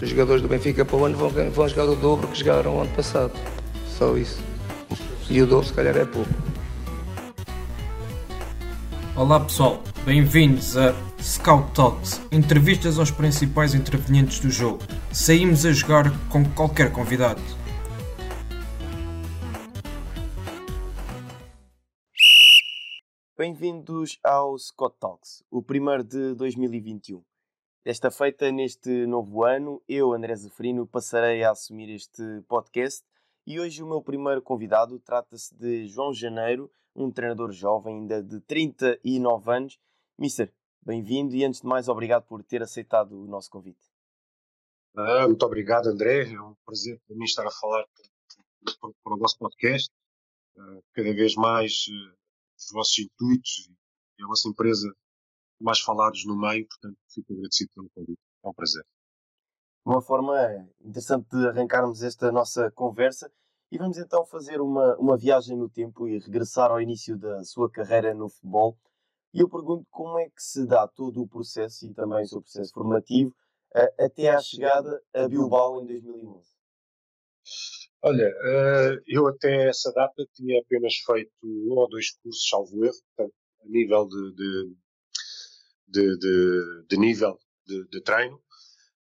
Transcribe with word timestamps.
Os 0.00 0.08
jogadores 0.08 0.40
do 0.40 0.46
Benfica 0.46 0.84
para 0.84 0.96
o 0.96 1.04
ano 1.04 1.18
vão, 1.18 1.28
vão 1.50 1.68
jogar 1.68 1.84
o 1.86 1.96
dobro 1.96 2.28
que 2.28 2.38
jogaram 2.38 2.76
o 2.76 2.80
ano 2.80 2.94
passado. 2.94 3.32
Só 3.88 4.16
isso. 4.16 4.40
E 5.28 5.42
o 5.42 5.46
dobro 5.46 5.66
se 5.66 5.74
calhar 5.74 5.96
é 5.96 6.04
pouco. 6.04 6.30
Olá 9.16 9.40
pessoal, 9.40 9.82
bem-vindos 10.04 10.76
a 10.76 10.94
Scout 11.20 11.72
Talks, 11.74 12.20
entrevistas 12.30 12.96
aos 12.96 13.10
principais 13.10 13.74
intervenientes 13.74 14.38
do 14.38 14.48
jogo. 14.48 14.78
Saímos 15.12 15.66
a 15.66 15.72
jogar 15.72 16.12
com 16.28 16.44
qualquer 16.44 16.92
convidado. 16.92 17.42
Bem-vindos 23.36 24.20
ao 24.22 24.56
Scott 24.56 24.94
Talks, 25.00 25.42
o 25.50 25.60
primeiro 25.60 26.04
de 26.04 26.34
2021. 26.36 27.27
Desta 27.88 28.10
feita, 28.10 28.52
neste 28.52 29.06
novo 29.06 29.44
ano, 29.44 29.82
eu, 29.88 30.12
André 30.12 30.36
Zafrino, 30.36 30.86
passarei 30.86 31.42
a 31.42 31.52
assumir 31.52 31.88
este 31.88 32.22
podcast 32.46 33.02
e 33.46 33.58
hoje 33.58 33.82
o 33.82 33.88
meu 33.88 34.02
primeiro 34.02 34.42
convidado 34.42 35.00
trata-se 35.00 35.54
de 35.54 35.86
João 35.86 36.12
Janeiro, 36.12 36.70
um 36.94 37.10
treinador 37.10 37.50
jovem, 37.50 38.00
ainda 38.00 38.22
de 38.22 38.42
39 38.42 39.50
anos. 39.50 39.80
Mister, 40.18 40.52
bem-vindo 40.82 41.34
e 41.34 41.42
antes 41.46 41.62
de 41.62 41.66
mais, 41.66 41.88
obrigado 41.88 42.26
por 42.26 42.44
ter 42.44 42.62
aceitado 42.62 43.18
o 43.18 43.26
nosso 43.26 43.48
convite. 43.48 43.80
Ah, 44.94 45.26
muito 45.26 45.46
obrigado, 45.46 45.86
André. 45.86 46.30
É 46.30 46.42
um 46.42 46.54
prazer 46.66 47.00
para 47.06 47.16
mim 47.16 47.24
estar 47.24 47.46
a 47.46 47.50
falar 47.50 47.86
para 49.02 49.14
o 49.14 49.18
vosso 49.18 49.38
podcast. 49.38 49.90
Ah, 50.58 50.78
cada 50.92 51.14
vez 51.14 51.34
mais 51.36 51.86
ah, 51.90 52.14
os 52.54 52.70
vossos 52.70 52.98
intuitos 52.98 53.70
e 54.18 54.24
a 54.24 54.26
vossa 54.26 54.46
empresa 54.46 54.94
mais 55.60 55.80
falados 55.80 56.24
no 56.24 56.38
meio, 56.38 56.66
portanto, 56.66 56.96
fico 57.12 57.32
agradecido 57.32 57.70
pelo 57.74 57.90
convite. 57.94 58.20
É 58.44 58.48
um 58.48 58.54
prazer. 58.54 58.84
Uma 59.84 60.02
forma 60.02 60.68
interessante 60.80 61.28
de 61.30 61.48
arrancarmos 61.48 62.02
esta 62.02 62.30
nossa 62.30 62.70
conversa 62.72 63.30
e 63.70 63.78
vamos 63.78 63.98
então 63.98 64.24
fazer 64.24 64.60
uma, 64.60 64.96
uma 64.96 65.16
viagem 65.16 65.56
no 65.56 65.68
tempo 65.68 66.08
e 66.08 66.18
regressar 66.18 66.70
ao 66.70 66.80
início 66.80 67.16
da 67.16 67.42
sua 67.44 67.70
carreira 67.70 68.14
no 68.14 68.28
futebol. 68.28 68.78
E 69.32 69.40
eu 69.40 69.48
pergunto 69.48 69.86
como 69.90 70.18
é 70.18 70.24
que 70.26 70.42
se 70.42 70.66
dá 70.66 70.86
todo 70.88 71.22
o 71.22 71.28
processo 71.28 71.86
e 71.86 71.92
também 71.92 72.22
o 72.22 72.26
seu 72.26 72.40
processo 72.40 72.72
formativo 72.72 73.34
até 73.98 74.30
à 74.30 74.40
chegada 74.40 75.02
a 75.14 75.28
Bilbao 75.28 75.82
em 75.82 75.86
2011. 75.86 76.48
Olha, 78.02 78.32
eu 79.06 79.26
até 79.26 79.68
essa 79.68 79.92
data 79.92 80.24
tinha 80.32 80.60
apenas 80.60 80.94
feito 81.04 81.32
um 81.42 81.72
ou 81.72 81.88
dois 81.88 82.12
cursos, 82.12 82.48
salvo 82.48 82.84
erro, 82.84 82.94
portanto, 83.16 83.34
a 83.60 83.68
nível 83.68 84.06
de, 84.06 84.34
de, 84.34 84.76
de, 85.88 86.18
de, 86.18 86.86
de 86.88 86.96
nível 86.96 87.38
de, 87.66 88.00
treino, 88.02 88.40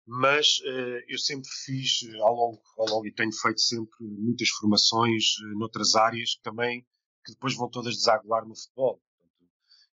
mas 0.05 0.59
eu 1.07 1.17
sempre 1.17 1.49
fiz 1.65 1.99
ao 2.21 2.33
longo, 2.33 2.61
ao 2.77 2.85
longo 2.87 3.07
e 3.07 3.13
tenho 3.13 3.31
feito 3.33 3.59
sempre 3.59 3.97
muitas 4.01 4.49
formações 4.49 5.23
noutras 5.57 5.95
áreas 5.95 6.35
que 6.35 6.41
também 6.41 6.85
que 7.27 7.33
depois 7.33 7.55
vão 7.55 7.69
todas 7.69 7.95
desaguar 7.95 8.45
no 8.45 8.55
futebol. 8.55 9.01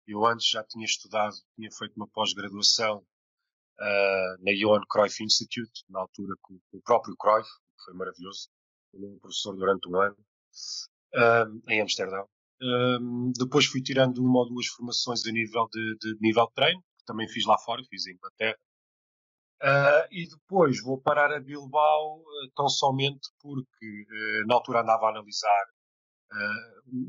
Eu 0.07 0.25
antes 0.25 0.49
já 0.49 0.63
tinha 0.63 0.85
estudado, 0.85 1.35
tinha 1.57 1.71
feito 1.73 1.97
uma 1.97 2.07
pós-graduação 2.07 2.99
uh, 2.99 4.45
na 4.45 4.53
Johan 4.53 4.83
Cruyff 4.89 5.23
Institute, 5.25 5.85
na 5.89 6.01
altura 6.01 6.37
com, 6.41 6.61
com, 6.71 6.79
o 6.79 6.83
próprio 6.83 7.17
Cruyff, 7.17 7.49
que 7.49 7.85
foi 7.85 7.95
maravilhoso, 7.95 8.49
foi 8.91 9.19
professor 9.19 9.57
durante 9.57 9.89
um 9.89 9.97
ano, 9.97 10.17
uh, 11.15 11.71
em 11.71 11.81
Amsterdão. 11.81 12.29
Uh, 12.63 13.33
depois 13.37 13.67
fui 13.67 13.83
tirando 13.83 14.19
uma 14.19 14.41
ou 14.41 14.49
duas 14.49 14.67
formações 14.67 15.27
a 15.27 15.33
nível 15.33 15.69
de, 15.73 15.97
de 16.01 16.17
nível 16.21 16.47
de 16.47 16.55
treino, 16.55 16.81
que 16.99 17.05
também 17.05 17.29
fiz 17.29 17.45
lá 17.45 17.59
fora, 17.59 17.83
fiz 17.89 18.07
em 18.07 18.13
Inglaterra. 18.13 18.59
e 20.11 20.29
depois 20.29 20.81
vou 20.83 21.01
parar 21.01 21.33
a 21.33 21.41
Bilbao 21.41 22.23
tão 22.55 22.69
somente 22.69 23.29
porque 23.41 24.07
na 24.47 24.55
altura 24.55 24.83
andava 24.83 25.07
a 25.07 25.11
analisar 25.11 25.65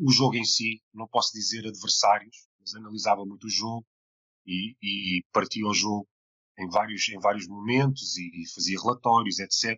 o 0.01 0.11
jogo 0.11 0.35
em 0.35 0.45
si, 0.45 0.81
não 0.93 1.07
posso 1.07 1.31
dizer 1.33 1.67
adversários, 1.67 2.47
mas 2.59 2.75
analisava 2.75 3.25
muito 3.25 3.45
o 3.45 3.49
jogo 3.49 3.85
e, 4.45 4.75
e 4.81 5.23
partia 5.31 5.65
o 5.65 5.73
jogo 5.73 6.07
em 6.57 6.69
vários, 6.69 7.09
em 7.09 7.19
vários 7.19 7.47
momentos 7.47 8.17
e, 8.17 8.43
e 8.43 8.53
fazia 8.53 8.79
relatórios, 8.79 9.39
etc. 9.39 9.77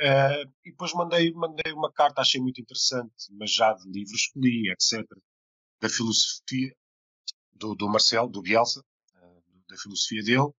Eh, 0.00 0.42
e 0.64 0.70
depois 0.70 0.92
mandei, 0.94 1.32
mandei 1.32 1.72
uma 1.72 1.92
carta, 1.92 2.20
achei 2.20 2.40
muito 2.40 2.60
interessante, 2.60 3.12
mas 3.32 3.52
já 3.52 3.72
de 3.74 3.88
livros 3.90 4.28
que 4.32 4.40
li, 4.40 4.70
etc. 4.70 5.06
Da 5.80 5.88
filosofia 5.88 6.74
do, 7.52 7.74
do 7.74 7.88
Marcelo, 7.88 8.28
do 8.28 8.42
Bielsa, 8.42 8.80
uh, 8.80 9.42
da 9.68 9.76
filosofia 9.76 10.22
dele. 10.22 10.50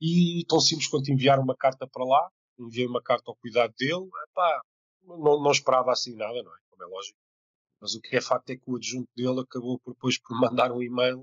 E 0.00 0.44
tão 0.48 0.60
simples 0.60 0.88
quanto 0.88 1.10
enviar 1.10 1.38
uma 1.38 1.56
carta 1.56 1.86
para 1.86 2.04
lá, 2.04 2.30
enviei 2.58 2.86
uma 2.86 3.02
carta 3.02 3.30
ao 3.30 3.36
cuidado 3.36 3.74
dele. 3.78 4.08
Epá, 4.30 4.62
não, 5.02 5.42
não 5.42 5.50
esperava 5.50 5.92
assim 5.92 6.14
nada, 6.16 6.42
não 6.42 6.54
é? 6.54 6.58
Como 6.70 6.82
é 6.84 6.86
lógico. 6.86 7.18
Mas 7.80 7.94
o 7.94 8.00
que 8.00 8.16
é 8.16 8.20
facto 8.20 8.50
é 8.50 8.56
que 8.56 8.64
o 8.66 8.76
adjunto 8.76 9.08
dele 9.16 9.40
acabou 9.40 9.78
por, 9.80 9.92
depois 9.94 10.18
por 10.18 10.38
mandar 10.40 10.72
um 10.72 10.82
e-mail 10.82 11.20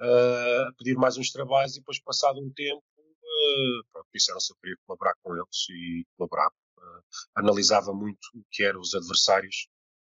uh, 0.00 0.68
a 0.68 0.72
pedir 0.78 0.96
mais 0.96 1.16
uns 1.16 1.30
trabalhos 1.30 1.76
e 1.76 1.80
depois, 1.80 2.00
passado 2.00 2.40
um 2.40 2.52
tempo, 2.52 2.82
uh, 2.98 3.84
pronto, 3.92 4.08
disseram 4.14 4.40
se 4.40 4.52
eu 4.52 4.56
queria 4.60 4.76
colaborar 4.86 5.14
com 5.22 5.34
eles 5.34 5.68
e 5.70 6.04
colaborava. 6.16 6.54
Uh, 6.80 7.02
analisava 7.34 7.92
muito 7.92 8.26
o 8.34 8.42
que 8.50 8.64
eram 8.64 8.80
os 8.80 8.94
adversários 8.94 9.68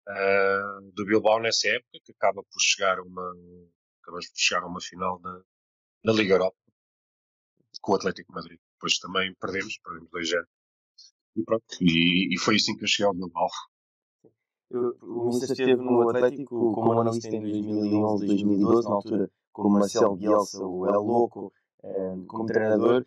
uh, 0.09 0.93
do 0.93 1.05
Bilbao 1.05 1.41
nessa 1.41 1.69
época, 1.69 1.99
que 2.05 2.13
acaba 2.13 2.43
por 2.43 2.61
chegar 2.61 2.99
a 2.99 3.03
uma, 3.03 3.33
acabamos 4.03 4.29
por 4.29 4.39
chegar 4.39 4.63
a 4.63 4.67
uma 4.67 4.81
final 4.81 5.19
da, 5.21 5.41
da 6.05 6.13
Liga 6.13 6.35
Europa 6.35 6.57
com 7.81 7.93
o 7.93 7.97
Atlético 7.97 8.33
Madrid. 8.33 8.59
Depois 8.75 8.99
também 8.99 9.35
perdemos, 9.41 9.79
perdemos 9.79 10.11
2 10.11 10.29
0 10.29 10.47
e 11.37 11.45
pronto, 11.45 11.65
e, 11.81 12.35
e, 12.35 12.39
foi 12.39 12.57
assim 12.57 12.75
que 12.77 12.85
eu 12.85 12.89
cheguei 12.89 13.07
ao 13.07 13.15
Bilbao. 13.15 13.49
O 14.71 15.27
Ministro 15.27 15.53
esteve 15.53 15.77
no 15.77 16.09
Atlético 16.09 16.73
como 16.73 16.99
analista 16.99 17.29
em 17.29 17.43
2011, 17.43 18.27
2012, 18.27 18.89
na 18.89 18.95
altura 18.95 19.31
como 19.53 19.79
Marcelo 19.79 20.17
Bielsa, 20.17 20.65
o 20.65 20.87
El 20.87 21.01
Loco, 21.01 21.53
eh, 21.83 22.15
como 22.27 22.47
treinador. 22.47 23.07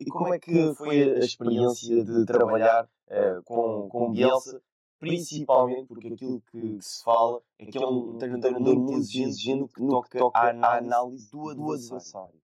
E 0.00 0.06
como 0.06 0.32
é 0.32 0.38
que 0.38 0.74
foi 0.74 1.02
a 1.02 1.18
experiência 1.18 2.04
de 2.04 2.24
trabalhar 2.24 2.88
eh, 3.08 3.40
com, 3.44 3.88
com 3.88 4.12
Bielsa, 4.12 4.62
principalmente 4.98 5.86
porque 5.86 6.08
aquilo 6.08 6.40
que, 6.50 6.78
se 6.80 7.02
fala 7.02 7.40
é 7.58 7.66
que 7.66 7.78
é 7.78 7.86
um 7.86 8.16
treinador 8.16 8.76
muito 8.76 8.98
exigente 8.98 9.80
no 9.80 10.02
que 10.02 10.18
toca 10.18 10.38
à 10.38 10.76
análise 10.78 11.30
do 11.30 11.50
adversário. 11.72 12.40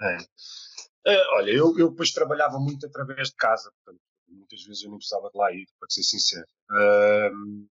É. 0.00 0.16
É, 1.06 1.36
olha, 1.36 1.50
eu, 1.50 1.78
eu 1.78 1.90
depois 1.90 2.12
trabalhava 2.12 2.58
muito 2.58 2.86
através 2.86 3.28
de 3.28 3.36
casa, 3.36 3.70
portanto, 3.84 4.02
muitas 4.26 4.62
vezes 4.64 4.82
eu 4.82 4.90
nem 4.90 4.98
precisava 4.98 5.30
de 5.30 5.38
lá 5.38 5.52
ir, 5.52 5.66
para 5.78 5.90
ser 5.90 6.02
sincero. 6.02 6.46
Um, 6.70 7.68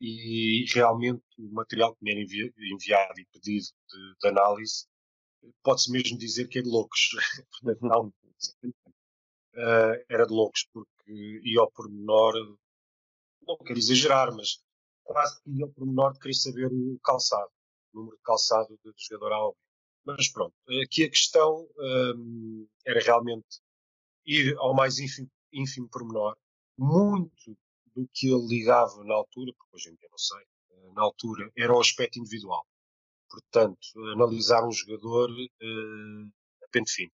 e 0.00 0.66
realmente 0.74 1.22
o 1.38 1.50
material 1.54 1.94
que 1.94 2.04
me 2.04 2.12
era 2.12 2.20
enviado 2.20 3.18
e 3.18 3.26
pedido 3.32 3.66
de, 3.88 4.14
de 4.20 4.28
análise 4.28 4.86
pode-se 5.62 5.90
mesmo 5.90 6.18
dizer 6.18 6.48
que 6.48 6.58
é 6.58 6.62
de 6.62 6.68
loucos. 6.68 7.10
Não, 7.80 8.12
uh, 8.50 10.04
era 10.08 10.26
de 10.26 10.32
loucos, 10.32 10.66
porque 10.72 11.40
ia 11.44 11.60
ao 11.60 11.70
pormenor, 11.70 12.34
não 13.46 13.56
quero 13.58 13.78
exagerar, 13.78 14.34
mas 14.34 14.62
quase 15.02 15.40
que 15.42 15.50
ia 15.50 15.64
ao 15.64 15.72
pormenor 15.72 16.12
de 16.14 16.18
querer 16.20 16.34
saber 16.34 16.66
o 16.72 16.98
calçado, 17.04 17.50
o 17.92 17.98
número 17.98 18.16
de 18.16 18.22
calçado 18.22 18.78
do 18.82 18.94
jogador 18.96 19.32
alvo. 19.32 19.56
Mas 20.04 20.28
pronto, 20.28 20.54
aqui 20.82 21.04
a 21.04 21.10
questão 21.10 21.66
um, 21.78 22.66
era 22.84 23.00
realmente 23.00 23.60
ir 24.26 24.54
ao 24.58 24.74
mais 24.74 24.98
ínfimo, 24.98 25.30
ínfimo 25.52 25.88
pormenor, 25.88 26.36
muito 26.76 27.56
do 27.94 28.08
que 28.12 28.28
ele 28.28 28.46
ligava 28.46 29.04
na 29.04 29.14
altura, 29.14 29.52
porque 29.56 29.76
hoje 29.76 29.90
em 29.90 29.94
dia 29.94 30.08
não 30.10 30.18
sei, 30.18 30.42
eh, 30.70 30.92
na 30.94 31.02
altura, 31.02 31.50
era 31.56 31.72
o 31.72 31.80
aspecto 31.80 32.18
individual. 32.18 32.66
Portanto, 33.30 33.78
analisar 34.12 34.66
um 34.66 34.72
jogador 34.72 35.30
uh, 35.30 36.32
a 36.62 36.68
pente 36.70 36.92
fino. 36.92 37.12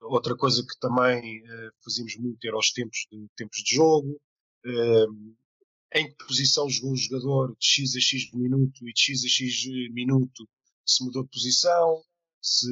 Outra 0.00 0.36
coisa 0.36 0.62
que 0.62 0.78
também 0.78 1.42
uh, 1.42 1.72
fazíamos 1.84 2.16
muito 2.16 2.46
era 2.46 2.56
os 2.56 2.70
tempos 2.70 3.06
de, 3.10 3.26
tempos 3.36 3.58
de 3.62 3.74
jogo, 3.74 4.20
uh, 4.66 5.36
em 5.94 6.08
que 6.08 6.26
posição 6.26 6.68
jogou 6.68 6.92
o 6.92 6.96
jogador 6.96 7.56
de 7.58 7.66
X 7.66 7.96
a 7.96 8.00
X 8.00 8.32
minuto 8.32 8.86
e 8.88 8.92
de 8.92 9.00
X 9.00 9.24
a 9.24 9.28
X 9.28 9.66
minuto 9.92 10.48
se 10.84 11.04
mudou 11.04 11.24
de 11.24 11.30
posição, 11.30 12.02
se, 12.40 12.66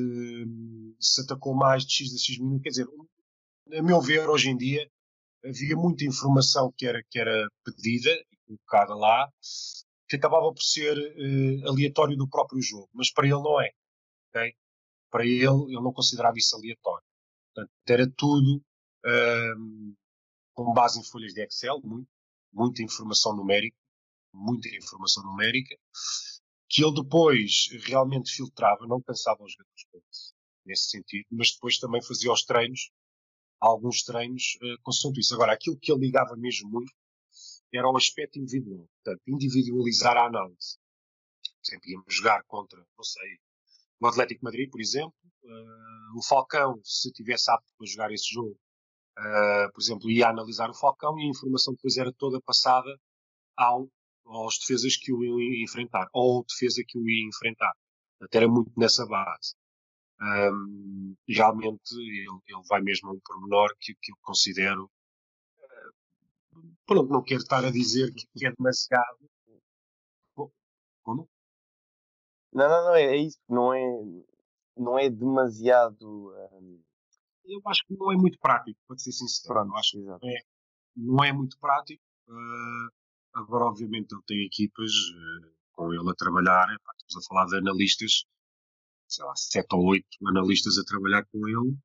se 1.01 1.21
atacou 1.23 1.55
mais 1.55 1.85
de 1.85 1.93
X 1.93 2.15
a 2.15 2.19
X 2.19 2.39
minuto. 2.39 2.63
Quer 2.63 2.71
dizer, 2.71 2.87
a 3.73 3.83
meu 3.83 4.01
ver, 4.01 4.29
hoje 4.29 4.51
em 4.51 4.57
dia, 4.57 4.89
havia 5.45 5.77
muita 5.77 6.05
informação 6.05 6.73
que 6.77 6.87
era, 6.87 7.03
que 7.11 7.19
era 7.19 7.49
pedida 7.65 8.11
e 8.11 8.37
colocada 8.47 8.95
lá, 8.95 9.31
que 10.09 10.17
acabava 10.17 10.53
por 10.53 10.63
ser 10.63 10.97
uh, 10.97 11.69
aleatório 11.69 12.17
do 12.17 12.29
próprio 12.29 12.63
jogo, 12.63 12.89
mas 12.93 13.13
para 13.13 13.27
ele 13.27 13.43
não 13.43 13.61
é. 13.61 13.71
Okay? 14.29 14.55
Para 15.11 15.25
ele, 15.25 15.45
ele 15.45 15.83
não 15.83 15.93
considerava 15.93 16.37
isso 16.37 16.55
aleatório. 16.57 17.06
Portanto, 17.57 17.73
era 17.89 18.11
tudo 18.11 18.63
com 20.53 20.73
base 20.75 21.01
em 21.01 21.05
folhas 21.05 21.33
de 21.33 21.43
Excel, 21.43 21.81
muito, 21.83 22.09
muita 22.53 22.83
informação 22.83 23.35
numérica, 23.35 23.77
muita 24.33 24.69
informação 24.77 25.23
numérica, 25.25 25.77
que 26.69 26.85
ele 26.85 26.95
depois 26.95 27.69
realmente 27.85 28.35
filtrava, 28.35 28.87
não 28.87 29.01
cansava 29.01 29.43
os 29.43 29.53
jogadores 29.53 30.35
nesse 30.65 30.91
sentido, 30.91 31.27
mas 31.31 31.53
depois 31.53 31.79
também 31.79 32.03
fazia 32.03 32.33
os 32.33 32.45
treinos, 32.45 32.91
alguns 33.61 34.03
treinos 34.03 34.59
uh, 34.63 34.83
consoante 34.83 35.21
isso. 35.21 35.35
Agora, 35.35 35.53
aquilo 35.53 35.79
que 35.79 35.93
ele 35.93 36.07
ligava 36.07 36.37
mesmo 36.37 36.69
muito 36.69 36.93
era 37.73 37.89
o 37.89 37.97
aspecto 37.97 38.39
individual, 38.39 38.89
portanto, 39.05 39.23
individualizar 39.27 40.17
a 40.17 40.27
análise. 40.27 40.79
Por 41.43 41.71
exemplo, 41.71 41.91
íamos 41.91 42.15
jogar 42.15 42.43
contra, 42.45 42.79
não 42.79 43.05
sei, 43.05 43.39
o 44.01 44.07
Atlético 44.07 44.45
Madrid, 44.45 44.71
por 44.71 44.81
exemplo, 44.81 45.15
uh, 45.45 46.19
o 46.19 46.23
Falcão, 46.23 46.81
se 46.85 47.11
tivesse 47.13 47.51
apto 47.51 47.73
para 47.77 47.87
jogar 47.87 48.13
esse 48.13 48.33
jogo, 48.33 48.59
uh, 49.19 49.73
por 49.73 49.81
exemplo, 49.81 50.11
ia 50.11 50.29
analisar 50.29 50.71
o 50.71 50.75
Falcão 50.75 51.19
e 51.19 51.25
a 51.25 51.31
informação 51.31 51.75
depois 51.75 51.97
era 51.97 52.13
toda 52.13 52.41
passada 52.43 52.91
ao, 53.57 53.89
aos 54.27 54.59
defesas 54.59 54.97
que 54.97 55.13
o 55.13 55.25
iam 55.25 55.41
enfrentar, 55.63 56.09
ou 56.13 56.45
defesa 56.45 56.83
que 56.87 56.99
o 56.99 57.09
ia 57.09 57.29
enfrentar. 57.29 57.73
Até 58.21 58.39
era 58.39 58.49
muito 58.49 58.73
nessa 58.77 59.07
base. 59.07 59.55
Um, 60.19 61.15
realmente 61.29 61.93
ele, 61.93 62.25
ele, 62.49 62.63
vai 62.69 62.81
mesmo 62.81 63.11
a 63.11 63.13
um 63.13 63.21
pormenor 63.23 63.69
que, 63.79 63.95
que 64.01 64.13
eu 64.13 64.17
considero 64.23 64.85
uh, 64.85 66.77
pronto, 66.87 67.13
não 67.13 67.23
quero 67.23 67.43
estar 67.43 67.63
a 67.63 67.71
dizer 67.71 68.15
que, 68.15 68.27
que 68.35 68.47
é 68.47 68.53
demasiado 68.53 69.31
Não, 72.57 72.71
não, 72.71 72.85
não, 72.87 72.95
é, 72.95 73.05
é 73.05 73.17
isso, 73.19 73.39
não 73.51 73.75
é, 73.75 74.03
não 74.79 74.99
é 74.99 75.11
demasiado. 75.11 76.33
Um... 76.55 76.83
Eu 77.45 77.61
acho 77.67 77.85
que 77.87 77.95
não 77.95 78.11
é 78.11 78.17
muito 78.17 78.39
prático, 78.39 78.81
para 78.89 78.97
ser 78.97 79.13
sincero. 79.13 79.53
Pronto, 79.53 79.77
acho 79.77 79.91
que 79.91 79.99
não 79.99 80.17
é, 80.17 80.43
não 80.97 81.25
é 81.25 81.33
muito 81.35 81.59
prático. 81.59 82.03
Uh, 82.27 82.89
agora, 83.35 83.67
obviamente, 83.67 84.11
ele 84.11 84.23
tem 84.27 84.47
equipas 84.47 84.91
uh, 84.91 85.53
com 85.73 85.93
ele 85.93 86.11
a 86.11 86.15
trabalhar. 86.15 86.67
estamos 87.07 87.27
a 87.27 87.29
falar 87.29 87.45
de 87.45 87.59
analistas, 87.59 88.25
sei 89.07 89.25
lá, 89.27 89.37
sete 89.37 89.77
ou 89.77 89.85
oito 89.89 90.09
analistas 90.27 90.79
a 90.79 90.85
trabalhar 90.85 91.27
com 91.27 91.47
ele, 91.47 91.77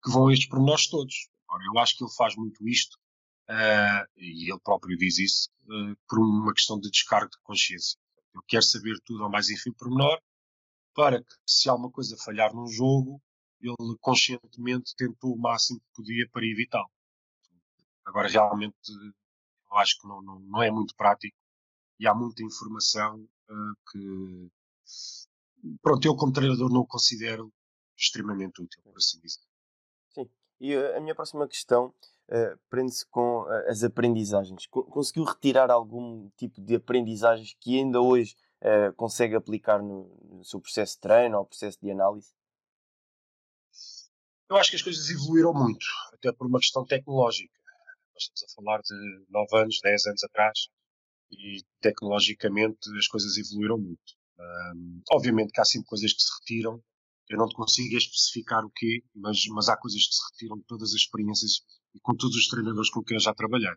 que 0.00 0.12
vão 0.12 0.30
estes 0.30 0.48
pormenores 0.48 0.88
todos. 0.88 1.28
Agora, 1.48 1.64
eu 1.74 1.78
acho 1.80 1.96
que 1.98 2.04
ele 2.04 2.12
faz 2.16 2.36
muito 2.36 2.68
isto, 2.68 2.96
uh, 3.50 4.06
e 4.16 4.48
ele 4.48 4.60
próprio 4.62 4.96
diz 4.96 5.18
isso, 5.18 5.50
por 6.08 6.20
uma 6.20 6.54
questão 6.54 6.78
de 6.78 6.88
descargo 6.88 7.30
de 7.30 7.38
consciência. 7.42 7.98
Eu 8.34 8.42
quero 8.46 8.62
saber 8.62 8.98
tudo 9.04 9.24
ao 9.24 9.30
mais 9.30 9.50
ínfimo 9.50 9.74
pormenor 9.74 10.20
para 10.94 11.22
que, 11.22 11.34
se 11.46 11.68
alguma 11.68 11.90
coisa 11.90 12.16
falhar 12.16 12.54
num 12.54 12.66
jogo, 12.66 13.22
ele 13.60 13.96
conscientemente 14.00 14.94
tentou 14.96 15.34
o 15.34 15.38
máximo 15.38 15.80
que 15.80 15.86
podia 15.94 16.28
para 16.30 16.46
evitá-lo. 16.46 16.90
Agora, 18.04 18.28
realmente, 18.28 18.76
eu 19.70 19.76
acho 19.76 20.00
que 20.00 20.08
não, 20.08 20.22
não, 20.22 20.40
não, 20.40 20.62
é 20.62 20.70
muito 20.70 20.94
prático 20.96 21.36
e 21.98 22.06
há 22.06 22.14
muita 22.14 22.42
informação 22.42 23.20
uh, 23.48 23.90
que, 23.90 24.50
pronto, 25.82 26.04
eu 26.06 26.16
como 26.16 26.32
treinador 26.32 26.72
não 26.72 26.84
considero 26.86 27.52
extremamente 27.96 28.62
útil, 28.62 28.82
por 28.82 28.96
assim 28.96 29.20
dizer. 29.20 29.44
Sim, 30.08 30.28
e 30.58 30.74
uh, 30.74 30.96
a 30.96 31.00
minha 31.00 31.14
próxima 31.14 31.46
questão 31.46 31.94
uh, 32.30 32.58
prende-se 32.68 33.04
com 33.06 33.42
uh, 33.42 33.68
as 33.68 33.82
aprendizagens. 33.82 34.66
Co 34.66 34.84
conseguiu 34.84 35.24
retirar 35.24 35.70
algum 35.70 36.30
tipo 36.36 36.60
de 36.60 36.76
aprendizagens 36.76 37.56
que 37.60 37.78
ainda 37.78 38.00
hoje 38.00 38.36
uh, 38.62 38.92
consegue 38.94 39.34
aplicar 39.34 39.82
no, 39.82 40.08
no, 40.30 40.44
seu 40.44 40.60
processo 40.60 40.94
de 40.94 41.00
treino 41.00 41.38
ou 41.38 41.44
processo 41.44 41.78
de 41.82 41.90
análise? 41.90 42.32
Eu 44.48 44.56
acho 44.56 44.70
que 44.70 44.76
as 44.76 44.82
coisas 44.82 45.08
evoluíram 45.10 45.52
muito, 45.52 45.86
até 46.12 46.32
por 46.32 46.46
uma 46.46 46.58
questão 46.58 46.84
tecnológica. 46.84 47.52
Nós 48.14 48.24
estamos 48.24 48.44
a 48.44 48.54
falar 48.54 48.80
de 48.82 49.24
9 49.28 49.56
anos, 49.56 49.78
10 49.82 50.06
anos 50.06 50.24
atrás, 50.24 50.68
e 51.30 51.62
tecnologicamente 51.80 52.78
as 52.98 53.06
coisas 53.06 53.36
evoluíram 53.36 53.78
muito. 53.78 54.18
Um, 54.38 55.02
obviamente 55.12 55.52
que 55.52 55.60
há 55.60 55.64
sempre 55.64 55.86
coisas 55.86 56.12
que 56.12 56.22
se 56.22 56.30
retiram, 56.40 56.82
eu 57.30 57.38
não 57.38 57.46
te 57.46 57.54
consigo 57.54 57.96
especificar 57.96 58.64
o 58.64 58.70
quê, 58.70 59.04
mas, 59.14 59.46
mas 59.50 59.68
há 59.68 59.76
coisas 59.76 60.04
que 60.04 60.14
se 60.14 60.20
retiram 60.32 60.58
de 60.58 60.64
todas 60.64 60.90
as 60.90 60.96
experiências 60.96 61.62
e 61.94 62.00
com 62.00 62.14
todos 62.16 62.36
os 62.36 62.48
treinadores 62.48 62.90
com 62.90 63.04
quem 63.04 63.16
eu 63.16 63.20
já 63.20 63.32
trabalhei. 63.32 63.70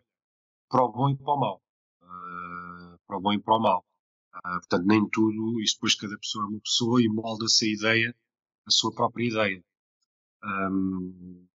Para 0.68 0.84
o 0.84 0.90
bom 0.90 1.08
e 1.08 1.16
para 1.16 1.32
o 1.32 1.38
mal. 1.38 1.62
Uh, 2.02 2.98
para 3.06 3.16
o 3.16 3.20
bom 3.20 3.32
e 3.32 3.40
para 3.40 3.56
o 3.56 3.60
mal. 3.60 3.86
Uh, 4.34 4.58
portanto, 4.58 4.86
nem 4.86 5.08
tudo, 5.08 5.60
e 5.60 5.64
depois 5.72 5.94
cada 5.94 6.18
pessoa 6.18 6.44
é 6.44 6.48
uma 6.48 6.60
pessoa 6.60 7.00
e 7.00 7.08
molda-se 7.08 7.64
a 7.64 7.68
ideia, 7.68 8.16
a 8.66 8.70
sua 8.72 8.92
própria 8.92 9.24
ideia. 9.24 9.64
Um, 10.42 11.46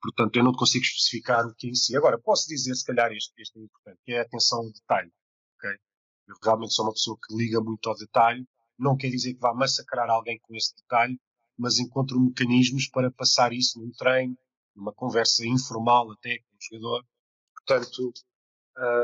portanto, 0.00 0.36
eu 0.36 0.44
não 0.44 0.52
consigo 0.52 0.84
especificar 0.84 1.44
o 1.44 1.54
que 1.56 1.66
é 1.66 1.70
em 1.70 1.74
si. 1.74 1.96
Agora, 1.96 2.20
posso 2.20 2.46
dizer, 2.46 2.72
se 2.76 2.84
calhar, 2.84 3.10
este, 3.10 3.32
este 3.36 3.58
é 3.58 3.62
importante, 3.62 3.98
que 4.04 4.12
é 4.12 4.20
a 4.20 4.22
atenção 4.22 4.60
ao 4.60 4.70
detalhe. 4.70 5.10
Okay? 5.56 5.76
Eu 6.28 6.36
realmente 6.40 6.72
sou 6.72 6.84
uma 6.86 6.92
pessoa 6.92 7.18
que 7.20 7.34
liga 7.34 7.60
muito 7.60 7.88
ao 7.88 7.96
detalhe. 7.96 8.46
Não 8.78 8.96
quer 8.96 9.10
dizer 9.10 9.34
que 9.34 9.40
vá 9.40 9.52
massacrar 9.52 10.08
alguém 10.08 10.38
com 10.38 10.54
esse 10.54 10.72
detalhe, 10.76 11.18
mas 11.58 11.78
encontro 11.78 12.20
mecanismos 12.20 12.88
para 12.88 13.10
passar 13.10 13.52
isso 13.52 13.80
num 13.80 13.90
treino, 13.90 14.38
numa 14.74 14.92
conversa 14.92 15.46
informal 15.46 16.10
até 16.12 16.38
com 16.38 16.56
o 16.56 16.58
jogador. 16.60 17.06
Portanto, 17.56 18.12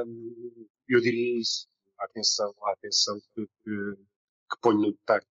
hum, 0.07 0.67
eu 0.89 1.01
diria 1.01 1.41
isso. 1.41 1.67
A 1.99 2.05
atenção, 2.05 2.55
a 2.63 2.73
atenção 2.73 3.19
que, 3.35 3.47
que, 3.47 3.97
que 4.51 4.61
ponho 4.61 4.79
no 4.79 4.93
detalhe. 4.93 5.27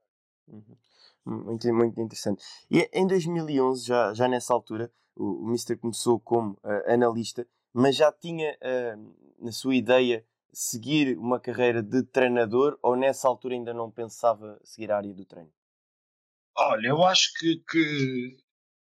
Uhum. 0.48 0.76
Muito, 1.24 1.72
muito 1.72 2.00
interessante. 2.00 2.42
E 2.70 2.88
em 2.92 3.06
2011, 3.06 3.84
já, 3.84 4.14
já 4.14 4.28
nessa 4.28 4.52
altura, 4.52 4.92
o, 5.14 5.44
o 5.44 5.46
Mister 5.46 5.78
começou 5.78 6.18
como 6.18 6.52
uh, 6.54 6.92
analista, 6.92 7.46
mas 7.72 7.96
já 7.96 8.10
tinha 8.12 8.56
uh, 8.56 9.14
na 9.38 9.52
sua 9.52 9.75
ideia 9.75 10.26
seguir 10.52 11.16
uma 11.16 11.40
carreira 11.40 11.82
de 11.82 12.02
treinador 12.02 12.78
ou 12.82 12.96
nessa 12.96 13.26
altura 13.28 13.54
ainda 13.54 13.72
não 13.72 13.90
pensava 13.90 14.60
seguir 14.62 14.90
a 14.90 14.96
área 14.96 15.14
do 15.14 15.25
treino? 15.25 15.50
Olha, 16.56 16.88
eu 16.88 17.02
acho 17.04 17.32
que, 17.38 17.62
que 17.69 18.37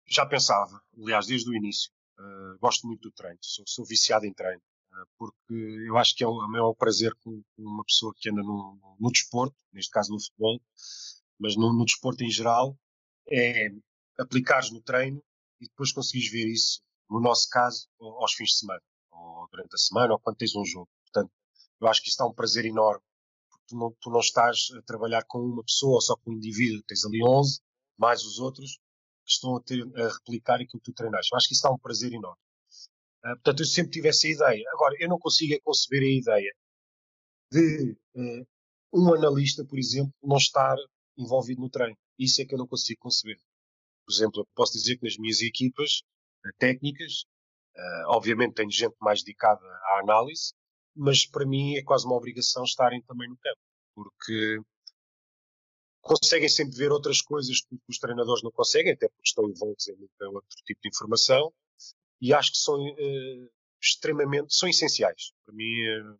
já 0.07 0.25
pensava, 0.25 0.81
aliás, 0.98 1.28
desde 1.28 1.50
o 1.50 1.56
início. 1.56 1.92
Uh, 2.18 2.57
gosto 2.60 2.88
muito 2.88 3.10
do 3.10 3.12
treino, 3.12 3.38
sou, 3.42 3.66
sou 3.68 3.86
viciado 3.86 4.25
em 4.25 4.34
treino, 4.34 4.62
uh, 4.92 5.07
porque 5.18 5.54
eu 5.85 5.97
acho 5.97 6.16
que 6.16 6.24
é 6.24 6.28
o, 6.28 6.42
é 6.42 6.45
o 6.45 6.50
maior 6.50 6.74
prazer 6.74 7.14
com, 7.16 7.44
uma 7.57 7.83
pessoa 7.83 8.14
que 8.18 8.30
anda 8.30 8.42
no, 8.42 8.97
no, 9.00 9.12
desporto, 9.12 9.56
neste 9.74 9.92
caso 9.92 10.14
no 10.14 10.19
futebol, 10.19 10.62
mas 11.38 11.57
no, 11.57 11.74
no 11.74 11.83
desporto 11.83 12.24
em 12.24 12.30
geral, 12.30 12.78
é 13.30 13.68
aplicares 14.18 14.71
no 14.71 14.81
treino 14.81 15.21
e 15.59 15.68
depois 15.68 15.92
conseguires 15.92 16.31
ver 16.31 16.47
isso, 16.47 16.81
no 17.09 17.19
nosso 17.19 17.50
caso, 17.50 17.88
aos 18.00 18.33
fins 18.33 18.52
de 18.52 18.59
semana, 18.59 18.81
ou 19.12 19.47
durante 19.52 19.76
a 19.76 19.78
semana, 19.78 20.14
ou 20.14 20.19
quando 20.19 20.38
tens 20.38 20.56
um 20.56 20.64
jogo. 20.64 20.90
Portanto, 21.04 21.31
eu 21.81 21.88
acho 21.88 22.02
que 22.02 22.09
isso 22.09 22.18
dá 22.18 22.26
um 22.26 22.33
prazer 22.33 22.66
enorme, 22.66 23.04
tu 23.68 23.76
não, 23.78 23.95
tu 24.00 24.10
não 24.10 24.19
estás 24.19 24.68
a 24.78 24.81
trabalhar 24.84 25.24
com 25.28 25.40
uma 25.40 25.64
pessoa 25.64 25.95
ou 25.95 26.02
só 26.02 26.16
com 26.16 26.31
um 26.31 26.36
indivíduo, 26.36 26.84
tens 26.88 27.06
ali 27.06 27.24
11, 27.24 27.60
mais 27.98 28.24
os 28.24 28.40
outros, 28.40 28.78
que 29.26 29.31
estão 29.31 29.56
a, 29.56 29.62
ter, 29.62 29.81
a 29.81 30.14
replicar 30.14 30.56
aquilo 30.56 30.81
que 30.81 30.92
tu 30.92 30.94
treinaste. 30.94 31.34
Eu 31.34 31.38
acho 31.38 31.48
que 31.48 31.54
isso 31.54 31.64
dá 31.64 31.72
um 31.72 31.80
prazer 31.80 32.14
enorme. 32.14 32.40
Uh, 33.24 33.36
portanto, 33.36 33.62
eu 33.62 33.66
sempre 33.66 33.92
tive 33.92 34.07
essa 34.07 34.28
ideia. 34.28 34.64
Agora, 34.74 34.95
eu 35.00 35.10
não 35.10 35.18
consigo 35.18 35.54
é 35.54 35.60
conceber 35.60 36.04
a 36.04 36.19
ideia 36.19 36.54
de 37.52 37.98
uh, 38.16 38.48
um 38.94 39.14
analista, 39.14 39.66
por 39.66 39.80
exemplo, 39.80 40.14
não 40.24 40.38
estar 40.38 40.76
envolvido 41.18 41.62
no 41.62 41.69
treino. 41.69 41.98
Isso 42.19 42.42
é 42.42 42.45
que 42.45 42.54
eu 42.54 42.60
não 42.60 42.68
consigo 42.68 43.00
conceber. 43.02 43.38
Por 44.06 44.14
exemplo, 44.14 44.42
eu 44.42 44.48
posso 44.56 44.74
dizer 44.74 44.98
que 44.98 45.06
nas 45.06 45.18
minhas 45.18 45.42
equipas 45.42 46.02
uh, 46.45 46.52
técnicas, 46.60 47.26
obviamente 48.07 48.54
tenho 48.54 48.72
gente 48.72 48.95
mais 49.02 49.22
dedicada 49.22 49.60
à 49.66 50.00
análise, 50.00 50.54
mas 50.95 51.25
para 51.25 51.45
mim 51.45 51.75
é 51.75 51.83
quase 51.83 52.06
uma 52.06 52.16
obrigação 52.16 52.64
estarem 52.64 53.02
também 53.02 53.30
no 53.30 53.37
campo, 53.37 53.59
porque 53.94 54.59
conseguem 56.02 56.47
sempre 56.47 56.78
ver 56.78 56.92
outras 56.92 57.21
coisas 57.21 57.61
que 57.61 57.78
os 57.90 57.97
treinadores 57.97 58.44
não 58.44 58.52
conseguem, 58.52 58.94
até 58.94 59.07
porque 59.09 59.28
estão 59.28 59.49
envolvidos 59.49 59.87
em 59.87 60.25
outro 60.25 60.64
tipo 60.66 60.81
de 60.81 60.90
informação, 60.90 61.52
e 62.21 62.33
acho 62.33 62.52
que 62.52 62.57
são 62.57 62.75
uh, 62.75 63.49
extremamente, 63.81 64.56
são 64.56 64.69
essenciais. 64.69 65.31
Para 65.45 65.56
mim, 65.56 65.66
uh, 65.66 66.19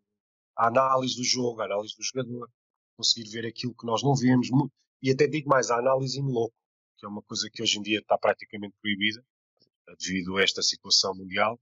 a 0.56 0.66
análise 0.68 1.16
do 1.16 1.24
jogo, 1.24 1.60
a 1.60 1.64
análise 1.66 1.94
do 1.96 2.02
jogador, 2.02 2.50
conseguir 2.96 3.30
ver 3.30 3.46
aquilo 3.46 3.74
que 3.74 3.86
nós 3.86 4.02
não 4.02 4.14
vemos, 4.14 4.48
e 5.02 5.10
até 5.10 5.26
digo 5.26 5.48
mais, 5.48 5.70
a 5.70 5.78
análise 5.78 6.18
em 6.18 6.24
loco, 6.24 6.54
que 6.98 7.06
é 7.06 7.08
uma 7.08 7.22
coisa 7.22 7.48
que 7.52 7.62
hoje 7.62 7.78
em 7.78 7.82
dia 7.82 8.00
está 8.00 8.18
praticamente 8.18 8.74
proibida, 8.80 9.24
devido 10.00 10.36
a 10.36 10.42
esta 10.42 10.62
situação 10.62 11.14
mundial, 11.14 11.60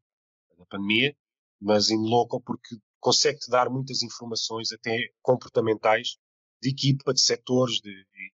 da 0.57 0.65
pandemia, 0.67 1.15
mas 1.61 1.91
em 1.91 1.99
loco 1.99 2.41
porque 2.41 2.77
consegue-te 3.05 3.51
dar 3.51 3.69
muitas 3.69 4.03
informações, 4.03 4.73
até 4.73 4.97
comportamentais, 5.21 6.17
de 6.63 6.71
equipa, 6.71 7.13
de 7.13 7.21
setores, 7.21 7.79
de, 7.83 7.93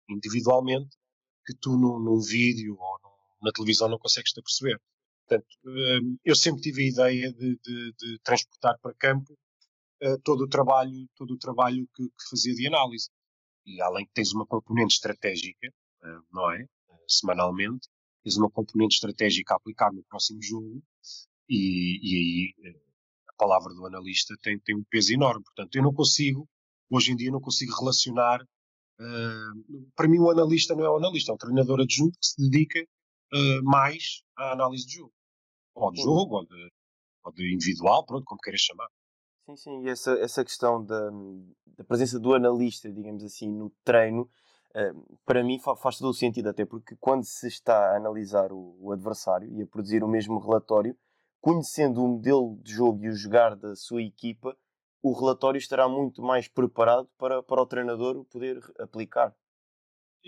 individualmente, 0.08 0.96
que 1.44 1.52
tu 1.60 1.72
num, 1.72 1.98
num 1.98 2.20
vídeo 2.20 2.76
ou 2.78 2.98
num, 3.02 3.46
na 3.46 3.50
televisão 3.50 3.88
não 3.88 3.98
consegues 3.98 4.30
te 4.30 4.40
perceber. 4.40 4.80
Portanto, 5.26 5.48
uh, 5.64 6.18
eu 6.24 6.36
sempre 6.36 6.62
tive 6.62 6.84
a 6.84 6.88
ideia 6.88 7.32
de, 7.32 7.58
de, 7.60 7.92
de 7.98 8.18
transportar 8.22 8.78
para 8.80 8.94
campo 8.94 9.36
uh, 10.04 10.20
todo 10.22 10.44
o 10.44 10.48
trabalho, 10.48 11.08
todo 11.16 11.34
o 11.34 11.38
trabalho 11.38 11.88
que, 11.92 12.04
que, 12.04 12.28
fazia 12.30 12.54
de 12.54 12.68
análise. 12.68 13.10
E 13.66 13.82
além 13.82 14.06
que 14.06 14.12
tens 14.12 14.32
uma 14.32 14.46
componente 14.46 14.94
estratégica, 14.94 15.68
não 16.32 16.50
é? 16.52 16.64
semanalmente, 17.08 17.88
tens 18.22 18.36
uma 18.36 18.50
componente 18.50 18.94
estratégica 18.94 19.52
a 19.52 19.56
aplicar 19.56 19.92
no 19.92 20.02
próximo 20.04 20.40
jogo 20.40 20.80
e, 21.48 21.98
e 22.02 22.54
aí 22.64 22.80
palavra 23.40 23.72
do 23.72 23.86
analista 23.86 24.34
tem, 24.42 24.58
tem 24.58 24.76
um 24.76 24.84
peso 24.90 25.14
enorme. 25.14 25.42
Portanto, 25.42 25.74
eu 25.74 25.82
não 25.82 25.94
consigo, 25.94 26.46
hoje 26.90 27.12
em 27.12 27.16
dia, 27.16 27.30
não 27.30 27.40
consigo 27.40 27.72
relacionar. 27.74 28.42
Uh, 29.00 29.90
para 29.96 30.06
mim, 30.06 30.18
o 30.18 30.30
analista 30.30 30.74
não 30.74 30.84
é 30.84 30.90
o 30.90 30.96
analista, 30.96 31.32
é 31.32 31.34
um 31.34 31.38
treinador 31.38 31.80
adjunto 31.80 32.18
que 32.18 32.26
se 32.26 32.36
dedica 32.36 32.80
uh, 32.82 33.64
mais 33.64 34.22
à 34.36 34.52
análise 34.52 34.86
de 34.86 34.96
jogo. 34.96 35.14
Ou 35.74 35.90
de 35.90 36.02
jogo, 36.02 36.36
ou 36.36 36.44
de, 36.44 36.70
ou 37.24 37.32
de 37.32 37.54
individual, 37.54 38.04
pronto, 38.04 38.24
como 38.26 38.40
queiras 38.40 38.60
chamar. 38.60 38.88
Sim, 39.46 39.56
sim, 39.56 39.84
e 39.84 39.88
essa, 39.88 40.12
essa 40.18 40.44
questão 40.44 40.84
da, 40.84 41.10
da 41.78 41.84
presença 41.84 42.20
do 42.20 42.34
analista, 42.34 42.92
digamos 42.92 43.24
assim, 43.24 43.50
no 43.50 43.72
treino, 43.82 44.28
uh, 44.76 45.18
para 45.24 45.42
mim 45.42 45.58
faz 45.58 45.96
todo 45.96 46.10
o 46.10 46.14
sentido, 46.14 46.50
até 46.50 46.66
porque 46.66 46.94
quando 47.00 47.24
se 47.24 47.48
está 47.48 47.92
a 47.92 47.96
analisar 47.96 48.52
o, 48.52 48.76
o 48.78 48.92
adversário 48.92 49.50
e 49.50 49.62
a 49.62 49.66
produzir 49.66 50.04
o 50.04 50.08
mesmo 50.08 50.38
relatório, 50.38 50.94
conhecendo 51.40 52.02
o 52.02 52.08
modelo 52.08 52.58
de 52.62 52.72
jogo 52.72 53.04
e 53.04 53.08
o 53.08 53.16
jogar 53.16 53.56
da 53.56 53.74
sua 53.74 54.02
equipa, 54.02 54.56
o 55.02 55.12
relatório 55.12 55.58
estará 55.58 55.88
muito 55.88 56.22
mais 56.22 56.46
preparado 56.46 57.08
para, 57.16 57.42
para 57.42 57.62
o 57.62 57.66
treinador 57.66 58.24
poder 58.26 58.60
aplicar. 58.78 59.34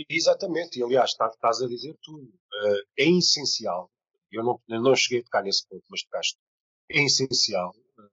Exatamente, 0.09 0.79
e 0.79 0.83
aliás, 0.83 1.11
estás 1.11 1.61
a 1.61 1.69
dizer 1.69 1.97
tudo. 2.03 2.25
Uh, 2.25 2.83
é 2.99 3.05
essencial, 3.05 3.91
eu 4.31 4.43
não, 4.43 4.61
não 4.69 4.97
cheguei 4.97 5.21
a 5.21 5.25
tocar 5.25 5.43
nesse 5.43 5.67
ponto, 5.69 5.85
mas 5.91 6.03
tocaste. 6.03 6.39
É 6.91 7.05
essencial 7.05 7.71
uh, 7.99 8.11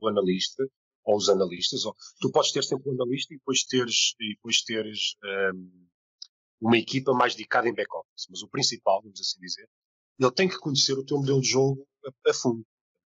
o 0.00 0.08
analista, 0.08 0.64
ou 1.04 1.16
os 1.16 1.28
analistas, 1.28 1.84
ou, 1.84 1.94
tu 2.20 2.30
podes 2.30 2.52
ter 2.52 2.62
sempre 2.62 2.90
um 2.90 2.94
analista 2.94 3.34
e 3.34 3.38
depois 3.38 3.64
teres, 3.64 4.14
e 4.20 4.34
depois 4.34 4.62
teres 4.62 5.16
um, 5.52 5.88
uma 6.60 6.78
equipa 6.78 7.12
mais 7.12 7.34
dedicada 7.34 7.68
em 7.68 7.74
back-office. 7.74 8.26
Mas 8.30 8.42
o 8.42 8.48
principal, 8.48 9.02
vamos 9.02 9.20
assim 9.20 9.40
dizer, 9.40 9.68
ele 10.18 10.32
tem 10.32 10.48
que 10.48 10.58
conhecer 10.58 10.94
o 10.94 11.04
teu 11.04 11.18
modelo 11.18 11.40
de 11.40 11.48
jogo 11.48 11.86
a, 12.06 12.30
a 12.30 12.34
fundo. 12.34 12.64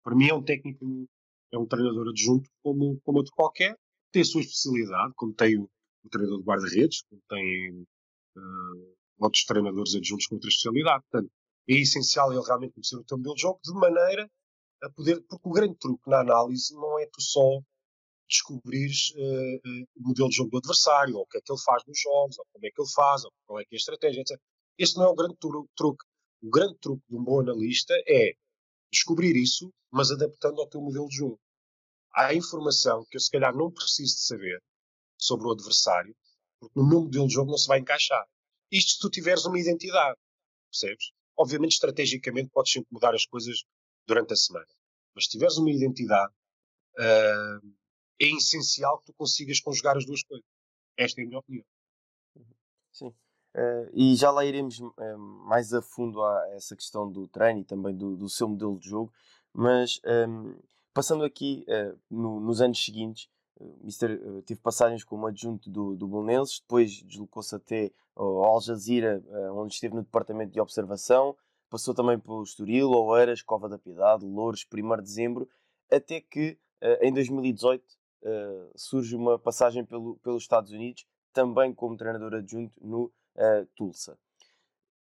Para 0.02 0.14
mim 0.14 0.28
é 0.28 0.34
um 0.34 0.42
técnico, 0.42 0.84
é 1.52 1.58
um 1.58 1.66
treinador 1.66 2.08
adjunto 2.08 2.48
como, 2.62 3.00
como 3.04 3.18
outro 3.18 3.32
qualquer, 3.34 3.76
tem 4.12 4.22
a 4.22 4.24
sua 4.24 4.40
especialidade, 4.40 5.12
como 5.16 5.32
tem 5.34 5.58
o, 5.58 5.70
o 6.04 6.08
treinador 6.08 6.38
de 6.38 6.44
guarda-redes, 6.44 7.02
como 7.02 7.22
tem 7.28 7.86
uh, 8.36 8.94
outros 9.18 9.44
treinadores 9.44 9.94
adjuntos 9.94 10.26
com 10.26 10.36
outra 10.36 10.48
especialidade. 10.48 11.04
Portanto, 11.10 11.30
é 11.68 11.74
essencial 11.74 12.32
ele 12.32 12.42
realmente 12.42 12.72
conhecer 12.72 12.96
o 12.96 13.04
teu 13.04 13.16
modelo 13.18 13.34
de 13.34 13.42
jogo 13.42 13.60
de 13.62 13.72
maneira 13.74 14.30
a 14.82 14.90
poder, 14.90 15.20
porque 15.28 15.48
o 15.48 15.52
grande 15.52 15.76
truque 15.76 16.08
na 16.08 16.20
análise 16.20 16.74
não 16.74 16.98
é 16.98 17.06
tu 17.06 17.20
só 17.20 17.60
descobrires 18.28 19.10
uh, 19.16 19.56
uh, 19.56 19.86
o 19.96 20.08
modelo 20.08 20.28
de 20.28 20.36
jogo 20.36 20.50
do 20.50 20.58
adversário, 20.58 21.16
ou 21.16 21.22
o 21.22 21.26
que 21.26 21.38
é 21.38 21.40
que 21.40 21.52
ele 21.52 21.60
faz 21.60 21.82
nos 21.86 22.00
jogos, 22.00 22.38
ou 22.38 22.46
como 22.52 22.66
é 22.66 22.70
que 22.70 22.80
ele 22.80 22.90
faz, 22.94 23.24
ou 23.24 23.32
qual 23.46 23.60
é 23.60 23.64
que 23.64 23.74
é 23.74 23.76
a 23.76 23.78
estratégia, 23.78 24.20
etc. 24.20 24.40
Este 24.78 24.96
não 24.96 25.06
é 25.06 25.08
o 25.08 25.14
grande 25.14 25.36
truque. 25.36 26.04
O 26.42 26.48
grande 26.48 26.78
truque 26.80 27.02
de 27.08 27.16
um 27.16 27.22
bom 27.22 27.40
analista 27.40 27.94
é 28.08 28.32
descobrir 28.92 29.36
isso, 29.36 29.72
mas 29.90 30.10
adaptando 30.10 30.60
ao 30.60 30.68
teu 30.68 30.80
modelo 30.80 31.08
de 31.08 31.16
jogo. 31.16 31.40
Há 32.14 32.34
informação 32.34 33.04
que 33.08 33.16
eu 33.16 33.20
se 33.20 33.30
calhar 33.30 33.54
não 33.54 33.70
preciso 33.70 34.16
de 34.16 34.22
saber 34.22 34.62
sobre 35.18 35.46
o 35.46 35.52
adversário, 35.52 36.14
porque 36.58 36.78
no 36.78 36.88
meu 36.88 37.00
modelo 37.02 37.26
de 37.26 37.34
jogo 37.34 37.50
não 37.50 37.58
se 37.58 37.68
vai 37.68 37.78
encaixar. 37.78 38.24
Isto 38.70 38.92
se 38.92 38.98
tu 38.98 39.10
tiveres 39.10 39.44
uma 39.44 39.58
identidade, 39.58 40.18
percebes? 40.70 41.12
Obviamente, 41.36 41.72
estrategicamente, 41.72 42.50
podes 42.50 42.72
sempre 42.72 42.88
mudar 42.90 43.14
as 43.14 43.26
coisas 43.26 43.64
durante 44.06 44.32
a 44.32 44.36
semana. 44.36 44.66
Mas 45.14 45.24
se 45.24 45.30
tiveres 45.30 45.56
uma 45.56 45.70
identidade, 45.70 46.32
uh, 46.98 47.66
é 48.20 48.26
essencial 48.36 48.98
que 48.98 49.06
tu 49.06 49.14
consigas 49.14 49.60
conjugar 49.60 49.96
as 49.96 50.04
duas 50.04 50.22
coisas. 50.22 50.46
Esta 50.96 51.20
é 51.20 51.24
a 51.24 51.26
minha 51.26 51.38
opinião. 51.38 51.64
Sim. 52.92 53.14
Uh, 53.54 53.90
e 53.92 54.14
já 54.14 54.30
lá 54.30 54.44
iremos 54.44 54.78
uh, 54.78 55.18
mais 55.18 55.74
a 55.74 55.82
fundo 55.82 56.22
a 56.22 56.50
essa 56.52 56.76
questão 56.76 57.10
do 57.10 57.26
treino 57.26 57.60
e 57.60 57.64
também 57.64 57.94
do, 57.94 58.16
do 58.16 58.28
seu 58.28 58.48
modelo 58.48 58.78
de 58.78 58.88
jogo, 58.88 59.12
mas 59.52 60.00
um, 60.06 60.10
ehm, 60.10 60.56
passando 60.94 61.24
aqui 61.24 61.66
uh, 61.68 61.98
no, 62.08 62.38
nos 62.38 62.60
anos 62.60 62.82
seguintes, 62.82 63.28
Mister 63.82 64.18
teve 64.46 64.58
passagens 64.60 65.04
como 65.04 65.26
adjunto 65.26 65.68
do, 65.68 65.94
do 65.94 66.08
depois 66.62 67.02
deslocou-se 67.02 67.54
até 67.54 67.92
ao 68.16 68.42
Al 68.42 68.60
Jazeera, 68.62 69.22
onde 69.52 69.74
esteve 69.74 69.94
no 69.94 70.02
departamento 70.02 70.50
de 70.50 70.60
observação, 70.60 71.36
passou 71.68 71.92
também 71.92 72.18
pelo 72.18 72.42
Estoril, 72.42 72.90
Oeiras, 72.90 73.42
Cova 73.42 73.68
da 73.68 73.78
Piedade, 73.78 74.24
Louros, 74.24 74.66
1 74.72 74.96
de 74.96 75.02
dezembro, 75.02 75.48
até 75.92 76.22
que 76.22 76.56
em 77.02 77.12
2018 77.12 77.84
surge 78.76 79.14
uma 79.14 79.38
passagem 79.38 79.84
pelo, 79.84 80.16
pelos 80.22 80.42
Estados 80.42 80.72
Unidos, 80.72 81.06
também 81.30 81.74
como 81.74 81.98
treinador 81.98 82.32
adjunto 82.32 82.72
no 82.80 83.12
uh, 83.36 83.66
Tulsa. 83.76 84.18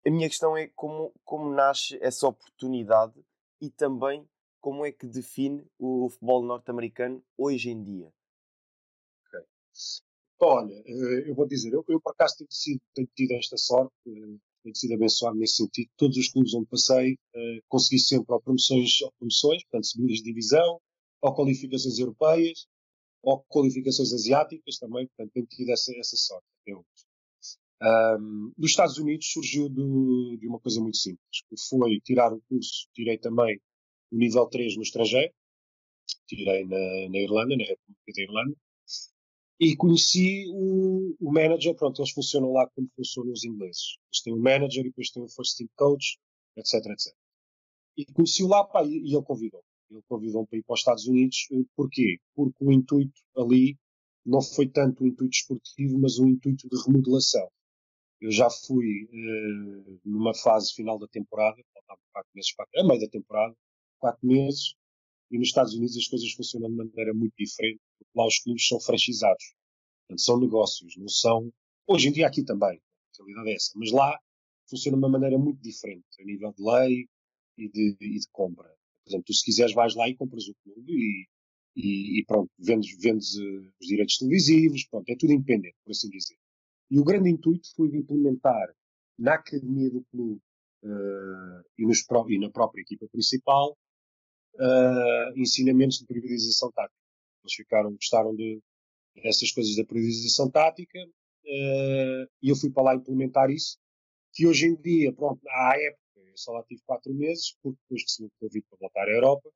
A 0.05 0.11
minha 0.11 0.29
questão 0.29 0.57
é 0.57 0.67
como, 0.69 1.13
como 1.25 1.53
nasce 1.53 1.97
essa 2.01 2.27
oportunidade 2.27 3.15
e 3.61 3.71
também 3.71 4.29
como 4.61 4.85
é 4.85 4.93
que 4.93 5.07
define 5.07 5.65
o 5.79 6.09
futebol 6.09 6.43
norte-americano 6.43 7.23
hoje 7.37 7.71
em 7.71 7.83
dia. 7.83 8.13
Okay. 9.29 9.47
Olha, 10.41 10.75
eh, 10.75 11.31
eu 11.31 11.35
vou 11.35 11.47
dizer, 11.47 11.73
eu, 11.73 11.85
eu 11.89 12.01
por 12.01 12.11
acaso 12.11 12.39
tenho, 12.39 12.51
sido, 12.51 12.81
tenho 12.95 13.09
tido 13.15 13.33
esta 13.33 13.57
sorte, 13.57 13.93
eh, 14.09 14.39
tenho 14.63 14.75
sido 14.75 14.95
abençoado 14.95 15.37
nesse 15.37 15.57
sentido. 15.57 15.91
Todos 15.97 16.17
os 16.17 16.29
clubes 16.29 16.55
onde 16.55 16.67
passei, 16.67 17.19
consegui 17.69 18.01
sempre 18.01 18.35
ou 18.35 18.41
promoções, 18.41 19.01
ou 19.03 19.13
promoções, 19.19 19.63
portanto, 19.65 19.87
subidas 19.87 20.19
de 20.19 20.25
divisão, 20.25 20.81
ou 21.21 21.35
qualificações 21.35 21.99
europeias, 21.99 22.67
ou 23.23 23.45
qualificações 23.49 24.13
asiáticas 24.13 24.79
também, 24.79 25.07
portanto, 25.09 25.33
tenho 25.33 25.47
tido 25.47 25.71
essa, 25.71 25.93
essa 25.97 26.17
sorte. 26.17 26.47
Um, 27.83 28.53
dos 28.57 28.71
Estados 28.71 28.97
Unidos 28.99 29.33
surgiu 29.33 29.69
de, 29.69 30.37
de, 30.39 30.47
uma 30.47 30.61
coisa 30.61 30.81
muito 30.81 30.97
simples, 30.99 31.43
que 31.49 31.57
foi 31.69 31.99
tirar 32.01 32.33
o 32.33 32.41
curso, 32.49 32.89
tirei 32.95 33.19
também 33.19 33.61
o 34.13 34.17
nível 34.17 34.47
3 34.47 34.77
no 34.77 34.83
estrangeiro, 34.83 35.33
tirei 36.29 36.65
na, 36.65 36.79
na 37.11 37.19
Irlanda, 37.19 37.57
na 37.57 37.65
República 37.65 38.13
da 38.15 38.23
Irlanda, 38.23 38.57
e 39.59 39.77
conheci 39.77 40.47
o, 40.53 41.17
o, 41.21 41.33
manager, 41.33 41.75
pronto, 41.75 42.01
eles 42.01 42.13
funcionam 42.13 42.53
lá 42.53 42.69
como 42.75 42.89
funcionam 42.97 43.33
os 43.33 43.45
ingleses. 43.45 43.97
Eles 44.13 44.23
têm 44.23 44.33
o 44.33 44.41
manager 44.41 44.81
e 44.81 44.89
depois 44.89 45.11
têm 45.11 45.23
o 45.23 45.29
first 45.29 45.57
team 45.57 45.69
coach, 45.77 46.19
etc, 46.57 46.75
etc. 46.87 47.15
E 47.97 48.07
conheci-o 48.07 48.49
lá, 48.49 48.65
pá, 48.65 48.85
e, 48.85 48.91
e 48.91 49.15
ele 49.15 49.25
convidou. 49.25 49.63
Ele 49.91 50.03
convidou-me 50.09 50.47
para 50.47 50.59
ir 50.59 50.63
para 50.63 50.75
os 50.75 50.81
Estados 50.81 51.07
Unidos. 51.07 51.47
Eh, 51.53 51.65
porquê? 51.77 52.19
Porque 52.35 52.65
o 52.65 52.73
intuito 52.73 53.21
ali 53.37 53.77
não 54.25 54.41
foi 54.41 54.69
tanto 54.69 55.05
o 55.05 55.07
intuito 55.07 55.35
esportivo, 55.35 55.99
mas 55.99 56.19
o 56.19 56.27
intuito 56.27 56.69
de 56.69 56.83
remodelação. 56.85 57.49
Eu 58.23 58.31
já 58.31 58.49
fui 58.49 59.03
uh, 59.03 60.01
numa 60.05 60.33
fase 60.33 60.73
final 60.75 60.97
da 60.97 61.09
temporada, 61.09 61.61
faltavam 61.75 62.05
quatro 62.13 62.31
meses 62.37 62.55
para 62.55 62.67
a 62.77 62.87
meio 62.87 63.01
da 63.01 63.09
temporada, 63.09 63.57
quatro 63.99 64.25
meses, 64.25 64.77
e 65.29 65.39
nos 65.39 65.49
Estados 65.49 65.75
Unidos 65.75 65.97
as 65.97 66.07
coisas 66.07 66.31
funcionam 66.33 66.71
de 66.71 66.77
maneira 66.77 67.13
muito 67.13 67.35
diferente, 67.37 67.81
porque 67.99 68.13
lá 68.15 68.25
os 68.25 68.39
clubes 68.39 68.69
são 68.69 68.79
franchisados. 68.79 69.55
Portanto, 70.07 70.21
são 70.21 70.39
negócios, 70.39 70.97
não 70.97 71.09
são. 71.09 71.53
Hoje 71.85 72.11
em 72.11 72.13
dia 72.13 72.29
aqui 72.29 72.45
também, 72.45 72.79
a 72.79 73.25
realidade 73.25 73.51
é 73.51 73.55
essa, 73.57 73.73
mas 73.75 73.91
lá 73.91 74.17
funciona 74.71 74.97
de 74.97 75.03
uma 75.03 75.11
maneira 75.11 75.37
muito 75.37 75.61
diferente, 75.61 76.07
a 76.21 76.25
nível 76.25 76.55
de 76.57 76.63
lei 76.63 77.09
e 77.59 77.69
de, 77.69 77.97
e 78.01 78.21
de 78.21 78.29
compra. 78.31 78.69
Por 79.03 79.11
exemplo, 79.11 79.25
tu 79.27 79.35
se 79.35 79.45
quiseres 79.45 79.75
vais 79.75 79.97
lá 79.97 80.09
e 80.09 80.15
compras 80.15 80.47
o 80.47 80.55
clube 80.63 80.93
e, 80.93 81.27
e, 81.75 82.21
e 82.21 82.25
pronto, 82.25 82.53
vendes, 82.57 82.97
vendes 83.01 83.35
uh, 83.35 83.73
os 83.81 83.87
direitos 83.89 84.17
televisivos, 84.17 84.85
pronto, 84.85 85.09
é 85.11 85.17
tudo 85.17 85.33
independente, 85.33 85.77
por 85.85 85.91
assim 85.91 86.09
dizer. 86.09 86.37
E 86.91 86.99
o 86.99 87.05
grande 87.05 87.31
intuito 87.31 87.69
foi 87.75 87.89
de 87.89 87.99
implementar 87.99 88.75
na 89.19 89.35
academia 89.35 89.91
do 89.91 90.03
clube 90.11 90.41
uh, 90.85 91.63
e, 91.79 91.87
nos, 91.87 92.05
e, 92.29 92.39
na 92.39 92.51
própria 92.51 92.83
equipa 92.83 93.07
principal 93.09 93.77
uh, 94.55 95.39
ensinamentos 95.39 95.99
de 95.99 96.07
periodização 96.07 96.71
tática. 96.73 96.99
Eles 97.43 97.55
ficaram, 97.55 97.93
gostaram 97.93 98.35
de 98.35 98.61
essas 99.17 99.51
coisas 99.53 99.77
da 99.77 99.85
periodização 99.85 100.51
tática 100.51 100.99
uh, 100.99 102.29
e 102.43 102.49
eu 102.49 102.57
fui 102.57 102.71
para 102.71 102.85
lá 102.85 102.95
implementar 102.95 103.51
isso, 103.51 103.79
que 104.33 104.47
hoje 104.47 104.67
em 104.67 104.75
dia, 104.75 105.13
pronto, 105.13 105.41
à 105.49 105.75
época, 105.77 106.03
eu 106.17 106.37
só 106.37 106.53
lá 106.53 106.63
tive 106.65 106.81
quatro 106.87 107.13
meses, 107.13 107.57
porque 107.63 107.79
depois 107.83 108.03
recebi 108.03 108.29
o 108.29 108.33
convite 108.41 108.67
para 108.69 108.79
voltar 108.79 109.09
à 109.09 109.11
Europa, 109.11 109.51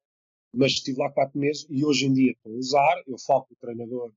mas 0.52 0.72
estive 0.72 0.98
lá 0.98 1.10
quatro 1.10 1.38
meses 1.38 1.66
e 1.70 1.84
hoje 1.84 2.06
em 2.06 2.12
dia 2.12 2.32
estou 2.32 2.52
a 2.52 2.56
usar, 2.56 3.02
eu 3.06 3.18
falo 3.18 3.44
com 3.44 3.54
o 3.54 3.58
treinador 3.58 4.12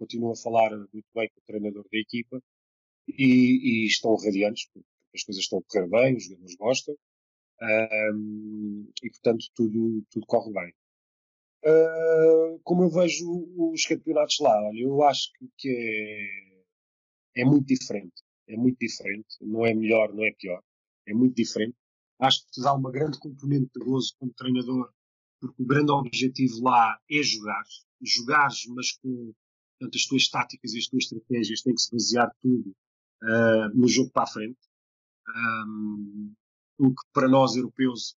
continuo 0.00 0.32
a 0.32 0.36
falar 0.36 0.70
muito 0.70 1.06
bem 1.14 1.28
com 1.28 1.40
o 1.40 1.44
treinador 1.46 1.84
da 1.92 1.98
equipa 1.98 2.42
e, 3.06 3.84
e 3.84 3.86
estão 3.86 4.16
radiantes, 4.16 4.66
porque 4.72 4.88
as 5.14 5.22
coisas 5.22 5.42
estão 5.44 5.58
a 5.58 5.62
correr 5.62 5.88
bem, 5.88 6.16
os 6.16 6.24
jogadores 6.24 6.56
gostam 6.56 6.96
um, 7.62 8.90
e, 9.02 9.10
portanto, 9.10 9.44
tudo, 9.54 10.02
tudo 10.10 10.26
corre 10.26 10.52
bem. 10.52 10.74
Uh, 11.62 12.58
como 12.64 12.84
eu 12.84 12.90
vejo 12.90 13.26
os 13.58 13.84
campeonatos 13.84 14.38
lá, 14.40 14.66
olha, 14.66 14.80
eu 14.80 15.02
acho 15.02 15.30
que, 15.34 15.48
que 15.58 15.68
é, 17.36 17.42
é 17.42 17.44
muito 17.44 17.66
diferente. 17.66 18.22
É 18.48 18.56
muito 18.56 18.78
diferente. 18.78 19.36
Não 19.42 19.66
é 19.66 19.74
melhor, 19.74 20.12
não 20.14 20.24
é 20.24 20.32
pior. 20.32 20.62
É 21.06 21.12
muito 21.12 21.34
diferente. 21.34 21.76
Acho 22.18 22.44
que 22.46 22.52
te 22.52 22.62
dá 22.62 22.74
uma 22.74 22.90
grande 22.90 23.18
componente 23.18 23.70
de 23.74 23.84
gozo 23.84 24.14
como 24.18 24.32
treinador, 24.32 24.90
porque 25.38 25.62
o 25.62 25.66
grande 25.66 25.92
objetivo 25.92 26.62
lá 26.62 26.98
é 27.10 27.22
jogar. 27.22 27.62
Jogares, 28.02 28.66
mas 28.68 28.92
com 28.92 29.34
portanto, 29.80 29.96
as 29.96 30.04
tuas 30.04 30.28
táticas 30.28 30.74
e 30.74 30.78
as 30.78 30.86
tuas 30.86 31.04
estratégias 31.04 31.62
têm 31.62 31.74
que 31.74 31.80
se 31.80 31.90
basear 31.90 32.30
tudo 32.42 32.76
uh, 33.22 33.74
no 33.74 33.88
jogo 33.88 34.10
para 34.10 34.24
a 34.24 34.26
frente. 34.26 34.58
Um, 35.28 36.34
o 36.78 36.90
que 36.90 37.02
para 37.12 37.28
nós 37.28 37.56
europeus 37.56 38.14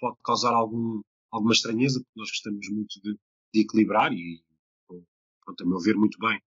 pode 0.00 0.16
causar 0.24 0.52
algum, 0.52 1.00
alguma 1.30 1.52
estranheza, 1.52 2.00
porque 2.00 2.18
nós 2.18 2.30
gostamos 2.30 2.68
muito 2.68 3.00
de, 3.00 3.16
de 3.52 3.60
equilibrar 3.60 4.12
e, 4.12 4.42
pronto, 5.44 5.62
a 5.62 5.66
meu 5.66 5.78
ver, 5.78 5.96
muito 5.96 6.18
bem, 6.18 6.40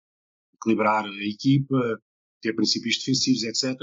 equilibrar 0.54 1.04
a 1.04 1.25
equipa, 1.25 2.00
ter 2.40 2.54
princípios 2.54 2.99
defensivos, 2.99 3.44
etc. 3.44 3.78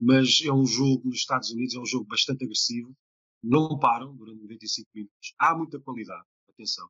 Mas 0.00 0.40
é 0.44 0.52
um 0.52 0.66
jogo 0.66 1.08
nos 1.08 1.18
Estados 1.18 1.50
Unidos, 1.50 1.74
é 1.74 1.80
um 1.80 1.86
jogo 1.86 2.06
bastante 2.06 2.44
agressivo, 2.44 2.94
não 3.42 3.78
param 3.78 4.14
durante 4.16 4.42
95 4.42 4.90
minutos. 4.94 5.34
Há 5.38 5.56
muita 5.56 5.80
qualidade, 5.80 6.26
atenção, 6.50 6.88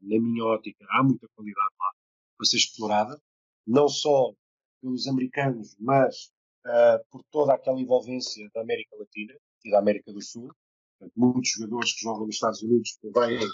na 0.00 0.20
minha 0.20 0.44
ótica, 0.44 0.84
há 0.90 1.02
muita 1.02 1.26
qualidade 1.34 1.74
lá 1.78 2.01
para 2.42 2.48
ser 2.48 2.56
explorada, 2.56 3.22
não 3.64 3.88
só 3.88 4.32
pelos 4.80 5.06
americanos, 5.06 5.76
mas 5.78 6.32
uh, 6.66 6.98
por 7.08 7.22
toda 7.30 7.54
aquela 7.54 7.80
envolvência 7.80 8.50
da 8.52 8.62
América 8.62 8.96
Latina 8.96 9.32
e 9.64 9.70
da 9.70 9.78
América 9.78 10.12
do 10.12 10.20
Sul. 10.20 10.52
Portanto, 10.98 11.12
muitos 11.16 11.50
jogadores 11.50 11.94
que 11.94 12.00
jogam 12.00 12.26
nos 12.26 12.34
Estados 12.34 12.62
Unidos 12.62 12.98
vêm 13.14 13.48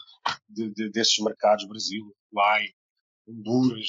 de, 0.48 0.70
de, 0.72 0.90
desses 0.90 1.18
mercados, 1.22 1.68
Brasil, 1.68 2.16
Uruguai, 2.32 2.64
Honduras, 3.26 3.88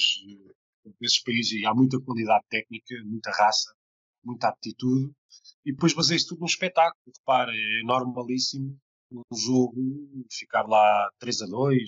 desses 1.00 1.22
países, 1.22 1.52
e 1.52 1.64
há 1.64 1.74
muita 1.74 1.98
qualidade 1.98 2.44
técnica, 2.50 2.94
muita 3.06 3.30
raça, 3.30 3.74
muita 4.22 4.48
aptitude, 4.48 5.10
e 5.64 5.72
depois 5.72 5.94
baseia-se 5.94 6.26
tudo 6.26 6.40
num 6.40 6.46
espetáculo. 6.46 7.00
Repara, 7.18 7.52
é 7.54 7.82
normalíssimo 7.84 8.78
um 9.10 9.36
jogo 9.36 9.80
ficar 10.30 10.66
lá 10.68 11.10
3 11.18 11.42
a 11.42 11.46
2, 11.46 11.80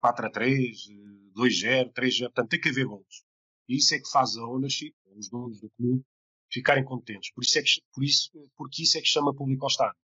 4 0.00 0.26
a 0.26 0.30
3, 0.30 0.88
2-0, 1.32 1.92
3-0, 1.92 2.20
portanto 2.24 2.48
tem 2.50 2.60
que 2.60 2.68
haver 2.68 2.86
gols. 2.86 3.24
E 3.68 3.76
isso 3.76 3.94
é 3.94 3.98
que 3.98 4.10
faz 4.10 4.36
a 4.36 4.44
ownership, 4.46 4.94
os 5.16 5.28
donos 5.28 5.60
do 5.60 5.70
clube, 5.70 6.04
ficarem 6.50 6.84
contentes. 6.84 7.32
Por 7.32 7.42
isso 7.42 7.58
é 7.58 7.62
que, 7.62 7.70
por 7.92 8.04
isso, 8.04 8.30
porque 8.56 8.82
isso 8.82 8.98
é 8.98 9.00
que 9.00 9.08
chama 9.08 9.34
público 9.34 9.64
ao 9.64 9.68
estádio. 9.68 9.98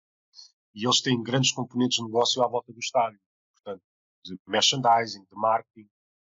E 0.74 0.86
eles 0.86 1.02
têm 1.02 1.22
grandes 1.22 1.52
componentes 1.52 1.98
de 1.98 2.04
negócio 2.04 2.42
à 2.44 2.48
volta 2.48 2.72
do 2.72 2.80
estádio. 2.80 3.20
Portanto, 3.56 3.84
de 4.24 4.40
merchandising, 4.48 5.22
de 5.22 5.36
marketing. 5.36 5.90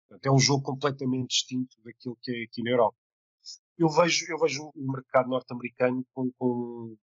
Portanto, 0.07 0.25
é 0.25 0.31
um 0.31 0.39
jogo 0.39 0.63
completamente 0.63 1.29
distinto 1.29 1.75
daquilo 1.83 2.17
que 2.21 2.31
é 2.31 2.43
aqui 2.43 2.61
na 2.61 2.71
Europa. 2.71 2.97
Eu 3.77 3.89
vejo, 3.89 4.25
eu 4.29 4.37
vejo 4.37 4.71
o 4.75 4.91
mercado 4.91 5.29
norte-americano 5.29 6.05
com, 6.13 6.31
com 6.37 6.95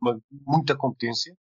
uma, 0.00 0.20
muita 0.30 0.76
competência, 0.76 1.36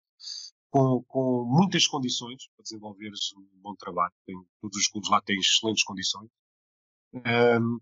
com, 0.76 1.02
com, 1.04 1.46
muitas 1.46 1.88
condições 1.88 2.50
para 2.50 2.64
desenvolveres 2.64 3.32
um 3.38 3.48
bom 3.62 3.74
trabalho. 3.76 4.12
Tem, 4.26 4.36
todos 4.60 4.78
os 4.78 4.90
clubes 4.90 5.10
lá 5.10 5.22
têm 5.22 5.40
excelentes 5.40 5.86
condições. 5.86 6.30
Um, 7.14 7.80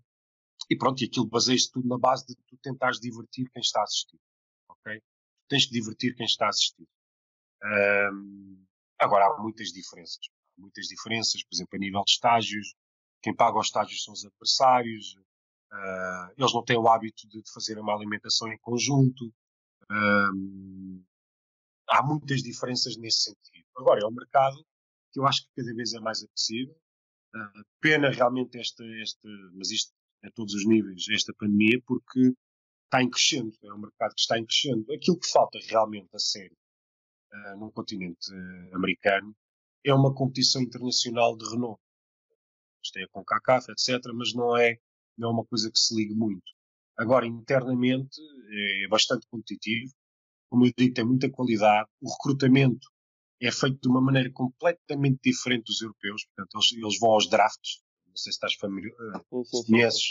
e 0.70 0.78
pronto, 0.78 1.02
e 1.02 1.06
aquilo 1.06 1.26
baseia-se 1.26 1.72
tudo 1.72 1.88
na 1.88 1.98
base 1.98 2.24
de 2.24 2.36
tu 2.46 2.56
tentares 2.62 3.00
divertir 3.00 3.50
quem 3.50 3.60
está 3.60 3.80
a 3.80 3.82
assistir. 3.82 4.20
Ok? 4.68 5.00
Tu 5.00 5.48
tens 5.48 5.66
que 5.66 5.72
divertir 5.72 6.14
quem 6.14 6.24
está 6.24 6.46
a 6.46 6.50
assistir. 6.50 6.86
Um, 7.64 8.64
agora, 8.96 9.26
há 9.26 9.42
muitas 9.42 9.70
diferenças. 9.72 10.28
Há 10.56 10.60
muitas 10.60 10.86
diferenças, 10.86 11.42
por 11.42 11.52
exemplo, 11.52 11.74
a 11.74 11.78
nível 11.78 12.04
de 12.04 12.12
estágios. 12.12 12.76
Quem 13.20 13.34
paga 13.34 13.58
os 13.58 13.66
estágios 13.66 14.04
são 14.04 14.14
os 14.14 14.24
adversários. 14.24 15.16
Uh, 15.72 16.30
eles 16.38 16.54
não 16.54 16.64
têm 16.64 16.78
o 16.78 16.88
hábito 16.88 17.26
de, 17.26 17.42
de 17.42 17.52
fazer 17.52 17.76
uma 17.76 17.92
alimentação 17.92 18.52
em 18.52 18.58
conjunto. 18.58 19.34
Um, 19.90 21.04
há 21.88 22.02
muitas 22.02 22.42
diferenças 22.42 22.96
nesse 22.96 23.24
sentido. 23.24 23.66
Agora, 23.76 24.00
é 24.02 24.06
um 24.06 24.12
mercado 24.12 24.56
que 25.12 25.20
eu 25.20 25.26
acho 25.26 25.42
que 25.42 25.62
cada 25.62 25.74
vez 25.74 25.92
é 25.94 26.00
mais 26.00 26.22
acessível. 26.22 26.74
Uh, 27.34 27.64
pena 27.80 28.10
realmente 28.10 28.58
esta, 28.58 28.84
esta, 29.02 29.28
mas 29.54 29.70
isto 29.70 29.92
a 30.24 30.30
todos 30.30 30.54
os 30.54 30.66
níveis 30.66 31.04
esta 31.10 31.34
pandemia 31.34 31.80
porque 31.84 32.32
está 32.84 33.02
em 33.02 33.10
crescendo, 33.10 33.52
é 33.62 33.72
um 33.72 33.78
mercado 33.78 34.14
que 34.14 34.20
está 34.20 34.38
em 34.38 34.46
crescendo. 34.46 34.92
Aquilo 34.92 35.18
que 35.18 35.28
falta 35.28 35.58
realmente 35.68 36.08
a 36.14 36.18
sério 36.18 36.56
uh, 37.32 37.58
no 37.58 37.72
continente 37.72 38.32
uh, 38.32 38.76
americano 38.76 39.34
é 39.84 39.92
uma 39.92 40.14
competição 40.14 40.62
internacional 40.62 41.36
de 41.36 41.44
renome. 41.50 41.78
Eles 42.78 42.90
têm 42.92 43.04
a 43.04 43.08
CONCACAF, 43.08 43.70
etc., 43.72 44.12
mas 44.14 44.32
não 44.34 44.56
é, 44.56 44.78
não 45.16 45.30
é 45.30 45.32
uma 45.32 45.44
coisa 45.44 45.70
que 45.70 45.78
se 45.78 45.94
ligue 45.94 46.14
muito. 46.14 46.44
Agora, 46.96 47.26
internamente, 47.26 48.20
é 48.84 48.88
bastante 48.88 49.26
competitivo. 49.26 49.92
Como 50.54 50.66
eu 50.66 50.72
digo, 50.78 50.94
tem 50.94 51.04
muita 51.04 51.28
qualidade. 51.28 51.88
O 52.00 52.08
recrutamento 52.08 52.88
é 53.42 53.50
feito 53.50 53.80
de 53.80 53.88
uma 53.88 54.00
maneira 54.00 54.30
completamente 54.30 55.18
diferente 55.24 55.64
dos 55.64 55.82
europeus. 55.82 56.24
Portanto, 56.26 56.54
eles, 56.54 56.84
eles 56.84 56.98
vão 57.00 57.10
aos 57.10 57.28
drafts 57.28 57.82
não 58.14 58.16
sei 58.16 58.30
se 58.30 58.36
estás 58.36 58.54
familiar, 58.54 58.94
se 59.44 59.66
conheces 59.66 60.04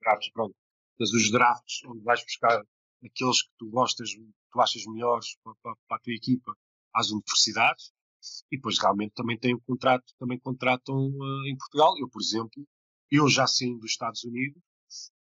drafts, 0.00 0.32
pronto. 0.32 0.54
Mas 0.98 1.12
os 1.12 1.30
drafts 1.30 1.84
onde 1.84 2.02
vais 2.02 2.24
buscar 2.24 2.64
aqueles 3.04 3.42
que 3.42 3.50
tu 3.58 3.68
gostas, 3.68 4.08
tu 4.50 4.60
achas 4.60 4.86
melhores 4.86 5.36
para, 5.44 5.54
para, 5.62 5.76
para 5.86 5.96
a 5.98 6.00
tua 6.00 6.14
equipa 6.14 6.56
às 6.94 7.10
universidades 7.10 7.92
e 8.50 8.56
depois 8.56 8.78
realmente 8.78 9.12
também 9.12 9.38
têm 9.38 9.54
um 9.54 9.60
contrato, 9.60 10.10
também 10.18 10.38
contratam 10.38 10.96
uh, 10.96 11.46
em 11.46 11.54
Portugal. 11.58 11.92
Eu, 11.98 12.08
por 12.08 12.22
exemplo, 12.22 12.66
eu 13.10 13.28
já 13.28 13.46
saí 13.46 13.76
dos 13.78 13.90
Estados 13.90 14.24
Unidos, 14.24 14.62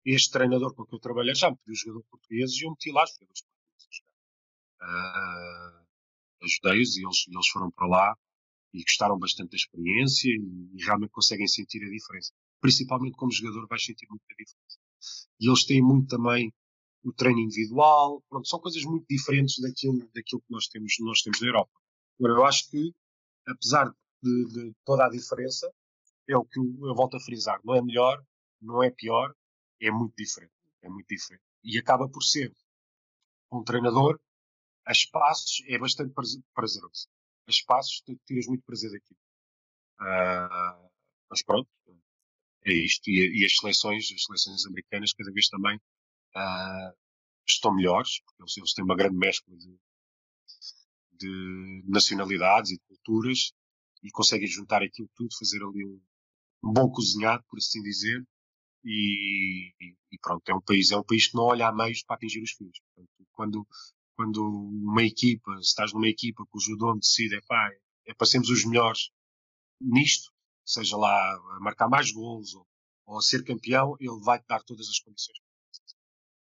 este 0.04 0.30
treinador 0.30 0.76
com 0.76 0.86
quem 0.86 0.98
eu 0.98 1.02
trabalhei 1.02 1.36
já 1.36 1.50
me 1.50 1.58
pediu 1.58 1.76
jogador 1.76 2.04
português 2.12 2.52
e 2.52 2.66
eu 2.66 2.72
meti 2.72 2.92
lá 2.92 3.06
jogadores 3.06 3.44
portugueses. 3.44 3.49
Uh, 4.82 5.80
Ajudei-os 6.42 6.96
e 6.96 7.04
eles, 7.04 7.28
eles 7.28 7.48
foram 7.50 7.70
para 7.72 7.88
lá 7.88 8.18
e 8.74 8.82
gostaram 8.82 9.18
bastante 9.18 9.52
da 9.52 9.58
experiência 9.58 10.30
e, 10.30 10.70
e, 10.74 10.86
realmente 10.86 11.12
conseguem 11.12 11.48
sentir 11.48 11.84
a 11.84 11.90
diferença. 11.90 12.32
Principalmente 12.62 13.18
como 13.18 13.32
jogador 13.32 13.68
vais 13.68 13.84
sentir 13.84 14.08
muita 14.10 14.26
diferença. 14.38 14.78
E 15.40 15.50
eles 15.50 15.66
têm 15.66 15.82
muito 15.82 16.08
também 16.08 16.54
o 17.04 17.14
treino 17.14 17.40
individual, 17.40 18.22
pronto, 18.30 18.48
são 18.48 18.60
coisas 18.60 18.84
muito 18.84 19.06
diferentes 19.10 19.60
daquilo, 19.62 20.00
daquilo 20.14 20.42
que 20.42 20.52
nós 20.52 20.68
temos, 20.68 20.94
nós 21.00 21.22
temos 21.22 21.40
na 21.42 21.48
Europa. 21.48 21.72
Agora, 22.20 22.34
eu 22.34 22.46
acho 22.46 22.70
que, 22.70 22.94
apesar 23.48 23.94
de, 24.22 24.46
de 24.46 24.74
toda 24.84 25.06
a 25.06 25.10
diferença, 25.10 25.72
é 26.28 26.38
o 26.38 26.46
que 26.46 26.60
eu, 26.60 26.66
eu 26.88 26.96
volto 26.96 27.16
a 27.16 27.20
frisar, 27.22 27.60
não 27.64 27.76
é 27.76 27.82
melhor, 27.82 28.22
não 28.62 28.84
é 28.84 28.92
pior, 28.92 29.34
é 29.82 29.90
muito 29.90 30.14
diferente, 30.18 30.54
é 30.82 30.90
muito 30.90 31.08
diferente. 31.08 31.44
E 31.64 31.78
acaba 31.78 32.10
por 32.10 32.22
ser 32.22 32.54
um 33.52 33.64
treinador 33.64 34.20
a 34.86 34.92
espaços 34.92 35.64
é 35.68 35.78
bastante 35.78 36.14
prazeroso 36.54 37.08
espaços, 37.50 38.02
tu 38.02 38.16
tiras 38.26 38.48
muito 38.48 38.64
prazer 38.64 38.92
daqui. 38.92 39.14
Uh, 40.00 40.90
mas 41.30 41.44
pronto, 41.44 41.70
é 42.66 42.74
isto. 42.74 43.10
E, 43.10 43.42
e, 43.42 43.46
as 43.46 43.56
seleções, 43.58 44.12
as 44.12 44.24
seleções 44.24 44.66
americanas 44.66 45.14
cada 45.14 45.32
vez 45.32 45.50
também 45.50 45.78
uh, 45.78 46.98
estão 47.48 47.74
melhores, 47.74 48.22
porque 48.22 48.44
eles, 48.44 48.58
eles, 48.58 48.74
têm 48.74 48.86
uma 48.86 48.96
grande 48.96 49.18
mescla 49.18 49.56
de, 49.58 49.80
de, 51.14 51.84
nacionalidades 51.88 52.72
e 52.72 52.76
de 52.76 52.84
culturas 52.88 53.52
e 54.04 54.10
conseguem 54.12 54.48
juntar 54.48 54.82
aquilo 54.82 55.10
tudo, 55.16 55.36
fazer 55.38 55.62
ali 55.64 55.86
um, 55.86 56.02
um 56.64 56.74
bom 56.74 56.90
cozinhado, 56.90 57.44
por 57.50 57.58
assim 57.58 57.82
dizer. 57.82 58.26
E, 58.86 59.74
e, 60.10 60.18
pronto, 60.22 60.48
é 60.48 60.56
um 60.56 60.62
país, 60.62 60.90
é 60.92 60.98
um 60.98 61.04
país 61.04 61.28
que 61.28 61.36
não 61.36 61.44
olha 61.44 61.68
a 61.68 61.76
meios 61.76 62.02
para 62.04 62.16
atingir 62.16 62.42
os 62.42 62.52
fins. 62.52 62.80
Portanto, 62.80 63.28
quando, 63.34 63.68
quando 64.20 64.44
uma 64.44 65.02
equipa, 65.02 65.50
se 65.62 65.70
estás 65.70 65.94
numa 65.94 66.10
equipa 66.10 66.46
cujo 66.50 66.76
dono 66.76 67.00
decide, 67.00 67.38
é 67.38 67.42
pá, 67.48 67.70
é 68.06 68.14
para 68.14 68.28
sermos 68.28 68.50
os 68.50 68.66
melhores 68.66 69.12
nisto, 69.80 70.30
seja 70.66 70.98
lá 70.98 71.40
marcar 71.62 71.88
mais 71.88 72.12
gols 72.12 72.54
ou, 72.54 72.68
ou 73.06 73.22
ser 73.22 73.46
campeão, 73.46 73.96
ele 73.98 74.20
vai-te 74.22 74.46
dar 74.46 74.62
todas 74.64 74.90
as 74.90 75.00
condições. 75.00 75.40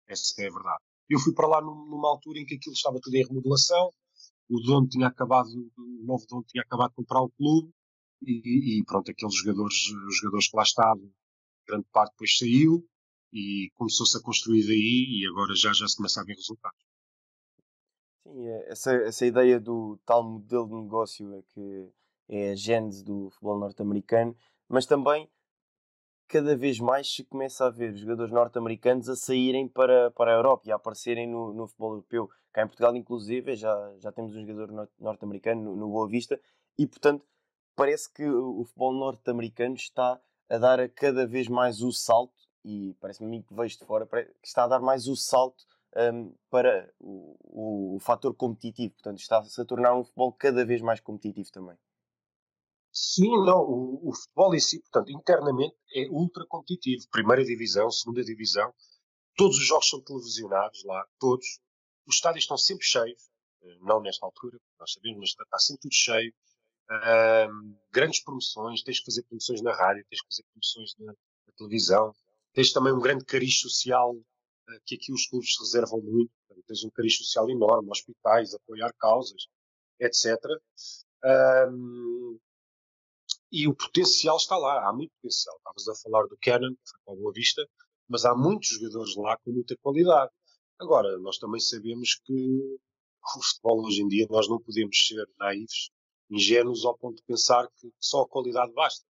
Essa 0.07 0.41
é 0.41 0.47
a 0.47 0.51
verdade. 0.51 0.83
Eu 1.07 1.19
fui 1.19 1.31
para 1.31 1.47
lá 1.47 1.61
numa 1.61 2.09
altura 2.09 2.39
em 2.39 2.45
que 2.47 2.55
aquilo 2.55 2.73
estava 2.73 2.99
tudo 2.99 3.15
em 3.15 3.23
remodelação, 3.23 3.93
o 4.49 4.59
dono 4.61 4.87
tinha 4.87 5.05
acabado, 5.05 5.49
o 5.77 6.05
novo 6.07 6.25
dono 6.27 6.43
tinha 6.47 6.63
acabado 6.63 6.89
de 6.89 6.95
comprar 6.95 7.21
o 7.21 7.29
clube 7.29 7.71
e, 8.23 8.79
e 8.79 8.83
pronto, 8.83 9.11
aqueles 9.11 9.35
jogadores, 9.35 9.75
os 10.07 10.17
jogadores 10.17 10.49
que 10.49 10.57
lá 10.57 10.63
estavam, 10.63 11.13
grande 11.67 11.85
parte 11.91 12.13
depois 12.13 12.35
saiu 12.35 12.83
e 13.31 13.69
começou-se 13.75 14.17
a 14.17 14.21
construir 14.21 14.65
daí 14.65 15.21
e 15.21 15.27
agora 15.27 15.53
já, 15.53 15.71
já 15.71 15.87
se 15.87 15.97
começa 15.97 16.19
a 16.19 16.23
ver 16.23 16.33
resultados. 16.33 16.88
Sim, 18.29 18.47
é, 18.47 18.71
essa, 18.71 18.93
essa 18.93 19.25
ideia 19.25 19.59
do 19.59 19.97
tal 20.05 20.23
modelo 20.23 20.67
de 20.67 20.75
negócio 20.75 21.33
é 21.35 21.41
que 21.41 21.89
é 22.29 22.51
a 22.51 22.55
gênese 22.55 23.03
do 23.03 23.29
futebol 23.31 23.57
norte-americano, 23.57 24.35
mas 24.67 24.85
também 24.85 25.27
cada 26.27 26.55
vez 26.55 26.79
mais 26.79 27.11
se 27.11 27.23
começa 27.23 27.65
a 27.65 27.71
ver 27.71 27.95
jogadores 27.95 28.31
norte-americanos 28.31 29.09
a 29.09 29.15
saírem 29.15 29.67
para, 29.67 30.11
para 30.11 30.31
a 30.31 30.35
Europa 30.35 30.67
e 30.67 30.71
a 30.71 30.75
aparecerem 30.75 31.27
no, 31.27 31.51
no 31.53 31.67
futebol 31.67 31.93
europeu. 31.93 32.29
Cá 32.53 32.61
em 32.61 32.67
Portugal, 32.67 32.95
inclusive, 32.95 33.55
já, 33.55 33.95
já 33.97 34.11
temos 34.11 34.35
um 34.35 34.45
jogador 34.45 34.89
norte-americano 34.99 35.63
no, 35.63 35.75
no 35.75 35.89
Boa 35.89 36.07
Vista 36.07 36.39
e, 36.77 36.85
portanto, 36.85 37.25
parece 37.75 38.13
que 38.13 38.29
o, 38.29 38.63
futebol 38.63 38.93
norte-americano 38.93 39.73
está 39.73 40.21
a 40.47 40.57
dar 40.59 40.87
cada 40.89 41.25
vez 41.25 41.47
mais 41.47 41.81
o 41.81 41.91
salto, 41.91 42.47
e 42.63 42.95
parece-me 42.99 43.41
que 43.41 43.53
vejo 43.53 43.79
de 43.79 43.85
fora, 43.85 44.05
que 44.05 44.47
está 44.47 44.65
a 44.65 44.67
dar 44.67 44.81
mais 44.81 45.07
o 45.07 45.15
salto 45.15 45.65
um, 45.95 46.33
para 46.49 46.91
o, 46.99 47.95
o, 47.95 47.99
fator 47.99 48.33
competitivo. 48.35 48.93
Portanto, 48.93 49.19
está-se 49.19 49.59
a 49.59 49.65
tornar 49.65 49.95
um 49.95 50.03
futebol 50.03 50.33
cada 50.33 50.65
vez 50.65 50.81
mais 50.81 50.99
competitivo 50.99 51.51
também. 51.51 51.77
Sim, 52.91 53.29
não, 53.45 53.61
o, 53.61 54.09
o, 54.09 54.13
futebol 54.13 54.55
em 54.55 54.59
si, 54.59 54.79
portanto, 54.79 55.11
internamente 55.11 55.75
é 55.93 56.07
ultra 56.09 56.45
competitivo. 56.47 57.07
Primeira 57.11 57.43
divisão, 57.43 57.89
segunda 57.91 58.23
divisão, 58.23 58.73
todos 59.35 59.57
os 59.57 59.65
jogos 59.65 59.89
são 59.89 60.01
televisionados 60.01 60.83
lá, 60.83 61.05
todos. 61.19 61.59
Os 62.05 62.15
estádios 62.15 62.43
estão 62.43 62.57
sempre 62.57 62.85
cheios, 62.85 63.29
eh, 63.61 63.77
não 63.81 64.01
nesta 64.01 64.25
altura, 64.25 64.59
nós 64.79 64.91
sabemos, 64.93 65.19
mas 65.19 65.29
está 65.29 65.59
sempre 65.59 65.81
tudo 65.81 65.93
cheio. 65.93 66.33
Um, 66.91 67.77
grandes 67.91 68.23
promoções, 68.23 68.81
tens 68.81 68.99
que 68.99 69.05
fazer 69.05 69.21
promoções 69.23 69.61
na 69.61 69.75
rádio, 69.75 70.03
tens 70.09 70.21
que 70.21 70.27
fazer 70.27 70.43
promoções 70.51 70.95
na, 70.97 71.13
na 71.13 71.53
televisão, 71.55 72.15
tens 72.51 72.73
também 72.73 72.91
um 72.91 72.99
grande 72.99 73.25
cariz 73.25 73.59
social 73.59 74.15
que 74.85 74.95
aqui 74.95 75.11
os 75.11 75.27
clubes 75.27 75.53
se 75.53 75.59
reservam 75.61 76.01
muito, 76.01 76.31
tens 76.67 76.83
um 76.83 76.89
cariz 76.89 77.17
social 77.17 77.49
enorme, 77.49 77.89
hospitais, 77.89 78.53
apoiar 78.53 78.93
causas, 78.99 79.47
etc. 79.99 80.37
Um, 81.71 82.39
e 83.51 83.67
o 83.67 83.75
potencial 83.75 84.37
está 84.37 84.55
lá, 84.57 84.87
há 84.87 84.93
muito 84.93 85.11
potencial. 85.15 85.55
Estavas 85.57 85.87
a 85.87 86.03
falar 86.03 86.27
do 86.27 86.37
Canon, 86.41 86.73
que 86.73 86.89
foi 86.89 86.99
para 87.03 87.13
a 87.13 87.17
Boa 87.17 87.33
Vista, 87.33 87.67
mas 88.07 88.25
há 88.25 88.35
muitos 88.35 88.69
jogadores 88.69 89.15
lá 89.15 89.37
com 89.37 89.51
muita 89.51 89.75
qualidade. 89.77 90.31
Agora, 90.79 91.17
nós 91.17 91.37
também 91.39 91.59
sabemos 91.59 92.19
que 92.23 92.33
o 92.33 93.43
futebol 93.43 93.85
hoje 93.85 94.01
em 94.01 94.07
dia 94.07 94.27
nós 94.29 94.47
não 94.47 94.59
podemos 94.61 94.95
ser 95.07 95.27
naivos, 95.37 95.91
ingênuos 96.29 96.85
ao 96.85 96.97
ponto 96.97 97.17
de 97.17 97.23
pensar 97.23 97.67
que 97.75 97.91
só 97.99 98.21
a 98.21 98.29
qualidade 98.29 98.71
basta. 98.73 99.05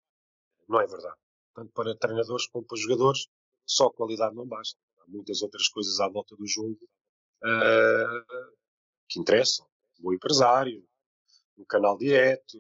Não 0.67 0.80
é 0.80 0.88
verdade. 0.88 1.17
Tanto 1.54 1.72
para 1.74 1.95
treinadores 1.95 2.48
como 2.48 2.65
para 2.65 2.78
jogadores, 2.78 3.28
só 3.65 3.88
a 3.88 3.93
qualidade 3.93 4.36
não 4.36 4.48
basta. 4.48 4.80
Muitas 5.10 5.41
outras 5.41 5.67
coisas 5.67 6.00
à 6.00 6.08
volta 6.08 6.36
do 6.36 6.48
jogo 6.48 6.78
uh, 7.43 8.45
que 9.08 9.19
interessam. 9.19 9.65
Um 10.00 10.04
bom 10.04 10.13
empresário, 10.13 10.84
um 11.58 11.65
canal 11.65 11.98
direto, 11.98 12.58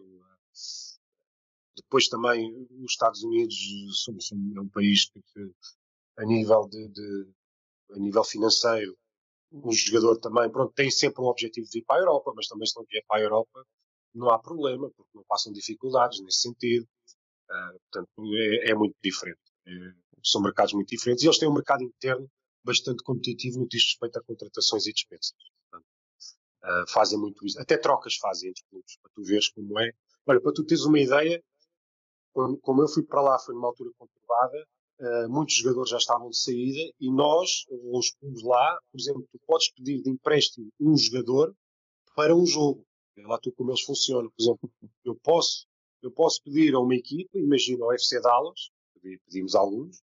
depois 1.75 2.07
também 2.09 2.67
os 2.83 2.91
Estados 2.91 3.23
Unidos 3.23 3.55
somos 4.03 4.31
um, 4.31 4.61
um 4.61 4.69
país 4.69 5.09
que, 5.09 5.21
que 5.33 5.51
a 6.17 6.25
nível 6.25 6.67
de, 6.67 6.87
de, 6.89 7.31
a 7.91 7.99
nível 7.99 8.23
financeiro 8.23 8.97
o 9.51 9.71
jogador 9.71 10.17
também 10.19 10.51
pronto 10.51 10.73
tem 10.73 10.91
sempre 10.91 11.21
um 11.21 11.27
objetivo 11.27 11.67
de 11.69 11.79
ir 11.79 11.83
para 11.83 11.95
a 11.95 11.99
Europa 11.99 12.33
mas 12.35 12.47
também 12.47 12.67
se 12.67 12.75
não 12.75 12.85
vier 12.85 13.03
para 13.07 13.19
a 13.19 13.23
Europa 13.23 13.65
não 14.13 14.29
há 14.29 14.39
problema 14.39 14.89
porque 14.95 15.11
não 15.13 15.23
passam 15.25 15.53
dificuldades 15.53 16.21
nesse 16.21 16.41
sentido. 16.41 16.87
Uh, 17.49 17.79
portanto 17.79 18.09
é, 18.35 18.71
é, 18.71 18.75
muito 18.75 18.95
diferente. 19.03 19.39
É, 19.65 19.71
são 20.23 20.41
mercados 20.41 20.73
muito 20.73 20.89
diferentes. 20.89 21.23
E 21.23 21.27
eles 21.27 21.39
têm 21.39 21.49
um 21.49 21.53
mercado 21.53 21.83
interno 21.83 22.29
bastante 22.63 23.03
competitivo 23.03 23.59
no 23.59 23.67
que 23.67 23.77
diz 23.77 23.85
respeito 23.85 24.19
a 24.19 24.23
contratações 24.23 24.85
e 24.85 24.93
dispensas 24.93 25.35
portanto, 25.69 25.87
uh, 26.63 26.91
fazem 26.91 27.19
muito 27.19 27.45
isso 27.45 27.59
até 27.59 27.77
trocas 27.77 28.15
fazem 28.15 28.49
entre 28.49 28.63
clubes 28.69 28.97
para 29.01 29.11
tu 29.13 29.23
veres 29.23 29.49
como 29.49 29.79
é 29.79 29.91
olha 30.27 30.41
para 30.41 30.53
tu 30.53 30.63
teres 30.65 30.83
uma 30.85 30.99
ideia 30.99 31.43
como 32.61 32.81
eu 32.81 32.87
fui 32.87 33.03
para 33.03 33.21
lá, 33.21 33.39
foi 33.39 33.53
numa 33.53 33.67
altura 33.67 33.91
conturbada, 33.97 34.67
uh, 34.99 35.29
muitos 35.29 35.55
jogadores 35.55 35.89
já 35.89 35.97
estavam 35.97 36.29
de 36.29 36.37
saída 36.37 36.93
e 36.99 37.11
nós, 37.11 37.65
os 37.69 38.11
clubes 38.11 38.43
lá, 38.43 38.79
por 38.91 38.99
exemplo, 38.99 39.27
tu 39.31 39.39
podes 39.45 39.71
pedir 39.73 40.01
de 40.01 40.09
empréstimo 40.09 40.69
um 40.79 40.95
jogador 40.95 41.55
para 42.15 42.35
um 42.35 42.45
jogo. 42.45 42.85
Lá 43.17 43.37
tu 43.37 43.51
como 43.51 43.71
eles 43.71 43.81
funcionam. 43.81 44.29
Por 44.29 44.41
exemplo, 44.41 44.71
eu 45.03 45.15
posso, 45.15 45.67
eu 46.01 46.11
posso 46.11 46.41
pedir 46.43 46.73
a 46.73 46.79
uma 46.79 46.95
equipa, 46.95 47.37
imagina 47.37 47.85
o 47.85 47.93
FC 47.93 48.21
Dallas, 48.21 48.71
pedimos 49.25 49.55
alguns, 49.55 50.01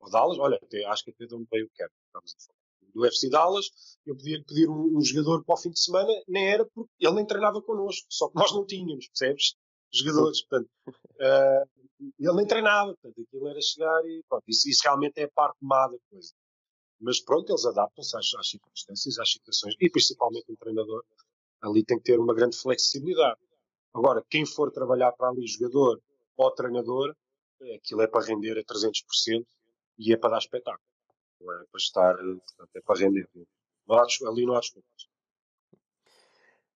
ao 0.00 0.10
Dallas, 0.10 0.38
olha, 0.38 0.58
até, 0.62 0.84
acho 0.86 1.04
que 1.04 1.10
até 1.10 1.26
deu-me 1.26 1.46
bem 1.50 1.62
o 1.62 1.70
quero. 1.74 1.90
Estamos 2.06 2.34
a 2.34 2.46
falar. 2.46 2.60
Do 2.94 3.06
FC 3.06 3.28
Dallas, 3.28 3.66
eu 4.04 4.16
podia 4.16 4.42
pedir 4.44 4.68
um, 4.68 4.98
um, 4.98 5.00
jogador 5.00 5.44
para 5.44 5.54
o 5.54 5.58
fim 5.58 5.70
de 5.70 5.80
semana, 5.80 6.10
nem 6.26 6.48
era 6.48 6.66
porque 6.74 6.90
ele 6.98 7.14
nem 7.14 7.26
treinava 7.26 7.62
connosco, 7.62 8.06
só 8.10 8.28
que 8.28 8.34
nós 8.34 8.52
não 8.52 8.66
tínhamos, 8.66 9.06
percebes? 9.08 9.54
jogadores. 9.92 10.42
Portanto, 10.42 10.70
uh, 10.88 11.70
ele 12.18 12.32
nem 12.34 12.46
treinava, 12.46 12.94
portanto, 12.94 13.22
aquilo 13.26 13.48
era 13.48 13.60
chegar 13.60 14.04
e 14.06 14.24
pronto, 14.28 14.44
isso, 14.48 14.68
isso 14.68 14.80
realmente 14.84 15.18
é 15.18 15.24
a 15.24 15.30
parte 15.30 15.56
má 15.60 15.86
da 15.86 15.96
coisa. 16.10 16.32
Mas 17.00 17.20
pronto, 17.20 17.50
eles 17.50 17.64
adaptam-se 17.64 18.16
às, 18.16 18.34
às 18.34 18.50
circunstâncias, 18.50 19.18
às 19.18 19.32
situações, 19.32 19.74
e 19.80 19.88
principalmente 19.88 20.50
um 20.50 20.56
treinador 20.56 21.04
ali 21.62 21.84
tem 21.84 21.98
que 21.98 22.04
ter 22.04 22.18
uma 22.18 22.34
grande 22.34 22.56
flexibilidade. 22.56 23.38
Agora, 23.94 24.24
quem 24.28 24.46
for 24.46 24.70
trabalhar 24.70 25.12
para 25.12 25.28
ali, 25.28 25.46
jogador 25.46 26.00
ou 26.36 26.50
treinador, 26.52 27.14
aquilo 27.76 28.02
é 28.02 28.06
para 28.06 28.24
render 28.24 28.58
a 28.58 28.64
300% 28.64 29.44
e 30.00 30.14
é 30.14 30.16
para 30.16 30.30
dar 30.30 30.38
espetáculo. 30.38 30.82
Não 31.40 31.52
é 31.52 31.64
para 31.70 31.78
estar, 31.78 32.16
portanto, 32.16 32.70
é 32.74 32.80
para 32.80 33.00
render. 33.00 33.28
Não 33.86 33.96
há, 33.96 34.06
ali 34.28 34.46
não 34.46 34.54
há 34.54 34.60
desculpas. 34.60 35.08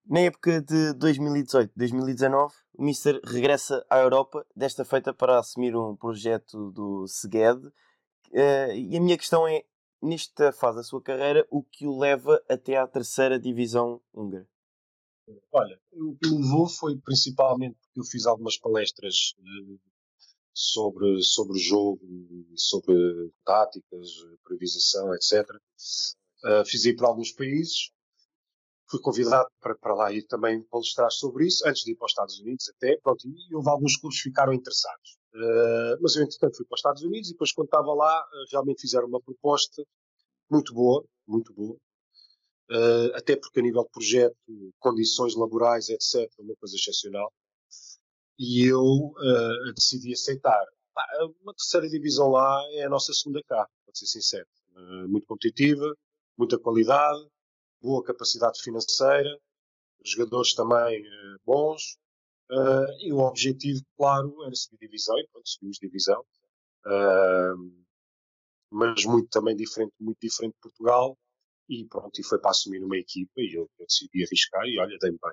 Na 0.06 0.20
época 0.20 0.60
de 0.60 0.92
2018-2019, 0.98 2.52
o 2.74 2.84
Mister 2.84 3.18
regressa 3.24 3.84
à 3.88 4.00
Europa, 4.00 4.46
desta 4.54 4.84
feita 4.84 5.14
para 5.14 5.38
assumir 5.38 5.74
um 5.74 5.96
projeto 5.96 6.70
do 6.72 7.06
Seged. 7.08 7.66
Uh, 8.30 8.72
e 8.74 8.96
a 8.96 9.00
minha 9.00 9.16
questão 9.16 9.48
é, 9.48 9.64
nesta 10.02 10.52
fase 10.52 10.76
da 10.76 10.82
sua 10.82 11.02
carreira, 11.02 11.46
o 11.50 11.62
que 11.62 11.86
o 11.86 11.98
leva 11.98 12.42
até 12.50 12.76
à 12.76 12.86
terceira 12.86 13.40
divisão 13.40 14.02
húngara? 14.12 14.46
Olha, 15.50 15.80
o 15.92 16.16
que 16.16 16.28
me 16.28 16.42
levou 16.42 16.68
foi 16.68 16.98
principalmente 16.98 17.78
porque 17.80 18.00
eu 18.00 18.04
fiz 18.04 18.26
algumas 18.26 18.58
palestras 18.58 19.34
uh, 19.38 19.80
sobre, 20.54 21.20
sobre 21.22 21.58
o 21.58 21.60
jogo, 21.60 22.00
sobre 22.54 22.94
táticas, 23.44 24.08
previsação, 24.44 25.12
etc. 25.14 25.44
Uh, 26.44 26.48
eh, 26.48 26.64
fiz 26.64 26.84
ir 26.84 26.94
para 26.94 27.08
alguns 27.08 27.32
países, 27.32 27.90
fui 28.88 29.00
convidado 29.00 29.48
para, 29.60 29.74
para 29.76 29.94
lá 29.94 30.12
ir 30.12 30.22
também 30.26 30.62
palestrar 30.64 31.10
sobre 31.10 31.46
isso, 31.46 31.66
antes 31.66 31.82
de 31.82 31.92
ir 31.92 31.96
para 31.96 32.06
os 32.06 32.12
Estados 32.12 32.38
Unidos 32.38 32.68
até, 32.68 32.96
pronto, 33.02 33.26
e 33.26 33.54
houve 33.54 33.68
alguns 33.68 33.96
clubes 33.96 34.18
que 34.18 34.28
ficaram 34.28 34.52
interessados. 34.52 35.18
Uh, 35.34 35.98
mas 36.00 36.14
eu, 36.14 36.22
entretanto, 36.22 36.56
fui 36.56 36.66
para 36.66 36.76
os 36.76 36.78
Estados 36.78 37.02
Unidos 37.02 37.28
e 37.28 37.32
depois, 37.32 37.52
quando 37.52 37.66
estava 37.66 37.92
lá, 37.92 38.20
uh, 38.20 38.50
realmente 38.52 38.82
fizeram 38.82 39.08
uma 39.08 39.20
proposta 39.20 39.82
muito 40.48 40.72
boa, 40.72 41.04
muito 41.26 41.52
boa, 41.52 41.74
uh, 42.70 43.16
até 43.16 43.34
porque 43.34 43.58
a 43.58 43.62
nível 43.62 43.82
de 43.82 43.90
projeto, 43.90 44.36
condições 44.78 45.34
laborais, 45.34 45.88
etc., 45.88 46.30
uma 46.38 46.54
coisa 46.54 46.76
excepcional, 46.76 47.32
e 48.38 48.66
eu 48.66 49.12
decidi 49.74 50.12
aceitar. 50.12 50.64
uma 51.42 51.54
terceira 51.54 51.88
divisão 51.88 52.30
lá 52.30 52.62
é 52.72 52.84
a 52.84 52.88
nossa 52.88 53.12
segunda 53.12 53.42
cá, 53.44 53.68
para 53.84 53.94
ser 53.94 54.06
sincero. 54.06 54.46
muito 55.08 55.26
competitiva, 55.26 55.94
muita 56.36 56.58
qualidade, 56.58 57.26
boa 57.80 58.02
capacidade 58.02 58.60
financeira, 58.62 59.38
jogadores 60.04 60.54
também 60.54 61.00
uh, 61.02 61.38
bons, 61.44 61.98
uh, 62.50 62.90
e 63.00 63.12
o 63.12 63.18
objetivo, 63.18 63.82
claro, 63.96 64.44
era 64.44 64.54
subir 64.54 64.78
divisão, 64.78 65.18
e 65.18 65.26
pronto, 65.28 65.48
subimos 65.48 65.78
divisão, 65.78 66.20
uh, 66.86 67.84
mas 68.70 69.04
muito 69.04 69.28
também 69.28 69.56
diferente, 69.56 69.92
muito 70.00 70.18
diferente 70.20 70.54
de 70.54 70.60
Portugal, 70.60 71.18
e 71.68 71.84
pronto, 71.86 72.18
e 72.18 72.24
foi 72.24 72.38
para 72.38 72.50
assumir 72.50 72.82
uma 72.82 72.96
equipa, 72.96 73.32
e 73.36 73.54
eu, 73.54 73.70
eu 73.78 73.86
decidi 73.86 74.24
arriscar, 74.24 74.64
e 74.66 74.78
olha, 74.78 74.96
dei-me 75.00 75.18
bem, 75.22 75.32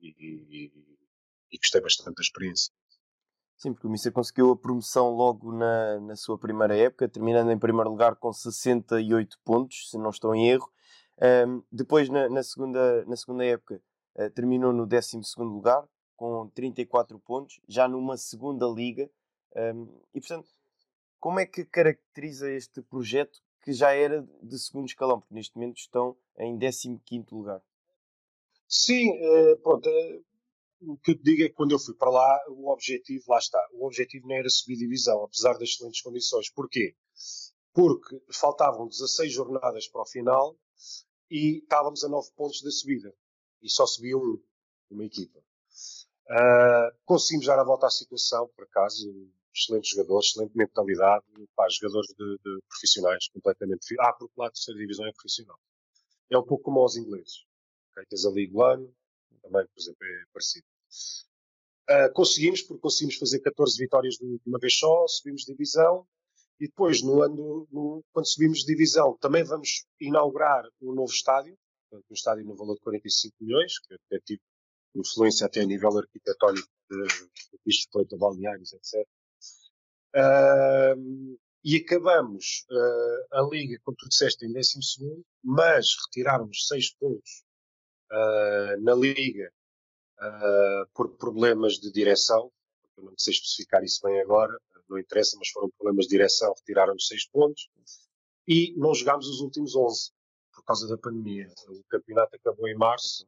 e, 0.00 0.14
e, 0.18 0.72
e 1.52 1.58
gostei 1.58 1.80
bastante 1.80 2.16
da 2.16 2.22
experiência. 2.22 2.72
Sim, 3.56 3.72
porque 3.72 3.86
o 3.86 3.90
Missa 3.90 4.10
conseguiu 4.10 4.50
a 4.50 4.56
promoção 4.56 5.10
logo 5.10 5.52
na, 5.52 6.00
na 6.00 6.16
sua 6.16 6.36
primeira 6.38 6.76
época, 6.76 7.08
terminando 7.08 7.50
em 7.50 7.58
primeiro 7.58 7.90
lugar 7.90 8.16
com 8.16 8.32
68 8.32 9.38
pontos, 9.44 9.90
se 9.90 9.98
não 9.98 10.10
estou 10.10 10.34
em 10.34 10.48
erro, 10.48 10.72
um, 11.22 11.62
depois, 11.70 12.08
na, 12.08 12.28
na, 12.28 12.42
segunda, 12.42 13.04
na 13.04 13.16
segunda 13.16 13.44
época, 13.44 13.80
uh, 14.16 14.30
terminou 14.30 14.72
no 14.72 14.86
12 14.86 15.20
lugar, 15.38 15.86
com 16.16 16.48
34 16.48 17.18
pontos, 17.20 17.60
já 17.68 17.86
numa 17.86 18.16
segunda 18.16 18.66
liga. 18.66 19.08
Um, 19.54 20.00
e, 20.14 20.20
portanto, 20.20 20.48
como 21.20 21.38
é 21.38 21.46
que 21.46 21.64
caracteriza 21.64 22.50
este 22.50 22.82
projeto 22.82 23.40
que 23.62 23.72
já 23.72 23.92
era 23.92 24.26
de 24.42 24.58
segundo 24.58 24.86
escalão? 24.86 25.20
Porque 25.20 25.34
neste 25.34 25.54
momento 25.56 25.78
estão 25.78 26.16
em 26.38 26.58
15 26.58 27.26
lugar. 27.30 27.62
Sim, 28.66 29.10
uh, 29.20 29.56
pronto. 29.58 29.88
Uh, 29.88 30.24
o 30.84 30.96
que 30.98 31.12
eu 31.12 31.16
te 31.16 31.22
digo 31.22 31.42
é 31.44 31.48
que 31.48 31.54
quando 31.54 31.72
eu 31.72 31.78
fui 31.78 31.94
para 31.94 32.10
lá, 32.10 32.44
o 32.48 32.70
objetivo, 32.70 33.24
lá 33.28 33.38
está, 33.38 33.58
o 33.72 33.86
objetivo 33.86 34.26
não 34.26 34.36
era 34.36 34.48
subir 34.48 34.76
divisão, 34.76 35.24
apesar 35.24 35.52
das 35.54 35.70
excelentes 35.70 36.02
condições. 36.02 36.50
Porquê? 36.50 36.96
Porque 37.72 38.20
faltavam 38.32 38.88
16 38.88 39.32
jornadas 39.32 39.88
para 39.88 40.02
o 40.02 40.06
final 40.06 40.56
e 41.30 41.58
estávamos 41.58 42.04
a 42.04 42.08
9 42.08 42.30
pontos 42.36 42.62
da 42.62 42.70
subida. 42.70 43.14
E 43.62 43.70
só 43.70 43.86
subia 43.86 44.16
um, 44.16 44.42
uma 44.90 45.04
equipa. 45.04 45.38
Uh, 45.38 46.96
conseguimos 47.04 47.46
dar 47.46 47.58
a 47.58 47.64
volta 47.64 47.86
à 47.86 47.90
situação, 47.90 48.48
por 48.54 48.64
acaso, 48.64 49.08
excelentes 49.54 49.90
jogadores, 49.90 50.28
excelente 50.28 50.56
mentalidade, 50.56 51.24
pá, 51.54 51.66
jogadores 51.70 52.08
de, 52.08 52.38
de 52.38 52.62
profissionais, 52.68 53.28
completamente. 53.28 53.86
Ah, 54.00 54.12
porque 54.12 54.34
lá 54.36 54.48
a 54.48 54.50
terceira 54.50 54.80
divisão 54.80 55.06
é 55.06 55.12
profissional. 55.12 55.58
É 56.30 56.38
um 56.38 56.44
pouco 56.44 56.64
como 56.64 56.80
aos 56.80 56.96
ingleses. 56.96 57.44
Okay? 57.92 58.04
Tens 58.06 58.24
a 58.24 58.30
League 58.30 58.56
One, 58.56 58.92
também, 59.42 59.66
por 59.66 59.80
exemplo, 59.80 60.04
é 60.04 60.24
parecido. 60.32 60.66
Uh, 61.90 62.12
conseguimos, 62.14 62.62
porque 62.62 62.80
conseguimos 62.80 63.16
fazer 63.16 63.40
14 63.40 63.76
vitórias 63.76 64.14
de 64.14 64.40
uma 64.46 64.58
vez 64.58 64.78
só, 64.78 65.06
subimos 65.08 65.44
divisão 65.44 66.06
E 66.60 66.66
depois, 66.66 67.02
no 67.02 67.22
ano, 67.22 67.66
no, 67.72 68.04
quando 68.12 68.26
subimos 68.26 68.64
divisão, 68.64 69.16
também 69.20 69.42
vamos 69.42 69.84
inaugurar 70.00 70.64
um 70.80 70.94
novo 70.94 71.12
estádio, 71.12 71.58
um 71.92 72.14
estádio 72.14 72.44
no 72.44 72.54
valor 72.54 72.76
de 72.76 72.80
45 72.82 73.36
milhões, 73.40 73.78
que 73.80 73.94
até 73.94 74.20
tive 74.24 74.40
influência 74.94 75.46
até 75.46 75.60
a 75.60 75.66
nível 75.66 75.98
arquitetónico 75.98 76.68
de, 76.88 77.58
pistas 77.64 78.06
de 78.06 78.16
balneários, 78.16 78.72
etc. 78.72 79.06
Uh, 80.14 81.38
e 81.64 81.76
acabamos 81.76 82.66
uh, 82.70 83.38
a 83.38 83.48
Liga, 83.50 83.78
como 83.84 83.96
tu 83.96 84.08
disseste, 84.08 84.44
em 84.44 84.52
12, 84.52 85.24
mas 85.42 85.86
retiraram-nos 86.06 86.66
6 86.68 86.94
pontos 86.96 87.44
uh, 88.10 88.80
na 88.82 88.94
Liga 88.94 89.52
uh, 90.22 90.86
por 90.94 91.16
problemas 91.16 91.74
de 91.74 91.90
direção. 91.90 92.50
Eu 92.96 93.04
não 93.04 93.14
sei 93.16 93.32
especificar 93.32 93.82
isso 93.82 94.00
bem 94.02 94.20
agora, 94.20 94.56
não 94.88 94.98
interessa, 94.98 95.36
mas 95.38 95.48
foram 95.48 95.70
problemas 95.70 96.04
de 96.06 96.10
direção, 96.10 96.52
retiraram-nos 96.54 97.06
6 97.08 97.28
pontos. 97.28 97.68
E 98.46 98.74
não 98.76 98.94
jogámos 98.94 99.26
os 99.28 99.40
últimos 99.40 99.74
11 99.74 100.12
por 100.52 100.64
causa 100.64 100.86
da 100.86 100.98
pandemia. 100.98 101.48
O 101.68 101.82
campeonato 101.84 102.36
acabou 102.36 102.68
em 102.68 102.76
março 102.76 103.26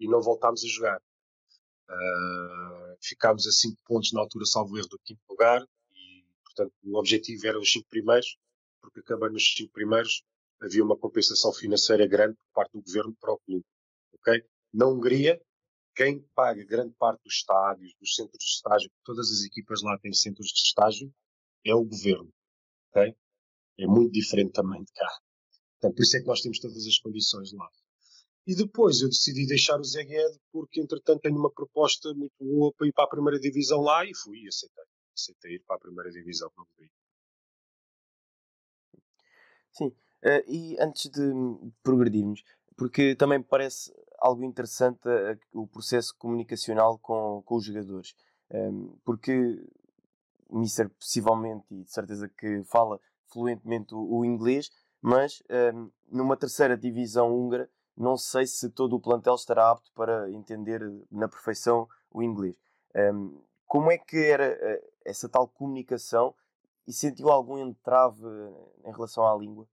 e 0.00 0.08
não 0.08 0.20
voltámos 0.20 0.64
a 0.64 0.68
jogar. 0.68 1.00
Uh, 1.88 2.96
ficámos 3.00 3.46
a 3.46 3.52
5 3.52 3.76
pontos 3.84 4.12
na 4.12 4.20
altura, 4.20 4.44
salvo 4.46 4.76
erro, 4.76 4.88
do 4.88 4.98
quinto 5.04 5.20
lugar. 5.28 5.64
E, 5.92 6.24
portanto, 6.44 6.72
o 6.82 6.98
objetivo 6.98 7.46
era 7.46 7.58
os 7.58 7.70
5 7.70 7.86
primeiros, 7.88 8.36
porque 8.80 9.00
acabando 9.00 9.34
nos 9.34 9.54
5 9.54 9.72
primeiros 9.72 10.22
havia 10.60 10.82
uma 10.82 10.96
compensação 10.96 11.52
financeira 11.52 12.06
grande 12.06 12.36
por 12.36 12.46
parte 12.54 12.72
do 12.72 12.82
governo 12.82 13.14
para 13.20 13.32
o 13.32 13.38
clube. 13.38 13.64
Okay? 14.14 14.42
Na 14.72 14.86
Hungria, 14.86 15.40
quem 15.94 16.20
paga 16.34 16.64
grande 16.64 16.94
parte 16.94 17.22
dos 17.22 17.34
estádios, 17.34 17.94
dos 18.00 18.14
centros 18.14 18.38
de 18.38 18.50
estágio, 18.50 18.90
todas 19.04 19.30
as 19.30 19.44
equipas 19.44 19.82
lá 19.82 19.98
têm 19.98 20.12
centros 20.12 20.48
de 20.48 20.60
estágio, 20.60 21.12
é 21.64 21.74
o 21.74 21.84
governo. 21.84 22.32
Okay? 22.90 23.16
É 23.78 23.86
muito 23.86 24.12
diferente 24.12 24.52
também 24.52 24.82
de 24.82 24.92
cá. 24.92 25.08
Portanto, 25.80 25.96
por 25.96 26.02
isso 26.02 26.16
é 26.16 26.20
que 26.20 26.26
nós 26.26 26.40
temos 26.40 26.58
todas 26.58 26.86
as 26.86 26.98
condições 26.98 27.52
lá. 27.52 27.68
E 28.46 28.54
depois 28.54 29.00
eu 29.00 29.08
decidi 29.08 29.46
deixar 29.46 29.80
o 29.80 29.84
Zé 29.84 30.04
Guedes 30.04 30.38
porque, 30.52 30.80
entretanto, 30.80 31.22
tenho 31.22 31.38
uma 31.38 31.50
proposta 31.50 32.12
muito 32.14 32.34
boa 32.38 32.72
para 32.76 32.86
ir 32.86 32.92
para 32.92 33.04
a 33.04 33.08
primeira 33.08 33.40
divisão 33.40 33.80
lá 33.80 34.04
e 34.04 34.14
fui 34.14 34.38
e 34.40 34.48
aceitei. 34.48 34.84
Aceitei 35.14 35.54
ir 35.54 35.64
para 35.66 35.76
a 35.76 35.78
primeira 35.78 36.10
divisão. 36.10 36.50
Fui. 36.76 36.88
Sim, 39.72 39.88
uh, 39.88 40.44
e 40.46 40.76
antes 40.78 41.10
de 41.10 41.32
progredirmos, 41.82 42.42
porque 42.76 43.14
também 43.14 43.38
me 43.38 43.44
parece 43.44 43.92
algo 44.18 44.44
interessante 44.44 45.00
o 45.52 45.66
processo 45.66 46.14
comunicacional 46.16 46.98
com, 46.98 47.42
com 47.44 47.56
os 47.56 47.64
jogadores, 47.64 48.14
um, 48.50 48.96
porque 49.04 49.62
o 50.48 50.58
Mister 50.58 50.88
possivelmente 50.90 51.66
e 51.70 51.82
de 51.82 51.90
certeza 51.90 52.28
que 52.28 52.62
fala 52.64 53.00
fluentemente 53.26 53.94
o, 53.94 54.18
o 54.18 54.24
inglês, 54.24 54.70
mas 55.00 55.42
um, 55.74 55.90
numa 56.10 56.36
terceira 56.36 56.76
divisão 56.76 57.34
húngara 57.34 57.68
não 57.96 58.16
sei 58.16 58.46
se 58.46 58.70
todo 58.70 58.96
o 58.96 59.00
plantel 59.00 59.34
estará 59.34 59.70
apto 59.70 59.90
para 59.92 60.30
entender 60.30 60.80
na 61.10 61.28
perfeição 61.28 61.88
o 62.10 62.22
inglês. 62.22 62.56
Um, 62.94 63.40
como 63.66 63.90
é 63.90 63.98
que 63.98 64.16
era 64.16 64.52
uh, 64.52 64.92
essa 65.04 65.28
tal 65.28 65.48
comunicação 65.48 66.34
e 66.86 66.92
sentiu 66.92 67.30
algum 67.30 67.58
entrave 67.58 68.24
em 68.84 68.92
relação 68.92 69.26
à 69.26 69.36
língua? 69.36 69.66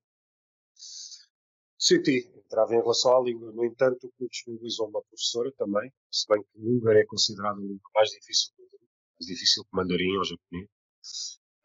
Senti, 1.84 2.32
entrave 2.36 2.76
em 2.76 2.80
relação 2.80 3.18
à 3.18 3.24
língua. 3.24 3.52
No 3.52 3.66
entanto, 3.66 4.06
o 4.06 4.12
clube 4.12 4.30
disponibilizou 4.30 4.88
uma 4.88 5.02
professora 5.02 5.52
também, 5.58 5.92
se 6.12 6.28
bem 6.28 6.44
que 6.44 6.60
o 6.60 6.78
húngaro 6.78 7.00
é 7.00 7.06
considerado 7.06 7.58
a 7.58 7.62
língua 7.62 7.90
mais 7.96 8.10
difícil, 8.12 8.54
mais 8.60 9.26
difícil 9.26 9.64
que 9.64 9.70
mandarim 9.76 10.16
ou 10.16 10.24
japonês. 10.24 10.70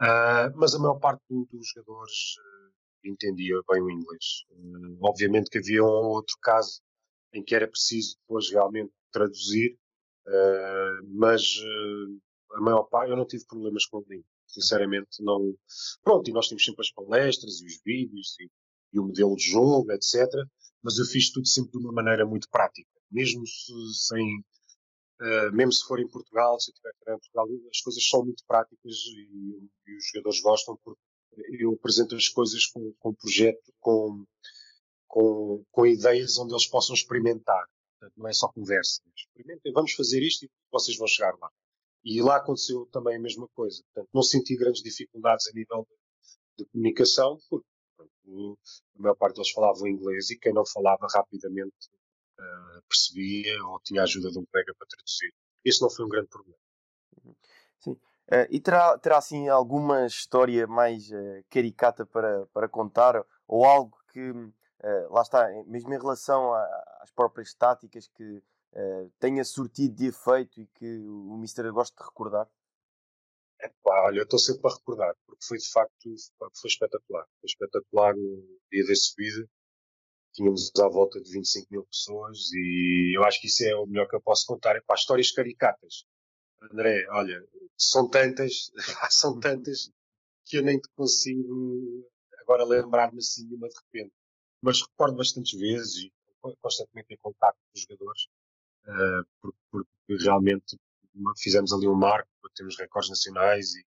Uh, 0.00 0.56
mas 0.56 0.74
a 0.74 0.78
maior 0.78 0.98
parte 0.98 1.22
do, 1.28 1.46
dos 1.52 1.68
jogadores 1.68 2.36
entendia 3.04 3.60
bem 3.70 3.82
o 3.82 3.90
inglês. 3.90 4.24
Uh, 4.52 4.96
obviamente 5.02 5.50
que 5.50 5.58
havia 5.58 5.84
um 5.84 6.08
outro 6.08 6.34
caso 6.40 6.80
em 7.34 7.44
que 7.44 7.54
era 7.54 7.68
preciso 7.68 8.16
depois 8.20 8.50
realmente 8.50 8.92
traduzir, 9.12 9.78
uh, 10.26 11.06
mas 11.14 11.42
uh, 11.42 12.20
a 12.56 12.60
maior 12.62 12.84
parte, 12.84 13.10
eu 13.10 13.18
não 13.18 13.26
tive 13.26 13.44
problemas 13.44 13.84
com 13.84 13.98
a 13.98 14.02
língua. 14.08 14.24
Sinceramente, 14.46 15.22
não. 15.22 15.54
Pronto, 16.02 16.30
e 16.30 16.32
nós 16.32 16.48
temos 16.48 16.64
sempre 16.64 16.80
as 16.80 16.90
palestras 16.90 17.60
e 17.60 17.66
os 17.66 17.82
vídeos 17.84 18.34
e, 18.40 18.50
e 18.96 18.98
o 18.98 19.04
modelo 19.04 19.36
de 19.36 19.44
jogo, 19.44 19.92
etc. 19.92 20.26
Mas 20.82 20.98
eu 20.98 21.04
fiz 21.04 21.30
tudo 21.30 21.46
sempre 21.46 21.72
de 21.72 21.78
uma 21.78 21.92
maneira 21.92 22.24
muito 22.24 22.48
prática. 22.50 22.88
Mesmo 23.10 23.46
se, 23.46 23.72
sem. 24.08 24.40
Uh, 25.20 25.52
mesmo 25.52 25.72
se 25.72 25.84
for 25.86 25.98
em 26.00 26.08
Portugal, 26.08 26.58
se 26.60 26.70
eu 26.70 26.74
estiver 26.74 27.14
em 27.14 27.18
Portugal, 27.18 27.46
as 27.70 27.80
coisas 27.80 28.08
são 28.08 28.24
muito 28.24 28.42
práticas 28.46 28.94
e, 29.14 29.70
e, 29.86 29.96
os 29.96 30.06
jogadores 30.12 30.40
gostam 30.42 30.78
porque 30.84 31.00
eu 31.58 31.72
apresento 31.72 32.14
as 32.14 32.28
coisas 32.28 32.66
com, 32.66 32.92
com 32.98 33.14
projeto, 33.14 33.72
com, 33.80 34.24
com, 35.06 35.64
com 35.70 35.86
ideias 35.86 36.38
onde 36.38 36.52
eles 36.52 36.66
possam 36.66 36.94
experimentar. 36.94 37.64
Portanto, 37.98 38.12
não 38.18 38.28
é 38.28 38.32
só 38.34 38.48
conversa. 38.48 39.00
Experimentem, 39.16 39.72
vamos 39.72 39.92
fazer 39.92 40.22
isto 40.22 40.44
e 40.44 40.50
vocês 40.70 40.98
vão 40.98 41.06
chegar 41.06 41.34
lá. 41.40 41.50
E 42.04 42.22
lá 42.22 42.36
aconteceu 42.36 42.86
também 42.92 43.16
a 43.16 43.20
mesma 43.20 43.48
coisa. 43.54 43.82
Portanto, 43.84 44.10
não 44.12 44.22
senti 44.22 44.54
grandes 44.54 44.82
dificuldades 44.82 45.48
a 45.48 45.52
nível 45.52 45.86
de, 45.88 46.64
de 46.64 46.70
comunicação, 46.70 47.38
porque 47.48 47.66
a 48.28 49.02
maior 49.02 49.14
parte 49.14 49.36
deles 49.36 49.50
falavam 49.50 49.86
inglês 49.86 50.30
e 50.30 50.38
quem 50.38 50.52
não 50.52 50.64
falava 50.66 51.06
rapidamente 51.12 51.90
uh, 52.38 52.82
percebia 52.88 53.64
ou 53.66 53.80
tinha 53.80 54.00
a 54.00 54.04
ajuda 54.04 54.30
de 54.30 54.38
um 54.38 54.44
colega 54.46 54.74
para 54.78 54.88
traduzir. 54.88 55.32
Esse 55.64 55.80
não 55.82 55.90
foi 55.90 56.04
um 56.04 56.08
grande 56.08 56.28
problema. 56.28 56.58
Sim. 57.78 57.92
Uh, 57.92 58.46
e 58.50 58.60
terá, 58.60 58.98
terá 58.98 59.18
assim 59.18 59.48
alguma 59.48 60.06
história 60.06 60.66
mais 60.66 61.10
uh, 61.10 61.44
caricata 61.48 62.04
para, 62.04 62.46
para 62.46 62.68
contar? 62.68 63.24
Ou 63.46 63.64
algo 63.64 63.96
que, 64.12 64.32
lá 65.10 65.22
está, 65.22 65.48
mesmo 65.66 65.94
em 65.94 65.98
relação 65.98 66.52
a, 66.52 66.64
às 67.00 67.10
próprias 67.12 67.54
táticas, 67.54 68.08
que 68.08 68.42
tenha 69.20 69.44
surtido 69.44 69.94
de 69.94 70.06
efeito 70.08 70.60
e 70.60 70.66
que 70.66 70.98
o 71.06 71.36
Mister 71.36 71.72
gosta 71.72 71.96
de 71.96 72.08
recordar? 72.08 72.48
Olha, 73.84 74.18
eu 74.18 74.24
estou 74.24 74.38
sempre 74.38 74.70
a 74.70 74.74
recordar, 74.74 75.14
porque 75.26 75.44
foi 75.46 75.58
de 75.58 75.70
facto 75.70 76.14
foi 76.60 76.68
espetacular. 76.68 77.24
Foi 77.40 77.46
espetacular 77.46 78.14
no 78.16 78.60
dia 78.70 78.84
da 78.86 78.94
subida. 78.94 79.48
Tínhamos 80.32 80.70
à 80.78 80.88
volta 80.88 81.20
de 81.20 81.32
25 81.32 81.66
mil 81.70 81.84
pessoas 81.86 82.52
e 82.52 83.16
eu 83.16 83.24
acho 83.24 83.40
que 83.40 83.46
isso 83.46 83.64
é 83.64 83.74
o 83.74 83.86
melhor 83.86 84.08
que 84.08 84.16
eu 84.16 84.20
posso 84.20 84.44
contar. 84.46 84.76
É 84.76 84.80
para 84.80 84.96
histórias 84.96 85.30
caricatas 85.30 86.04
André, 86.62 87.06
olha, 87.10 87.46
são 87.76 88.08
tantas, 88.08 88.70
são 89.10 89.38
tantas 89.38 89.90
que 90.44 90.58
eu 90.58 90.62
nem 90.62 90.78
te 90.80 90.88
consigo 90.94 92.08
agora 92.40 92.64
lembrar-me 92.64 93.18
assim 93.18 93.46
uma 93.54 93.68
de 93.68 93.74
repente. 93.74 94.14
Mas 94.62 94.80
recordo 94.80 95.16
bastantes 95.16 95.58
vezes 95.58 96.04
e 96.04 96.12
constantemente 96.60 97.12
em 97.12 97.16
contato 97.18 97.56
com 97.56 97.72
os 97.74 97.80
jogadores, 97.82 98.28
porque, 99.40 99.58
porque, 99.70 100.24
realmente 100.24 100.76
fizemos 101.38 101.72
ali 101.72 101.88
um 101.88 101.94
marco, 101.94 102.28
temos 102.54 102.76
recordes 102.78 103.10
nacionais 103.10 103.74
e, 103.74 103.84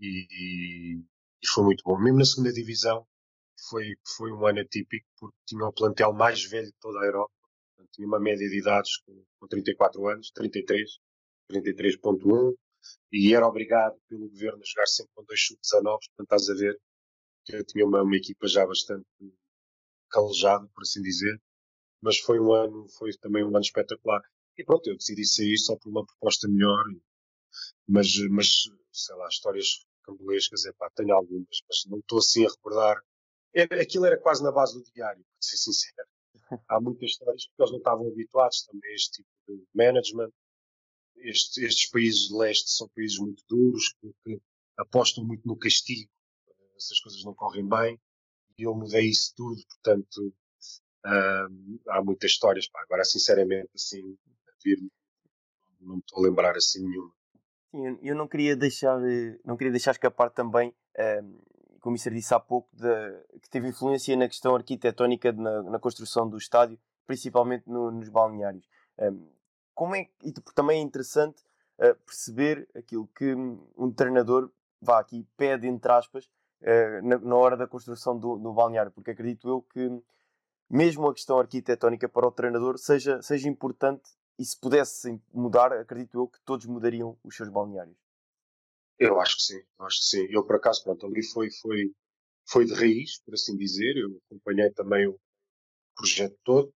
e, 0.00 0.96
e, 1.42 1.48
foi 1.48 1.64
muito 1.64 1.82
bom. 1.84 1.98
Mesmo 1.98 2.18
na 2.18 2.24
segunda 2.24 2.52
divisão 2.52 3.06
foi, 3.68 3.94
foi 4.16 4.32
um 4.32 4.46
ano 4.46 4.60
atípico 4.60 5.06
porque 5.18 5.36
tinha 5.46 5.64
o 5.64 5.72
plantel 5.72 6.12
mais 6.12 6.44
velho 6.44 6.66
de 6.66 6.78
toda 6.80 7.00
a 7.00 7.06
Europa, 7.06 7.32
tinha 7.92 8.06
uma 8.06 8.20
média 8.20 8.48
de 8.48 8.58
idades 8.58 8.96
com, 8.98 9.24
com 9.38 9.46
34 9.46 10.08
anos, 10.08 10.30
33, 10.34 10.98
33.1 11.50 12.54
e 13.12 13.34
era 13.34 13.46
obrigado 13.46 13.96
pelo 14.08 14.28
governo 14.28 14.60
a 14.60 14.66
jogar 14.66 14.86
sempre 14.86 15.12
com 15.14 15.24
dois 15.24 15.40
sub-19, 15.46 15.82
portanto 15.82 16.22
estás 16.22 16.48
a 16.48 16.54
ver 16.54 16.80
que 17.44 17.56
eu 17.56 17.64
tinha 17.64 17.86
uma, 17.86 18.02
uma, 18.02 18.16
equipa 18.16 18.46
já 18.46 18.66
bastante 18.66 19.06
calejada, 20.10 20.66
por 20.74 20.82
assim 20.82 21.02
dizer, 21.02 21.40
mas 22.00 22.18
foi 22.18 22.40
um 22.40 22.52
ano, 22.52 22.86
foi 22.98 23.10
também 23.20 23.44
um 23.44 23.48
ano 23.48 23.60
espetacular. 23.60 24.20
E 24.56 24.64
pronto, 24.64 24.88
eu 24.88 24.96
decidi 24.96 25.24
sair 25.26 25.56
só 25.58 25.76
por 25.76 25.88
uma 25.88 26.04
proposta 26.04 26.48
melhor, 26.48 26.84
mas, 27.86 28.08
mas 28.30 28.64
sei 28.92 29.16
lá, 29.16 29.28
histórias 29.28 29.86
cambolescas, 30.04 30.66
é 30.66 30.72
pá, 30.72 30.90
tenho 30.94 31.14
algumas, 31.14 31.58
mas 31.68 31.84
não 31.86 31.98
estou 31.98 32.18
assim 32.18 32.44
a 32.44 32.48
recordar. 32.48 33.00
Era, 33.54 33.82
aquilo 33.82 34.06
era 34.06 34.18
quase 34.18 34.42
na 34.42 34.50
base 34.50 34.74
do 34.74 34.92
diário, 34.92 35.22
para 35.22 35.40
ser 35.40 35.56
sincero. 35.56 36.08
Há 36.68 36.80
muitas 36.80 37.10
histórias 37.10 37.46
porque 37.46 37.62
eles 37.62 37.72
não 37.72 37.78
estavam 37.78 38.08
habituados 38.08 38.62
também 38.64 38.90
a 38.90 38.94
este 38.94 39.22
tipo 39.22 39.28
de 39.48 39.66
management 39.74 40.30
estes, 41.16 41.56
estes 41.58 41.90
países 41.90 42.28
de 42.28 42.34
leste 42.34 42.70
são 42.70 42.88
países 42.88 43.18
muito 43.18 43.42
duros, 43.48 43.94
que, 44.00 44.12
que 44.24 44.42
apostam 44.76 45.24
muito 45.24 45.46
no 45.46 45.56
castigo 45.56 46.10
se 46.78 46.94
as 46.94 47.00
coisas 47.00 47.22
não 47.22 47.34
correm 47.34 47.68
bem, 47.68 48.00
e 48.58 48.64
eu 48.64 48.74
mudei 48.74 49.08
isso 49.08 49.32
tudo, 49.36 49.62
portanto, 49.68 50.34
há 51.04 52.02
muitas 52.02 52.32
histórias. 52.32 52.68
Pá. 52.68 52.82
Agora, 52.82 53.04
sinceramente, 53.04 53.70
assim, 53.72 54.18
não 55.80 55.94
me 55.94 56.00
estou 56.00 56.18
a 56.18 56.22
lembrar 56.22 56.56
assim 56.56 56.82
nenhuma. 56.82 57.14
Sim, 57.72 57.98
eu 58.02 58.14
não 58.14 58.28
queria 58.28 58.54
deixar, 58.54 59.00
não 59.44 59.56
queria 59.56 59.70
deixar 59.70 59.92
escapar 59.92 60.30
também, 60.30 60.74
como 61.80 61.90
o 61.90 61.90
Mister 61.92 62.12
disse 62.12 62.34
há 62.34 62.38
pouco, 62.38 62.68
de, 62.76 63.38
que 63.40 63.48
teve 63.48 63.68
influência 63.68 64.14
na 64.16 64.28
questão 64.28 64.54
arquitetónica 64.54 65.32
na, 65.32 65.62
na 65.62 65.78
construção 65.78 66.28
do 66.28 66.36
estádio, 66.36 66.78
principalmente 67.06 67.68
no, 67.68 67.90
nos 67.90 68.08
balneários. 68.08 68.68
Um, 68.98 69.26
como 69.74 69.96
é 69.96 70.06
e 70.22 70.32
também 70.54 70.78
é 70.78 70.82
interessante 70.82 71.42
uh, 71.78 71.94
perceber 72.04 72.68
aquilo 72.76 73.08
que 73.08 73.34
um 73.34 73.90
treinador 73.90 74.50
vá 74.80 75.00
aqui 75.00 75.26
pede 75.36 75.66
entre 75.66 75.90
aspas 75.90 76.26
uh, 76.26 77.02
na, 77.02 77.18
na, 77.18 77.36
hora 77.36 77.56
da 77.56 77.66
construção 77.66 78.18
do, 78.18 78.36
do 78.36 78.52
balneário, 78.52 78.92
porque 78.92 79.10
acredito 79.10 79.48
eu 79.48 79.62
que 79.62 79.90
mesmo 80.70 81.08
a 81.08 81.14
questão 81.14 81.38
arquitetónica 81.38 82.08
para 82.08 82.28
o 82.28 82.30
treinador 82.30 82.78
seja, 82.78 83.20
seja 83.22 83.48
importante 83.48 84.10
e 84.38 84.44
se 84.44 84.58
pudesse 84.58 85.20
mudar, 85.32 85.72
acredito 85.72 86.18
eu 86.18 86.28
que 86.28 86.40
todos 86.44 86.66
mudariam 86.66 87.18
os 87.22 87.36
seus 87.36 87.48
balneários. 87.48 87.96
Eu 88.98 89.20
acho 89.20 89.36
que 89.36 89.42
sim, 89.42 89.62
acho 89.80 89.98
que 89.98 90.04
sim. 90.04 90.26
Eu 90.30 90.44
por 90.44 90.56
acaso, 90.56 90.82
pronto, 90.84 91.06
ali 91.06 91.22
foi, 91.24 91.50
foi, 91.50 91.92
foi 92.48 92.64
de 92.64 92.74
raiz, 92.74 93.20
por 93.22 93.34
assim 93.34 93.56
dizer. 93.56 93.96
Eu 93.96 94.20
acompanhei 94.26 94.70
também 94.70 95.06
o 95.06 95.18
projeto 95.96 96.36
todo. 96.44 96.74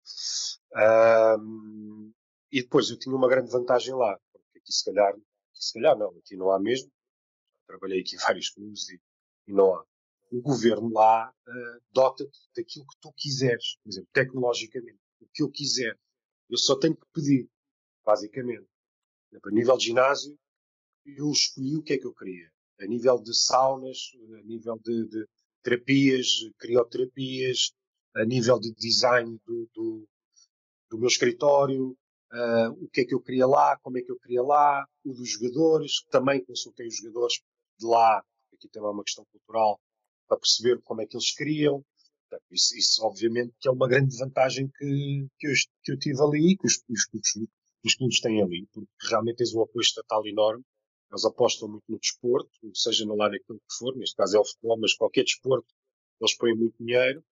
Um, 0.75 2.13
e 2.51 2.63
depois 2.63 2.91
eu 2.91 2.99
tinha 2.99 3.15
uma 3.15 3.29
grande 3.29 3.51
vantagem 3.51 3.95
lá, 3.95 4.19
porque 4.33 4.59
aqui 4.59 4.73
se 4.73 4.85
calhar, 4.85 5.11
aqui 5.11 5.25
se 5.53 5.73
calhar 5.75 5.97
não, 5.97 6.09
aqui 6.11 6.37
não 6.37 6.51
há 6.51 6.59
mesmo. 6.59 6.91
Trabalhei 7.67 8.01
aqui 8.01 8.17
em 8.17 8.19
vários 8.27 8.51
clubes 8.51 8.89
e, 8.89 9.01
e 9.49 9.53
não 9.53 9.75
há. 9.75 9.85
O 10.31 10.41
governo 10.41 10.91
lá 10.93 11.31
uh, 11.31 11.83
dota-te 11.93 12.39
daquilo 12.57 12.87
que 12.87 12.97
tu 13.01 13.13
quiseres, 13.13 13.77
por 13.83 13.91
exemplo, 13.91 14.09
tecnologicamente, 14.13 14.99
o 15.21 15.27
que 15.33 15.43
eu 15.43 15.51
quiser. 15.51 15.97
Eu 16.49 16.59
só 16.59 16.79
tenho 16.79 16.97
que 16.97 17.07
pedir, 17.13 17.49
basicamente. 18.05 18.67
A 19.43 19.51
nível 19.51 19.77
de 19.77 19.87
ginásio, 19.87 20.39
eu 21.05 21.31
escolhi 21.31 21.77
o 21.77 21.83
que 21.83 21.95
é 21.95 21.99
que 21.99 22.07
eu 22.07 22.15
queria. 22.15 22.51
A 22.81 22.87
nível 22.87 23.19
de 23.19 23.35
saunas, 23.35 24.13
a 24.39 24.43
nível 24.43 24.79
de, 24.79 25.09
de 25.09 25.29
terapias, 25.63 26.27
crioterapias, 26.59 27.73
a 28.15 28.25
nível 28.25 28.59
de 28.59 28.73
design 28.75 29.41
do, 29.45 29.69
do, 29.75 30.09
do 30.91 30.99
meu 30.99 31.09
escritório, 31.09 31.97
uh, 32.33 32.71
o 32.85 32.89
que 32.89 33.01
é 33.01 33.05
que 33.05 33.15
eu 33.15 33.21
queria 33.21 33.47
lá, 33.47 33.77
como 33.79 33.99
é 33.99 34.03
que 34.03 34.11
eu 34.11 34.19
queria 34.19 34.43
lá, 34.43 34.87
o 35.05 35.13
dos 35.13 35.29
jogadores, 35.29 36.05
também 36.11 36.45
consultei 36.45 36.87
os 36.87 36.97
jogadores 36.97 37.41
de 37.79 37.87
lá, 37.87 38.25
aqui 38.53 38.69
também 38.69 38.89
é 38.89 38.93
uma 38.93 39.05
questão 39.05 39.25
cultural, 39.33 39.81
para 40.29 40.39
perceber 40.39 40.81
como 40.83 41.01
é 41.01 41.07
que 41.07 41.17
eles 41.17 41.35
queriam. 41.35 41.85
Isso, 42.51 42.77
isso 42.77 43.05
obviamente, 43.05 43.55
que 43.61 43.69
é 43.69 43.71
uma 43.71 43.89
grande 43.89 44.17
vantagem 44.17 44.69
que, 44.69 45.27
que, 45.39 45.47
eu, 45.47 45.53
que 45.83 45.93
eu 45.93 45.99
tive 45.99 46.23
ali, 46.23 46.57
que 46.57 46.67
os, 46.67 46.83
os, 46.89 47.09
os, 47.13 47.49
os 47.85 47.95
clubes 47.95 48.21
têm 48.21 48.43
ali, 48.43 48.67
porque 48.73 48.89
realmente 49.09 49.37
tens 49.37 49.55
um 49.55 49.63
apoio 49.63 49.83
estatal 49.83 50.27
enorme 50.27 50.65
eles 51.15 51.25
apostam 51.25 51.69
muito 51.69 51.85
no 51.89 51.99
desporto, 51.99 52.51
seja 52.75 53.07
no 53.07 53.15
lado 53.15 53.33
daquilo 53.33 53.61
que 53.61 53.77
for, 53.79 53.97
neste 53.97 54.17
caso 54.17 54.37
é 54.37 54.41
o 54.41 54.45
futebol, 54.45 54.79
mas 54.81 54.95
qualquer 54.95 55.23
desporto, 55.23 55.73
eles 56.21 56.37
põem 56.37 56.57
muito 56.57 56.75
dinheiro. 56.79 57.23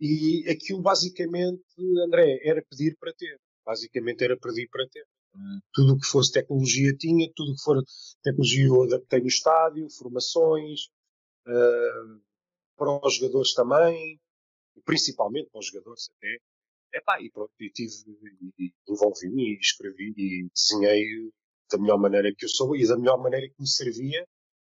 E 0.00 0.48
aquilo 0.48 0.80
basicamente, 0.80 1.64
André, 2.06 2.38
era 2.44 2.64
pedir 2.70 2.96
para 3.00 3.12
ter. 3.14 3.40
Basicamente 3.64 4.22
era 4.22 4.36
pedir 4.36 4.68
para 4.68 4.86
ter. 4.88 5.04
Tudo 5.72 5.94
o 5.94 5.98
que 5.98 6.06
fosse 6.06 6.32
tecnologia 6.32 6.96
tinha, 6.96 7.30
tudo 7.34 7.52
o 7.52 7.56
que 7.56 7.62
for 7.62 7.84
tecnologia 8.22 8.68
adaptei 8.84 9.20
no 9.20 9.26
estádio, 9.26 9.90
formações, 9.90 10.86
uh, 11.46 12.20
para 12.76 13.06
os 13.06 13.16
jogadores 13.16 13.54
também, 13.54 14.20
principalmente 14.84 15.50
para 15.50 15.60
os 15.60 15.66
jogadores 15.66 16.10
até. 16.16 16.38
Epá, 16.94 17.20
e 17.20 17.30
pronto, 17.30 17.52
e 17.60 17.70
tive, 17.70 17.92
e 18.58 18.72
envolvi-me 18.88 19.54
e 19.54 19.58
escrevi 19.58 20.14
e 20.16 20.48
desenhei 20.54 21.30
da 21.70 21.78
melhor 21.78 21.98
maneira 21.98 22.32
que 22.34 22.44
eu 22.44 22.48
sou 22.48 22.76
e 22.76 22.86
da 22.86 22.96
melhor 22.96 23.18
maneira 23.18 23.48
que 23.48 23.60
me 23.60 23.68
servia 23.68 24.26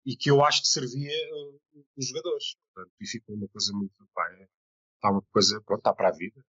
e 0.05 0.15
que 0.15 0.29
eu 0.29 0.43
acho 0.43 0.61
que 0.61 0.67
servia 0.67 1.11
uh, 1.11 1.85
os 1.97 2.07
jogadores. 2.07 2.55
Portanto, 2.73 2.93
e 3.01 3.07
ficou 3.07 3.35
uma 3.35 3.47
coisa 3.47 3.73
muito. 3.73 3.93
Pá, 4.13 4.27
é, 4.39 4.47
está 4.95 5.11
uma 5.11 5.21
coisa. 5.31 5.61
Pronto, 5.65 5.79
está 5.79 5.93
para 5.93 6.09
a 6.09 6.11
vida. 6.11 6.45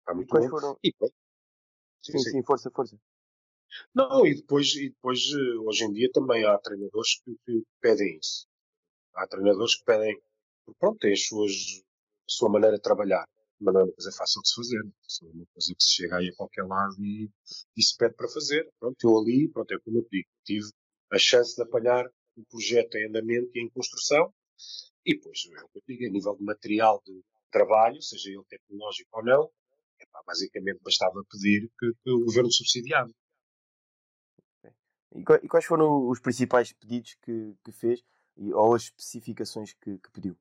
Está 0.00 0.14
muito 0.14 0.28
Quais 0.28 0.44
bom. 0.46 0.50
Foram... 0.50 0.78
E, 0.82 0.90
sim, 0.90 2.12
sim, 2.12 2.18
sim, 2.18 2.30
sim, 2.30 2.42
força, 2.42 2.70
força. 2.70 2.98
Não, 3.94 4.26
e 4.26 4.34
depois, 4.34 4.74
e 4.74 4.88
depois 4.90 5.20
uh, 5.32 5.68
hoje 5.68 5.84
em 5.84 5.92
dia 5.92 6.10
também 6.12 6.44
há 6.44 6.58
treinadores 6.58 7.20
que, 7.22 7.36
que 7.44 7.62
pedem 7.80 8.18
isso. 8.18 8.48
Há 9.14 9.26
treinadores 9.26 9.76
que 9.76 9.84
pedem. 9.84 10.20
Pronto, 10.78 10.98
têm 10.98 11.12
as 11.12 11.26
suas, 11.26 11.52
sua 12.30 12.48
maneira 12.48 12.76
de 12.76 12.82
trabalhar 12.82 13.26
mas 13.60 13.74
não 13.74 13.82
é 13.82 13.84
uma 13.84 13.92
coisa 13.92 14.10
fácil 14.12 14.40
de 14.40 14.48
se 14.48 14.54
fazer. 14.54 14.78
É 14.78 15.36
uma 15.36 15.46
coisa 15.52 15.74
que 15.74 15.84
se 15.84 15.90
chega 15.96 16.16
aí 16.16 16.28
a 16.30 16.34
qualquer 16.34 16.62
lado 16.62 16.94
e, 17.04 17.30
e 17.76 17.82
se 17.82 17.94
pede 17.94 18.14
para 18.14 18.26
fazer. 18.26 18.66
Pronto, 18.80 18.96
eu 19.06 19.18
ali, 19.18 19.48
pronto, 19.50 19.70
é 19.74 19.78
como 19.80 19.98
eu 19.98 20.06
digo, 20.10 20.28
tive 20.44 20.66
a 21.12 21.18
chance 21.18 21.54
de 21.54 21.62
apanhar 21.62 22.06
um 22.38 22.44
projeto 22.44 22.94
em 22.96 23.08
andamento 23.08 23.50
e 23.54 23.60
em 23.62 23.68
construção 23.68 24.32
e 25.04 25.14
depois, 25.14 25.38
é 25.52 25.64
o 25.64 25.68
que 25.68 25.78
eu 25.78 25.82
digo, 25.88 26.06
a 26.06 26.10
nível 26.10 26.36
de 26.36 26.44
material 26.44 27.02
de 27.04 27.22
trabalho, 27.50 28.00
seja 28.02 28.30
ele 28.30 28.44
tecnológico 28.48 29.18
ou 29.18 29.24
não, 29.24 29.50
basicamente 30.26 30.80
bastava 30.82 31.24
pedir 31.30 31.70
que, 31.78 31.92
que 32.02 32.10
o 32.10 32.24
governo 32.24 32.50
subsidiava. 32.52 33.10
E 35.12 35.48
quais 35.48 35.64
foram 35.64 36.08
os 36.08 36.20
principais 36.20 36.72
pedidos 36.72 37.14
que, 37.22 37.56
que 37.64 37.72
fez 37.72 38.02
ou 38.36 38.74
as 38.74 38.84
especificações 38.84 39.72
que, 39.72 39.98
que 39.98 40.10
pediu? 40.12 40.36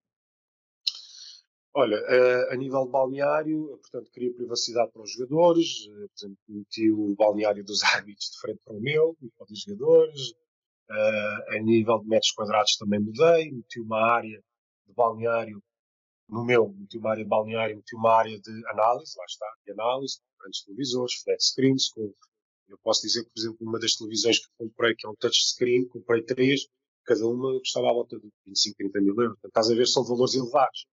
Olha, 1.74 1.96
eh, 1.96 2.54
a 2.54 2.56
nível 2.56 2.86
de 2.86 2.92
balneário, 2.92 3.68
portanto, 3.82 4.12
queria 4.12 4.34
privacidade 4.34 4.92
para 4.92 5.02
os 5.04 5.12
jogadores, 5.12 5.88
eh, 5.88 6.08
por 6.08 6.18
exemplo, 6.18 6.38
meti 6.48 6.92
o 6.92 7.16
balneário 7.16 7.64
dos 7.64 7.82
árbitros 7.96 8.30
de 8.32 8.40
frente 8.40 8.60
para 8.66 8.76
o 8.76 8.82
meu 8.82 9.16
e 9.22 9.30
para 9.32 9.46
os 9.52 9.62
jogadores. 9.62 10.34
Eh, 10.90 11.58
a 11.58 11.60
nível 11.62 12.00
de 12.00 12.08
metros 12.08 12.32
quadrados 12.34 12.76
também 12.78 13.00
mudei, 13.00 13.52
meti 13.52 13.80
uma 13.82 14.02
área 14.02 14.44
de 14.88 14.94
balneário 14.94 15.62
no 16.30 16.46
meu, 16.46 16.70
meti 16.78 16.98
uma 16.98 17.12
área 17.12 17.24
de 17.24 17.30
balneário, 17.30 17.78
meti 17.78 17.96
uma 17.96 18.14
área 18.14 18.40
de 18.40 18.68
análise, 18.70 19.14
lá 19.18 19.26
está, 19.26 19.48
de 19.66 19.72
análise, 19.74 20.20
grandes 20.40 20.64
televisores, 20.66 21.14
flat 21.24 21.44
screens, 21.44 21.90
com, 21.90 22.14
eu 22.70 22.78
posso 22.84 23.02
dizer 23.04 23.24
que, 23.26 23.32
por 23.32 23.40
exemplo, 23.40 23.58
uma 23.62 23.80
das 23.80 23.96
televisões 23.96 24.40
que 24.40 24.48
comprei, 24.58 24.96
que 24.96 25.08
é 25.08 25.10
um 25.10 25.16
touchscreen, 25.16 25.88
comprei 25.88 26.24
três, 26.24 26.68
cada 27.06 27.26
uma 27.28 27.60
custava 27.60 27.90
à 27.90 27.94
volta 27.94 28.20
de 28.20 28.30
25, 28.48 28.78
30 28.78 29.02
mil 29.02 29.16
euros. 29.16 29.40
Portanto, 29.42 29.50
estás 29.50 29.72
a 29.72 29.76
ver, 29.76 29.88
são 29.88 30.04
valores 30.06 30.36
elevados. 30.36 30.88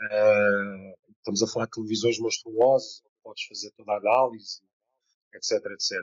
Uh, 0.00 0.94
estamos 1.18 1.42
a 1.42 1.46
falar 1.48 1.66
de 1.66 1.72
televisões 1.72 2.18
monstruosas, 2.18 3.02
podes 3.22 3.44
fazer 3.46 3.72
toda 3.72 3.92
a 3.92 3.96
análise, 3.98 4.62
etc, 5.34 5.64
etc. 5.72 5.98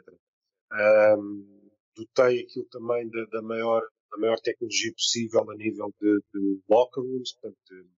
Um, 1.17 1.71
dotei 1.95 2.41
aquilo 2.41 2.65
também 2.65 3.10
da, 3.10 3.25
da, 3.25 3.41
maior, 3.41 3.81
da 4.12 4.17
maior 4.17 4.39
tecnologia 4.39 4.93
possível 4.93 5.49
a 5.49 5.55
nível 5.55 5.93
de, 5.99 6.19
de 6.34 6.62
locker 6.69 7.03
rooms, 7.03 7.34
portanto, 7.34 7.58
de, 7.69 7.89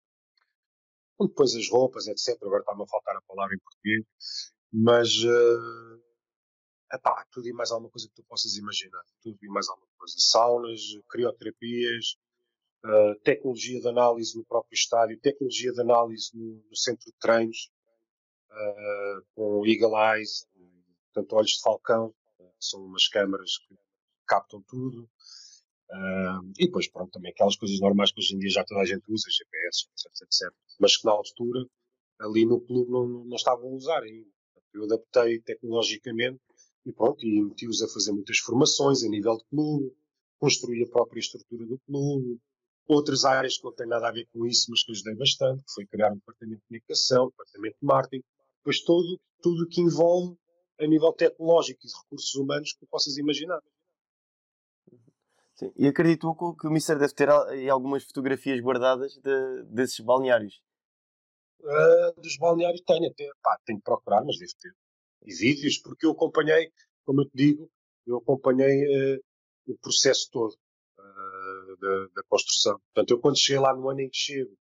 onde 1.18 1.30
depois 1.30 1.54
as 1.54 1.68
roupas, 1.70 2.06
etc. 2.06 2.36
Agora 2.42 2.60
está-me 2.60 2.82
a 2.82 2.86
faltar 2.86 3.16
a 3.16 3.22
palavra 3.22 3.54
em 3.54 3.58
português, 3.58 4.04
mas 4.72 5.24
uh, 5.24 6.02
epá, 6.92 7.24
tudo 7.30 7.48
e 7.48 7.52
mais 7.52 7.70
alguma 7.70 7.90
coisa 7.90 8.08
que 8.08 8.14
tu 8.14 8.24
possas 8.24 8.56
imaginar. 8.56 9.02
Tudo 9.22 9.38
e 9.42 9.48
mais 9.48 9.68
alguma 9.68 9.88
coisa. 9.98 10.14
Saunas, 10.18 10.80
crioterapias, 11.08 12.16
uh, 12.84 13.14
tecnologia 13.22 13.80
de 13.80 13.88
análise 13.88 14.36
no 14.36 14.44
próprio 14.44 14.74
estádio, 14.74 15.20
tecnologia 15.20 15.72
de 15.72 15.80
análise 15.80 16.30
no, 16.34 16.62
no 16.68 16.76
centro 16.76 17.06
de 17.06 17.16
treinos, 17.18 17.70
uh, 18.50 19.26
com 19.34 19.66
Eagle 19.66 19.96
Eyes, 19.96 20.46
portanto, 21.12 21.32
olhos 21.34 21.50
de 21.52 21.60
falcão, 21.62 22.14
são 22.60 22.84
umas 22.84 23.08
câmaras 23.08 23.58
que 23.58 23.76
captam 24.26 24.62
tudo. 24.66 25.08
Uh, 25.88 26.42
e 26.58 26.66
depois, 26.66 26.88
pronto, 26.88 27.12
também 27.12 27.30
aquelas 27.30 27.56
coisas 27.56 27.78
normais 27.80 28.10
que 28.10 28.20
hoje 28.20 28.34
em 28.34 28.38
dia 28.38 28.50
já 28.50 28.64
toda 28.64 28.80
a 28.80 28.84
gente 28.84 29.04
usa, 29.08 29.30
GPS, 29.30 29.86
etc, 29.92 30.22
etc. 30.22 30.54
Mas 30.80 30.96
que 30.96 31.06
na 31.06 31.12
altura, 31.12 31.64
ali 32.20 32.44
no 32.44 32.60
clube, 32.60 32.90
não, 32.90 33.06
não 33.24 33.36
estavam 33.36 33.68
a 33.68 33.74
usar 33.74 34.02
ainda. 34.02 34.28
Eu 34.74 34.84
adaptei 34.84 35.40
tecnologicamente 35.40 36.40
e 36.84 36.92
pronto, 36.92 37.24
e 37.24 37.42
meti-os 37.42 37.82
a 37.82 37.88
fazer 37.88 38.12
muitas 38.12 38.38
formações 38.38 39.02
a 39.02 39.08
nível 39.08 39.36
de 39.36 39.44
clube, 39.44 39.92
construí 40.38 40.82
a 40.82 40.88
própria 40.88 41.20
estrutura 41.20 41.66
do 41.66 41.78
clube, 41.80 42.40
outras 42.86 43.24
áreas 43.24 43.58
que 43.58 43.64
não 43.64 43.72
têm 43.72 43.86
nada 43.86 44.08
a 44.08 44.12
ver 44.12 44.26
com 44.32 44.46
isso, 44.46 44.70
mas 44.70 44.84
que 44.84 44.92
ajudei 44.92 45.14
bastante, 45.14 45.64
que 45.64 45.72
foi 45.72 45.86
criar 45.86 46.12
um 46.12 46.16
departamento 46.16 46.60
de 46.60 46.66
comunicação, 46.68 47.24
um 47.26 47.30
departamento 47.30 47.76
de 47.80 47.86
marketing, 47.86 48.24
depois 48.58 48.80
todo, 48.82 49.20
tudo 49.42 49.64
o 49.64 49.68
que 49.68 49.80
envolve 49.80 50.36
a 50.78 50.86
nível 50.86 51.12
tecnológico 51.12 51.80
e 51.84 51.88
de 51.88 51.94
recursos 52.02 52.34
humanos 52.34 52.72
que 52.72 52.86
possas 52.86 53.16
imaginar. 53.16 53.60
Sim. 55.54 55.72
E 55.74 55.86
acredito 55.86 56.34
que 56.60 56.66
o 56.66 56.70
Mister 56.70 56.98
deve 56.98 57.14
ter 57.14 57.30
algumas 57.70 58.04
fotografias 58.04 58.60
guardadas 58.60 59.16
de, 59.16 59.62
desses 59.64 60.00
balneários. 60.00 60.60
Uh, 61.60 62.20
dos 62.20 62.36
balneários 62.36 62.82
tenho 62.86 63.10
até, 63.10 63.28
pá, 63.42 63.58
tenho 63.64 63.78
que 63.78 63.84
procurar, 63.84 64.22
mas 64.22 64.38
devo 64.38 64.52
ter. 64.60 64.72
E 65.24 65.34
vídeos, 65.34 65.78
porque 65.78 66.06
eu 66.06 66.10
acompanhei, 66.10 66.70
como 67.04 67.22
eu 67.22 67.24
te 67.24 67.32
digo, 67.34 67.70
eu 68.06 68.18
acompanhei 68.18 69.16
uh, 69.16 69.24
o 69.66 69.78
processo 69.78 70.28
todo 70.30 70.54
da, 71.76 72.06
da, 72.14 72.22
construção. 72.28 72.78
Portanto, 72.78 73.10
eu 73.10 73.20
quando 73.20 73.38
cheguei 73.38 73.60
lá 73.60 73.74
no 73.74 73.88
ano 73.88 74.00
em 74.00 74.08
que 74.08 74.16
chego, 74.16 74.56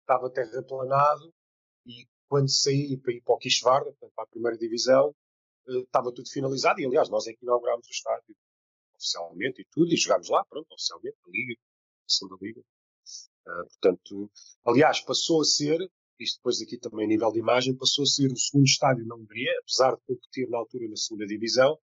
estava 0.00 0.30
terraplanado 0.30 1.32
e 1.86 2.06
quando 2.28 2.48
saí 2.48 2.96
para 2.96 3.12
ir 3.12 3.22
para 3.22 3.34
o 3.34 3.38
Quixvarda, 3.38 3.92
para 3.98 4.24
a 4.24 4.26
primeira 4.26 4.56
divisão, 4.56 5.14
eh, 5.68 5.78
estava 5.80 6.12
tudo 6.12 6.28
finalizado 6.30 6.80
e 6.80 6.86
aliás 6.86 7.08
nós 7.08 7.26
é 7.26 7.32
que 7.32 7.44
inaugurámos 7.44 7.86
o 7.86 7.90
estádio 7.90 8.36
oficialmente 8.94 9.62
e 9.62 9.64
tudo 9.70 9.92
e 9.92 9.96
jogámos 9.96 10.28
lá, 10.28 10.44
pronto, 10.44 10.72
oficialmente, 10.72 11.16
a 11.26 11.30
Liga, 11.30 11.54
a 11.54 12.12
segunda 12.12 12.36
Liga. 12.40 12.60
Uh, 12.60 13.66
portanto, 13.68 14.30
aliás, 14.64 15.00
passou 15.00 15.40
a 15.40 15.44
ser, 15.44 15.80
isto 16.18 16.36
depois 16.36 16.60
aqui 16.60 16.78
também 16.78 17.06
a 17.06 17.08
nível 17.08 17.32
de 17.32 17.38
imagem, 17.38 17.74
passou 17.74 18.04
a 18.04 18.06
ser 18.06 18.30
o 18.30 18.36
segundo 18.36 18.66
estádio 18.66 19.06
na 19.06 19.14
Hungria, 19.14 19.52
apesar 19.60 19.96
de 19.96 20.02
competir 20.06 20.48
na 20.50 20.58
altura 20.58 20.88
na 20.88 20.96
segunda 20.96 21.26
divisão, 21.26 21.78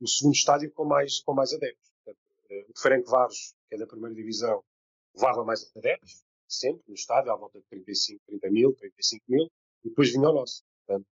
o 0.00 0.08
segundo 0.08 0.34
estádio 0.34 0.72
com 0.72 0.84
mais, 0.84 1.20
com 1.20 1.32
mais 1.32 1.52
adeptos. 1.52 1.90
Portanto, 2.04 2.20
uh, 2.50 2.72
o 2.72 2.80
Ferencváros 2.80 3.54
que 3.68 3.74
é 3.74 3.78
da 3.78 3.86
primeira 3.86 4.14
divisão, 4.14 4.62
levava 5.14 5.44
mais 5.44 5.70
adeptos, 5.76 6.24
sempre, 6.48 6.82
no 6.88 6.94
estádio, 6.94 7.32
à 7.32 7.36
volta 7.36 7.58
de 7.58 7.64
35, 7.66 8.20
30 8.26 8.50
mil, 8.50 8.72
35 8.74 9.24
mil, 9.28 9.46
e 9.84 9.88
depois 9.88 10.10
vinha 10.12 10.28
o 10.28 10.32
nosso. 10.32 10.62
Portanto, 10.86 11.06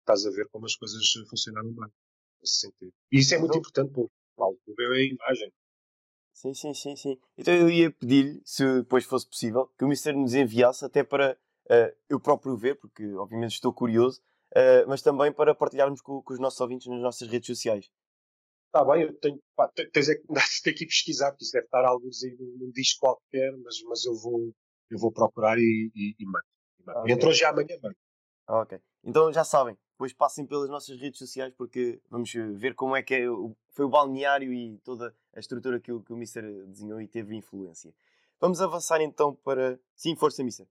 estás 0.00 0.26
a 0.26 0.30
ver 0.30 0.48
como 0.50 0.66
as 0.66 0.76
coisas 0.76 1.00
funcionaram 1.28 1.70
bem, 1.72 1.88
nesse 2.40 2.60
sentido. 2.60 2.92
E 3.10 3.18
isso 3.18 3.34
é 3.34 3.38
muito 3.38 3.50
Então- 3.50 3.60
importante, 3.60 3.92
pô. 3.92 4.10
O 4.36 4.56
clube 4.64 4.82
é 4.84 4.86
a 4.86 5.02
imagem. 5.02 5.52
Sim, 6.32 6.54
sim, 6.54 6.72
sim, 6.72 6.96
sim. 6.96 7.20
Então 7.36 7.52
eu 7.52 7.68
ia 7.68 7.90
pedir-lhe, 7.90 8.40
se 8.44 8.64
depois 8.78 9.04
fosse 9.04 9.26
possível, 9.28 9.66
que 9.78 9.84
o 9.84 9.88
Mister 9.88 10.16
nos 10.16 10.32
enviasse 10.32 10.82
até 10.84 11.04
para 11.04 11.38
eh, 11.68 11.94
eu 12.08 12.18
próprio 12.18 12.56
ver, 12.56 12.76
porque 12.76 13.06
obviamente 13.14 13.52
estou 13.52 13.72
curioso, 13.72 14.22
eh, 14.54 14.84
mas 14.86 15.02
também 15.02 15.30
para 15.32 15.54
partilharmos 15.54 16.00
com, 16.00 16.22
com 16.22 16.32
os 16.32 16.40
nossos 16.40 16.58
ouvintes 16.60 16.86
nas 16.86 17.00
nossas 17.00 17.28
redes 17.28 17.46
sociais. 17.48 17.90
Está 18.72 18.84
bem, 18.84 19.02
eu 19.02 19.12
tenho, 19.18 19.42
pá, 19.56 19.66
te- 19.68 19.90
tens 19.90 20.08
é 20.08 20.14
que, 20.14 20.22
tenho 20.62 20.76
que 20.76 20.86
pesquisar, 20.86 21.32
porque 21.32 21.42
isso 21.44 21.52
deve 21.52 21.64
estar 21.66 21.84
alguns 21.84 22.22
aí 22.22 22.36
num, 22.38 22.56
num 22.66 22.70
disco 22.70 23.00
qualquer, 23.00 23.52
mas, 23.64 23.82
mas 23.88 24.04
eu, 24.04 24.14
vou, 24.14 24.52
eu 24.88 24.98
vou 24.98 25.10
procurar 25.12 25.58
e, 25.58 25.90
e, 25.94 26.14
e 26.18 26.24
mando. 26.24 26.44
E 26.78 26.82
mando. 26.84 26.98
Ok. 27.00 27.12
Entre 27.12 27.28
hoje 27.28 27.42
e 27.42 27.46
amanhã, 27.46 27.76
ok. 28.46 28.80
Então 29.02 29.32
já 29.32 29.42
sabem, 29.42 29.76
depois 29.92 30.12
passem 30.12 30.46
pelas 30.46 30.68
nossas 30.70 31.00
redes 31.00 31.18
sociais 31.18 31.52
porque 31.56 32.00
vamos 32.08 32.32
eh, 32.34 32.46
ver 32.52 32.74
como 32.76 32.94
é 32.94 33.02
que 33.02 33.14
é 33.14 33.22
foi 33.70 33.84
o 33.84 33.88
balneário 33.88 34.52
e 34.52 34.78
toda 34.84 35.14
a 35.34 35.40
estrutura 35.40 35.80
que 35.80 35.90
o, 35.90 36.00
que 36.02 36.12
o 36.12 36.16
Mister 36.16 36.44
desenhou 36.66 37.00
e 37.00 37.08
teve 37.08 37.34
influência. 37.34 37.92
Vamos 38.40 38.60
avançar 38.60 39.00
então 39.00 39.34
para. 39.34 39.80
Sim, 39.96 40.14
força, 40.14 40.44
Mister. 40.44 40.66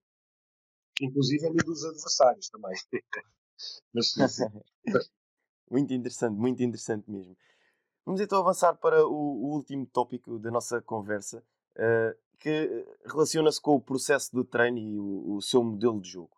Inclusive 1.02 1.47
a 1.47 1.50
dos 1.52 1.84
adversários 1.84 2.50
também. 2.50 2.74
mas 3.93 4.16
muito 5.70 5.93
interessante, 5.93 6.36
muito 6.38 6.64
interessante 6.64 7.10
mesmo. 7.10 7.36
Vamos 8.10 8.22
então 8.22 8.39
avançar 8.39 8.74
para 8.74 9.05
o, 9.05 9.14
o 9.14 9.53
último 9.53 9.86
tópico 9.86 10.39
da 10.39 10.49
nossa 10.49 10.82
conversa, 10.82 11.45
eh, 11.76 12.18
que 12.39 12.88
relaciona-se 13.05 13.62
com 13.62 13.76
o 13.76 13.80
processo 13.80 14.36
de 14.36 14.43
treino 14.45 14.80
e 14.80 14.97
o, 14.97 15.36
o 15.36 15.41
seu 15.43 15.64
modelo 15.64 16.01
de 16.01 16.10
jogo. 16.10 16.36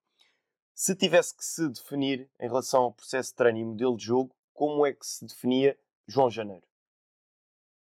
Se 0.76 0.93
tivesse 0.97 1.34
que 1.34 1.45
se 1.45 1.69
definir 1.69 2.30
em 2.41 2.47
relação 2.49 2.82
ao 2.82 2.93
processo 2.93 3.30
de 3.30 3.38
treino 3.38 3.59
e 3.59 3.63
modelo 3.63 3.95
de 3.95 4.03
jogo, 4.03 4.36
como 4.51 4.86
é 4.86 4.91
que 4.91 5.05
se 5.05 5.26
definia 5.26 5.80
João 6.05 6.30
Janeiro? 6.30 6.67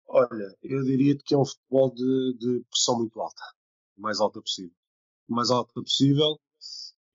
Olha, 0.07 0.55
eu 0.61 0.83
diria 0.83 1.17
que 1.17 1.33
é 1.33 1.37
um 1.39 1.43
futebol 1.43 1.89
de, 1.91 2.37
de 2.37 2.63
pressão 2.69 2.99
muito 2.99 3.19
alta. 3.19 3.41
O 3.97 4.01
mais 4.03 4.19
alta 4.19 4.39
possível. 4.39 4.75
O 5.27 5.33
mais 5.33 5.49
alta 5.49 5.73
possível. 5.73 6.39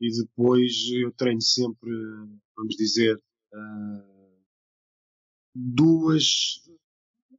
E 0.00 0.10
depois 0.10 0.72
eu 1.00 1.12
treino 1.12 1.40
sempre, 1.40 1.92
vamos 2.56 2.74
dizer, 2.74 3.22
ah, 3.54 4.15
duas. 5.56 6.60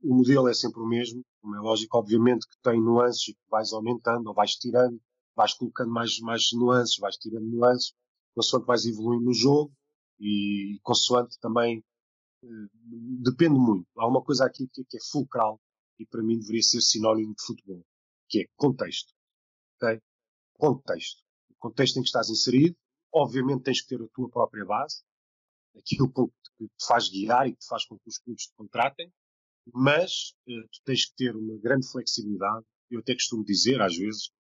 O 0.01 0.15
modelo 0.15 0.47
é 0.47 0.53
sempre 0.53 0.81
o 0.81 0.87
mesmo, 0.87 1.23
como 1.41 1.55
é 1.55 1.59
lógico. 1.59 1.97
Obviamente 1.97 2.47
que 2.47 2.57
tem 2.61 2.81
nuances 2.81 3.29
e 3.29 3.33
que 3.33 3.49
vais 3.49 3.71
aumentando 3.73 4.27
ou 4.27 4.33
vais 4.33 4.55
tirando, 4.55 4.99
vais 5.35 5.53
colocando 5.53 5.91
mais, 5.91 6.19
mais 6.19 6.49
nuances, 6.53 6.97
vais 6.97 7.17
tirando 7.17 7.45
nuances, 7.45 7.93
consoante 8.33 8.65
vais 8.65 8.85
evoluindo 8.85 9.25
no 9.25 9.33
jogo 9.33 9.71
e 10.19 10.79
consoante 10.83 11.37
também 11.39 11.83
depende 13.21 13.59
muito. 13.59 13.87
Há 13.97 14.07
uma 14.07 14.23
coisa 14.23 14.45
aqui 14.45 14.67
que, 14.67 14.81
é 14.81 14.99
fulcral 15.11 15.59
e 15.99 16.05
para 16.05 16.23
mim 16.23 16.39
deveria 16.39 16.61
ser 16.61 16.81
sinónimo 16.81 17.33
de 17.35 17.43
futebol, 17.43 17.85
que 18.29 18.41
é 18.41 18.45
contexto. 18.55 19.13
ok? 19.75 19.99
Contexto. 20.53 21.23
O 21.49 21.55
contexto 21.57 21.97
em 21.97 22.01
que 22.01 22.07
estás 22.07 22.29
inserido, 22.29 22.75
obviamente 23.11 23.63
tens 23.63 23.81
que 23.81 23.87
ter 23.87 24.03
a 24.03 24.07
tua 24.13 24.29
própria 24.29 24.65
base, 24.65 25.03
aquilo 25.75 26.11
que 26.11 26.65
te 26.65 26.85
faz 26.87 27.09
guiar 27.09 27.47
e 27.47 27.55
que 27.55 27.65
faz 27.65 27.85
com 27.85 27.97
que 27.97 28.09
os 28.09 28.17
clubes 28.17 28.47
te 28.47 28.53
contratem, 28.55 29.11
mas 29.73 30.33
eh, 30.47 30.61
tu 30.71 30.81
tens 30.85 31.05
que 31.05 31.15
ter 31.15 31.35
uma 31.35 31.57
grande 31.57 31.89
flexibilidade. 31.89 32.65
Eu 32.89 32.99
até 32.99 33.13
costumo 33.13 33.43
dizer, 33.43 33.81
às 33.81 33.95
vezes, 33.95 34.31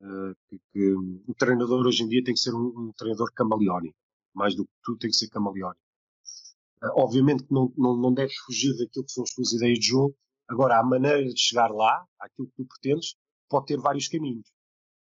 eh, 0.00 0.34
que, 0.48 0.60
que 0.72 0.92
o 1.26 1.34
treinador 1.34 1.86
hoje 1.86 2.04
em 2.04 2.08
dia 2.08 2.22
tem 2.22 2.34
que 2.34 2.40
ser 2.40 2.54
um, 2.54 2.66
um 2.66 2.92
treinador 2.96 3.32
camaleónico. 3.32 3.96
Mais 4.34 4.54
do 4.54 4.64
que 4.64 4.72
tu, 4.84 4.96
tem 4.96 5.10
que 5.10 5.16
ser 5.16 5.28
camaleónico. 5.28 5.82
Uh, 6.82 6.92
obviamente 6.94 7.42
que 7.44 7.52
não, 7.52 7.72
não, 7.76 7.96
não 7.96 8.14
deves 8.14 8.36
fugir 8.46 8.76
daquilo 8.76 9.04
que 9.04 9.12
são 9.12 9.24
as 9.24 9.30
tuas 9.34 9.52
ideias 9.52 9.78
de 9.78 9.86
jogo. 9.86 10.16
Agora, 10.46 10.78
a 10.78 10.82
maneira 10.84 11.24
de 11.24 11.38
chegar 11.38 11.70
lá, 11.70 12.06
aquilo 12.20 12.48
que 12.48 12.54
tu 12.56 12.66
pretendes, 12.66 13.16
pode 13.48 13.66
ter 13.66 13.78
vários 13.78 14.06
caminhos. 14.08 14.46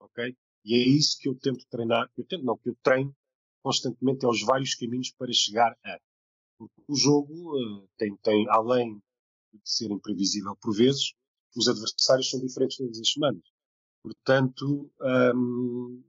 Ok? 0.00 0.36
E 0.64 0.74
é 0.74 0.78
isso 0.78 1.16
que 1.20 1.28
eu 1.28 1.34
tento 1.36 1.64
treinar, 1.70 2.10
que 2.12 2.20
eu 2.20 2.26
tento, 2.26 2.44
não, 2.44 2.58
que 2.58 2.70
eu 2.70 2.76
treino 2.82 3.14
constantemente, 3.62 4.24
é 4.24 4.28
os 4.28 4.42
vários 4.42 4.74
caminhos 4.74 5.10
para 5.12 5.32
chegar 5.32 5.76
a. 5.84 5.98
Porque 6.58 6.82
o 6.88 6.94
jogo 6.94 7.56
uh, 7.56 7.88
tem, 7.96 8.14
tem, 8.18 8.46
além 8.50 8.96
de 9.52 9.60
ser 9.64 9.90
imprevisível 9.90 10.56
por 10.56 10.74
vezes, 10.74 11.12
os 11.56 11.68
adversários 11.68 12.30
são 12.30 12.40
diferentes 12.40 12.76
todas 12.76 12.98
as 12.98 13.10
semanas. 13.10 13.42
Portanto, 14.02 14.90
um, 15.34 16.02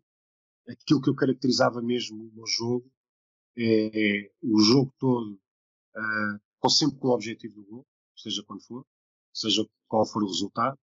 aquilo 0.68 1.02
que 1.02 1.10
eu 1.10 1.16
caracterizava 1.16 1.82
mesmo 1.82 2.32
no 2.34 2.46
jogo 2.48 2.90
é, 3.58 4.26
é 4.26 4.32
o 4.42 4.60
jogo 4.62 4.94
todo 4.98 5.34
uh, 5.34 6.40
com 6.60 6.70
sempre 6.70 7.00
com 7.00 7.10
o 7.10 7.14
objetivo 7.14 7.56
do 7.56 7.66
gol, 7.66 7.88
seja 8.16 8.44
quando 8.44 8.62
for, 8.64 8.86
seja 9.34 9.66
qual 9.88 10.06
for 10.06 10.24
o 10.24 10.28
resultado, 10.28 10.78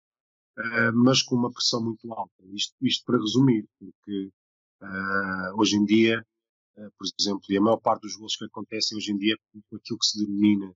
uh, 0.58 0.92
mas 0.94 1.22
com 1.22 1.36
uma 1.36 1.50
pressão 1.50 1.82
muito 1.82 2.12
alta. 2.12 2.44
Isto, 2.52 2.74
isto 2.82 3.04
para 3.04 3.18
resumir, 3.18 3.66
porque 3.78 4.30
uh, 4.82 5.60
hoje 5.60 5.76
em 5.76 5.84
dia, 5.84 6.26
por 6.96 7.06
exemplo, 7.18 7.44
e 7.48 7.56
a 7.56 7.60
maior 7.60 7.78
parte 7.78 8.02
dos 8.02 8.16
gols 8.16 8.36
que 8.36 8.44
acontecem 8.44 8.96
hoje 8.96 9.12
em 9.12 9.18
dia 9.18 9.36
com 9.52 9.76
aquilo 9.76 9.98
que 9.98 10.06
se 10.06 10.24
denomina, 10.24 10.74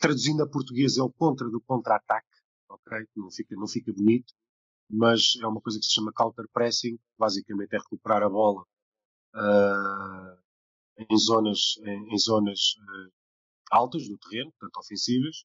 traduzindo 0.00 0.42
a 0.42 0.48
português, 0.48 0.96
é 0.96 1.02
o 1.02 1.10
contra 1.10 1.48
do 1.48 1.60
contra-ataque, 1.60 2.28
ok? 2.68 3.06
Não 3.16 3.30
fica, 3.30 3.56
não 3.56 3.66
fica 3.66 3.92
bonito, 3.92 4.32
mas 4.90 5.34
é 5.40 5.46
uma 5.46 5.60
coisa 5.60 5.78
que 5.78 5.86
se 5.86 5.92
chama 5.94 6.12
counter 6.12 6.46
pressing, 6.52 6.98
basicamente 7.18 7.74
é 7.74 7.78
recuperar 7.78 8.22
a 8.22 8.28
bola 8.28 8.64
em 10.96 11.16
zonas, 11.16 11.76
em, 11.84 12.14
em 12.14 12.18
zonas 12.18 12.76
uh, 12.78 13.12
altas 13.70 14.08
do 14.08 14.16
terreno, 14.18 14.52
portanto 14.52 14.78
ofensivas, 14.78 15.44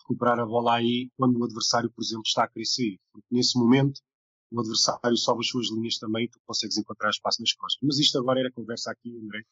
recuperar 0.00 0.40
a 0.40 0.46
bola 0.46 0.76
aí 0.76 1.10
quando 1.16 1.38
o 1.38 1.44
adversário, 1.44 1.90
por 1.90 2.02
exemplo, 2.02 2.24
está 2.26 2.44
a 2.44 2.64
sair. 2.64 2.98
Porque 3.12 3.28
nesse 3.30 3.58
momento 3.58 4.00
o 4.52 4.60
adversário 4.60 5.16
sobe 5.16 5.40
as 5.40 5.48
suas 5.48 5.70
linhas 5.70 5.98
também 5.98 6.24
e 6.24 6.28
tu 6.28 6.40
consegues 6.44 6.76
encontrar 6.76 7.10
espaço 7.10 7.40
nas 7.40 7.52
costas. 7.52 7.80
Mas 7.82 7.98
isto 7.98 8.18
agora 8.18 8.40
era 8.40 8.52
conversa 8.52 8.90
aqui, 8.90 9.16
André, 9.16 9.42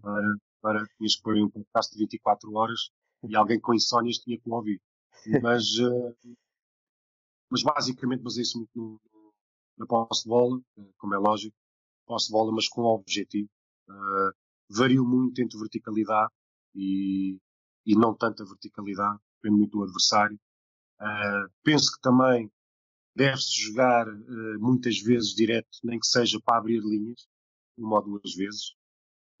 para, 0.00 0.36
para 0.60 0.86
tinhas 0.96 1.16
que 1.16 1.22
pôr 1.22 1.36
um 1.36 1.50
podcast 1.50 1.92
de 1.92 1.98
24 1.98 2.52
horas 2.54 2.90
e 3.28 3.36
alguém 3.36 3.60
com 3.60 3.74
insónias 3.74 4.18
tinha 4.18 4.38
que 4.38 4.48
o 4.48 4.54
ouvir. 4.54 4.80
Mas, 5.42 5.64
uh, 5.78 6.16
mas 7.50 7.62
basicamente 7.62 8.22
baseia-se 8.22 8.56
muito 8.56 8.70
no, 8.76 9.00
na 9.76 9.86
posse 9.86 10.22
de 10.22 10.28
bola, 10.28 10.60
como 10.98 11.14
é 11.14 11.18
lógico, 11.18 11.56
posse 12.06 12.26
de 12.26 12.32
bola, 12.32 12.52
mas 12.52 12.68
com 12.68 12.82
objetivo. 12.82 13.48
Uh, 13.88 14.32
vario 14.70 15.04
muito 15.04 15.40
entre 15.40 15.58
verticalidade 15.58 16.30
e, 16.74 17.38
e 17.86 17.96
não 17.96 18.14
tanta 18.14 18.44
verticalidade, 18.44 19.18
depende 19.36 19.58
muito 19.58 19.78
do 19.78 19.84
adversário. 19.84 20.38
Uh, 21.00 21.50
penso 21.62 21.92
que 21.92 22.00
também 22.00 22.50
deve-se 23.18 23.60
jogar 23.62 24.08
uh, 24.08 24.60
muitas 24.60 25.00
vezes 25.00 25.34
direto, 25.34 25.68
nem 25.82 25.98
que 25.98 26.06
seja 26.06 26.40
para 26.40 26.58
abrir 26.58 26.80
linhas, 26.80 27.26
uma 27.76 27.96
ou 27.96 28.04
duas 28.04 28.34
vezes. 28.34 28.74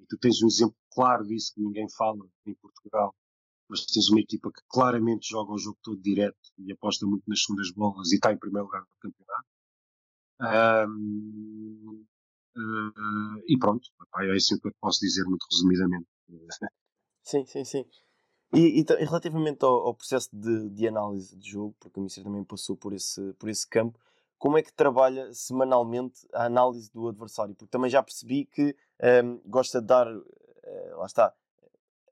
E 0.00 0.06
tu 0.06 0.18
tens 0.18 0.42
um 0.42 0.48
exemplo 0.48 0.76
claro 0.92 1.24
disso 1.26 1.52
que 1.54 1.60
ninguém 1.60 1.88
fala 1.90 2.28
em 2.46 2.54
Portugal, 2.54 3.14
mas 3.68 3.86
tens 3.86 4.10
uma 4.10 4.20
equipa 4.20 4.50
que 4.50 4.62
claramente 4.68 5.28
joga 5.28 5.52
o 5.52 5.58
jogo 5.58 5.78
todo 5.82 6.00
direto 6.00 6.38
e 6.58 6.72
aposta 6.72 7.06
muito 7.06 7.24
nas 7.28 7.42
segundas 7.42 7.70
bolas 7.70 8.10
e 8.12 8.16
está 8.16 8.32
em 8.32 8.38
primeiro 8.38 8.66
lugar 8.66 8.82
no 8.82 8.88
campeonato. 9.00 9.46
Um, 10.90 12.06
Uh, 12.58 13.38
e 13.46 13.56
pronto, 13.56 13.88
é 14.18 14.36
isso 14.36 14.58
que 14.58 14.66
eu 14.66 14.72
posso 14.80 14.98
dizer 15.00 15.24
muito 15.24 15.46
resumidamente. 15.48 16.08
Sim, 17.22 17.46
sim, 17.46 17.64
sim. 17.64 17.84
E, 18.52 18.80
e, 18.80 19.04
relativamente 19.04 19.62
ao, 19.62 19.88
ao 19.88 19.94
processo 19.94 20.30
de, 20.32 20.70
de, 20.70 20.88
análise 20.88 21.36
de 21.36 21.50
jogo, 21.50 21.74
porque 21.78 22.00
o 22.00 22.02
Mister 22.02 22.24
também 22.24 22.42
passou 22.44 22.76
por 22.76 22.94
esse, 22.94 23.34
por 23.34 23.48
esse 23.48 23.68
campo, 23.68 23.98
como 24.38 24.56
é 24.56 24.62
que 24.62 24.72
trabalha 24.72 25.32
semanalmente 25.34 26.26
a 26.32 26.44
análise 26.44 26.90
do 26.92 27.08
adversário? 27.08 27.54
Porque 27.54 27.70
também 27.70 27.90
já 27.90 28.02
percebi 28.02 28.46
que 28.46 28.74
um, 29.24 29.40
gosta 29.44 29.80
de 29.80 29.86
dar, 29.86 30.06
uh, 30.06 30.96
lá 30.96 31.06
está, 31.06 31.34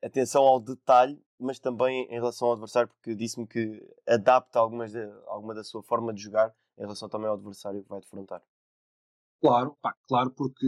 atenção 0.02 0.42
ao 0.42 0.60
detalhe, 0.60 1.22
mas 1.38 1.58
também 1.58 2.06
em 2.10 2.14
relação 2.14 2.48
ao 2.48 2.54
adversário, 2.54 2.88
porque 2.88 3.14
disse-me 3.14 3.46
que 3.46 3.82
adapta 4.06 4.58
algumas 4.58 4.92
de, 4.92 5.02
alguma 5.26 5.54
da 5.54 5.64
sua 5.64 5.82
forma 5.82 6.12
de 6.12 6.20
jogar 6.20 6.54
em 6.76 6.82
relação 6.82 7.08
também 7.08 7.28
ao 7.28 7.34
adversário 7.34 7.82
que 7.82 7.88
vai 7.88 8.00
defrontar. 8.00 8.42
Claro, 9.40 9.76
pá, 9.80 9.94
claro, 10.08 10.30
porque 10.30 10.66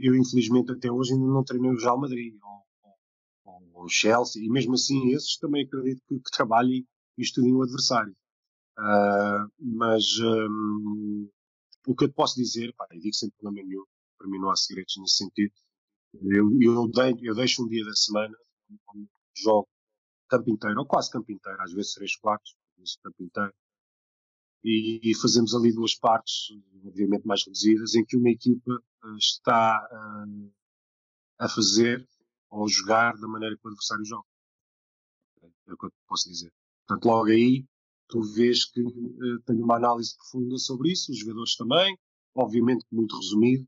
eu 0.00 0.14
infelizmente 0.16 0.72
até 0.72 0.90
hoje 0.90 1.14
ainda 1.14 1.26
não 1.26 1.44
treinei 1.44 1.70
o 1.70 1.78
Real 1.78 1.98
Madrid 1.98 2.34
ou, 2.42 2.63
ou, 3.72 3.88
Chelsea, 3.88 4.42
e 4.42 4.48
mesmo 4.48 4.74
assim 4.74 5.12
esses 5.12 5.36
também 5.38 5.64
acredito 5.64 6.02
que, 6.08 6.16
que 6.16 6.30
trabalhem 6.30 6.86
e 7.18 7.22
estudiem 7.22 7.54
o 7.54 7.62
adversário. 7.62 8.14
Uh, 8.78 9.48
mas 9.58 10.18
um, 10.20 11.28
o 11.86 11.94
que 11.94 12.04
eu 12.04 12.08
te 12.08 12.14
posso 12.14 12.34
dizer, 12.36 12.74
pá, 12.76 12.86
eu 12.92 13.00
digo 13.00 13.14
sem 13.14 13.30
problema 13.30 13.66
nenhum, 13.66 13.84
para 14.18 14.28
mim 14.28 14.38
não 14.38 14.50
há 14.50 14.56
segredos 14.56 14.94
nesse 14.98 15.16
sentido. 15.16 15.52
Eu, 16.14 16.50
eu, 16.60 16.90
eu 17.22 17.34
deixo 17.34 17.64
um 17.64 17.68
dia 17.68 17.84
da 17.84 17.94
semana, 17.94 18.34
jogo 19.36 19.68
campo 20.28 20.50
inteiro, 20.50 20.78
ou 20.80 20.86
quase 20.86 21.10
campo 21.10 21.30
inteiro, 21.30 21.60
às 21.60 21.72
vezes 21.72 21.94
três 21.94 22.16
quartos, 22.16 22.56
às 22.82 22.96
campo 22.96 23.22
inteiro, 23.22 23.54
e, 24.64 25.00
e, 25.10 25.14
fazemos 25.20 25.54
ali 25.54 25.72
duas 25.72 25.94
partes, 25.94 26.48
obviamente 26.86 27.26
mais 27.26 27.44
reduzidas, 27.44 27.94
em 27.94 28.04
que 28.04 28.16
uma 28.16 28.30
equipa 28.30 28.72
uh, 28.72 29.16
está 29.18 29.86
uh, 29.92 30.52
a 31.38 31.48
fazer 31.48 32.08
ou 32.54 32.68
jogar 32.68 33.16
da 33.16 33.26
maneira 33.26 33.56
que 33.56 33.66
o 33.66 33.68
adversário 33.68 34.04
joga. 34.04 34.26
É 35.66 35.72
o 35.72 35.76
que 35.76 35.86
eu 35.86 35.92
posso 36.06 36.28
dizer. 36.28 36.52
Portanto, 36.86 37.06
logo 37.06 37.30
aí, 37.30 37.66
tu 38.08 38.22
vês 38.22 38.64
que 38.64 38.80
uh, 38.80 39.40
tenho 39.44 39.64
uma 39.64 39.76
análise 39.76 40.16
profunda 40.16 40.56
sobre 40.58 40.92
isso, 40.92 41.10
os 41.10 41.18
jogadores 41.18 41.56
também, 41.56 41.98
obviamente 42.34 42.86
muito 42.92 43.16
resumido, 43.16 43.66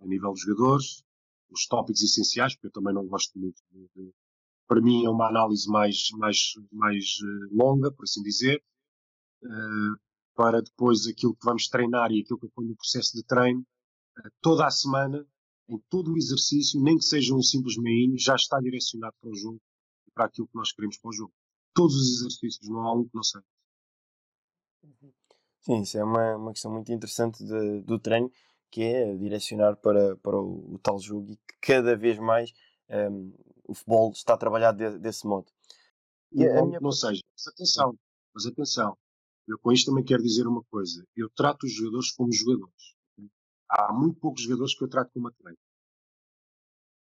a 0.00 0.06
nível 0.06 0.32
dos 0.32 0.40
jogadores, 0.40 1.04
os 1.50 1.66
tópicos 1.66 2.02
essenciais, 2.02 2.54
porque 2.54 2.66
eu 2.66 2.72
também 2.72 2.92
não 2.92 3.06
gosto 3.06 3.38
muito 3.38 3.62
de, 3.70 3.88
de 3.94 4.12
para 4.66 4.80
mim 4.80 5.04
é 5.04 5.10
uma 5.10 5.28
análise 5.28 5.68
mais, 5.68 6.08
mais, 6.12 6.54
mais 6.72 7.04
uh, 7.22 7.54
longa, 7.54 7.92
por 7.92 8.04
assim 8.04 8.22
dizer, 8.22 8.62
uh, 9.44 10.00
para 10.34 10.62
depois 10.62 11.06
aquilo 11.06 11.36
que 11.36 11.44
vamos 11.44 11.68
treinar 11.68 12.10
e 12.10 12.20
aquilo 12.20 12.38
que 12.38 12.46
eu 12.46 12.50
ponho 12.50 12.70
no 12.70 12.76
processo 12.76 13.14
de 13.14 13.22
treino, 13.24 13.60
uh, 13.60 14.30
toda 14.40 14.66
a 14.66 14.70
semana, 14.70 15.24
em 15.68 15.78
todo 15.88 16.12
o 16.12 16.16
exercício, 16.16 16.80
nem 16.80 16.96
que 16.96 17.04
seja 17.04 17.34
um 17.34 17.42
simples 17.42 17.76
meinho, 17.76 18.18
já 18.18 18.34
está 18.34 18.60
direcionado 18.60 19.14
para 19.20 19.30
o 19.30 19.34
jogo 19.34 19.60
e 20.06 20.10
para 20.10 20.26
aquilo 20.26 20.46
que 20.48 20.56
nós 20.56 20.72
queremos 20.72 20.98
para 20.98 21.08
o 21.08 21.12
jogo. 21.12 21.32
Todos 21.72 21.96
os 21.96 22.20
exercícios, 22.20 22.68
não 22.68 22.80
há 22.80 22.94
um 22.94 23.04
que 23.04 23.14
não 23.14 23.22
seja. 23.22 23.44
Sim, 25.60 25.80
isso 25.80 25.96
é 25.96 26.04
uma, 26.04 26.36
uma 26.36 26.52
questão 26.52 26.70
muito 26.70 26.92
interessante 26.92 27.42
de, 27.42 27.80
do 27.82 27.98
treino, 27.98 28.30
que 28.70 28.82
é 28.82 29.16
direcionar 29.16 29.76
para, 29.76 30.16
para 30.16 30.38
o, 30.38 30.74
o 30.74 30.78
tal 30.78 30.98
jogo 30.98 31.32
e 31.32 31.36
que 31.36 31.54
cada 31.60 31.96
vez 31.96 32.18
mais 32.18 32.52
um, 32.90 32.94
ehm, 32.94 33.32
o 33.66 33.74
futebol 33.74 34.12
está 34.12 34.36
trabalhado 34.36 34.78
de, 34.78 34.98
desse 34.98 35.26
modo. 35.26 35.50
E 36.32 36.44
não, 36.44 36.66
minha... 36.66 36.80
não 36.80 36.92
seja, 36.92 37.22
mas 37.32 37.46
atenção, 37.46 37.98
mas 38.34 38.46
atenção, 38.46 38.98
eu 39.48 39.58
com 39.58 39.72
isto 39.72 39.90
também 39.90 40.04
quero 40.04 40.22
dizer 40.22 40.46
uma 40.46 40.62
coisa, 40.64 41.06
eu 41.16 41.30
trato 41.30 41.64
os 41.64 41.72
jogadores 41.72 42.10
como 42.12 42.32
jogadores. 42.32 42.93
Há 43.68 43.92
muito 43.92 44.18
poucos 44.20 44.42
jogadores 44.42 44.76
que 44.76 44.84
eu 44.84 44.88
trato 44.88 45.12
como 45.12 45.28
atleta. 45.28 45.58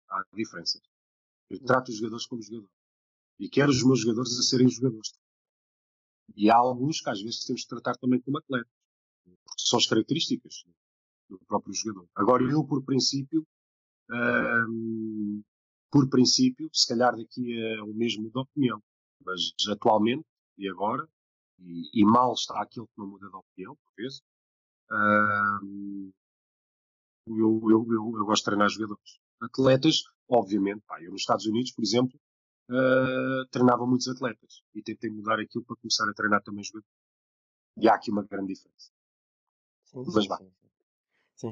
Há 0.10 0.24
diferenças. 0.34 0.82
Eu 1.49 1.60
trato 1.60 1.89
os 1.89 1.97
jogadores 1.97 2.26
como 2.26 2.41
jogadores. 2.41 2.72
E 3.39 3.49
quero 3.49 3.72
os 3.72 3.84
meus 3.84 4.01
jogadores 4.01 4.38
a 4.39 4.43
serem 4.43 4.70
jogadores. 4.70 5.14
E 6.36 6.49
há 6.49 6.56
alguns 6.56 7.01
que 7.01 7.10
às 7.10 7.22
vezes 7.22 7.43
temos 7.45 7.62
de 7.62 7.68
tratar 7.68 7.97
também 7.97 8.22
como 8.22 8.38
atletas. 8.38 8.72
Porque 9.24 9.64
são 9.64 9.80
as 9.80 9.88
características 9.88 10.64
do 11.30 11.39
próprio 11.39 11.74
jogador. 11.74 12.08
Agora, 12.16 12.43
eu, 12.43 12.64
por 12.64 12.84
princípio, 12.84 13.45
hum, 14.10 15.43
por 15.91 16.10
princípio, 16.10 16.70
se 16.74 16.88
calhar 16.88 17.16
daqui 17.16 17.76
a 17.78 17.84
um 17.84 17.93
mês 17.93 18.18
muda 18.18 18.32
de 18.32 18.39
opinião. 18.39 18.84
Mas 19.26 19.54
atualmente, 19.70 20.26
e 20.58 20.70
agora, 20.70 21.08
e, 21.60 22.01
e, 22.01 22.06
mal 22.06 22.34
está 22.34 22.62
aquilo 22.62 22.88
que 22.88 22.97
não 22.97 23.08
muda 23.08 23.30
de 23.30 23.36
opinião, 23.36 23.76
por 23.76 23.93
vezes, 23.95 24.22
uh, 24.91 26.14
eu, 27.28 27.61
eu, 27.69 27.86
eu, 27.89 28.17
eu, 28.17 28.26
gosto 28.26 28.43
de 28.43 28.45
treinar 28.45 28.69
jogadores. 28.69 29.19
Atletas, 29.41 30.03
obviamente, 30.30 30.82
pá, 30.88 31.01
eu 31.01 31.11
nos 31.11 31.21
Estados 31.21 31.45
Unidos, 31.45 31.71
por 31.71 31.84
exemplo, 31.84 32.19
uh, 32.69 33.45
treinava 33.51 33.86
muitos 33.86 34.07
atletas 34.07 34.63
e 34.74 34.82
tentei 34.82 35.09
mudar 35.09 35.39
aquilo 35.39 35.63
para 35.65 35.76
começar 35.76 36.09
a 36.09 36.13
treinar 36.13 36.41
também 36.43 36.63
jogadores. 36.63 36.89
E 37.78 37.89
há 37.89 37.95
aqui 37.95 38.11
uma 38.11 38.24
grande 38.24 38.53
diferença. 38.53 38.91
Sim, 39.86 40.03
Mas 40.13 40.28
vá. 40.28 40.38
Sim, 40.38 40.51
sim. 41.36 41.49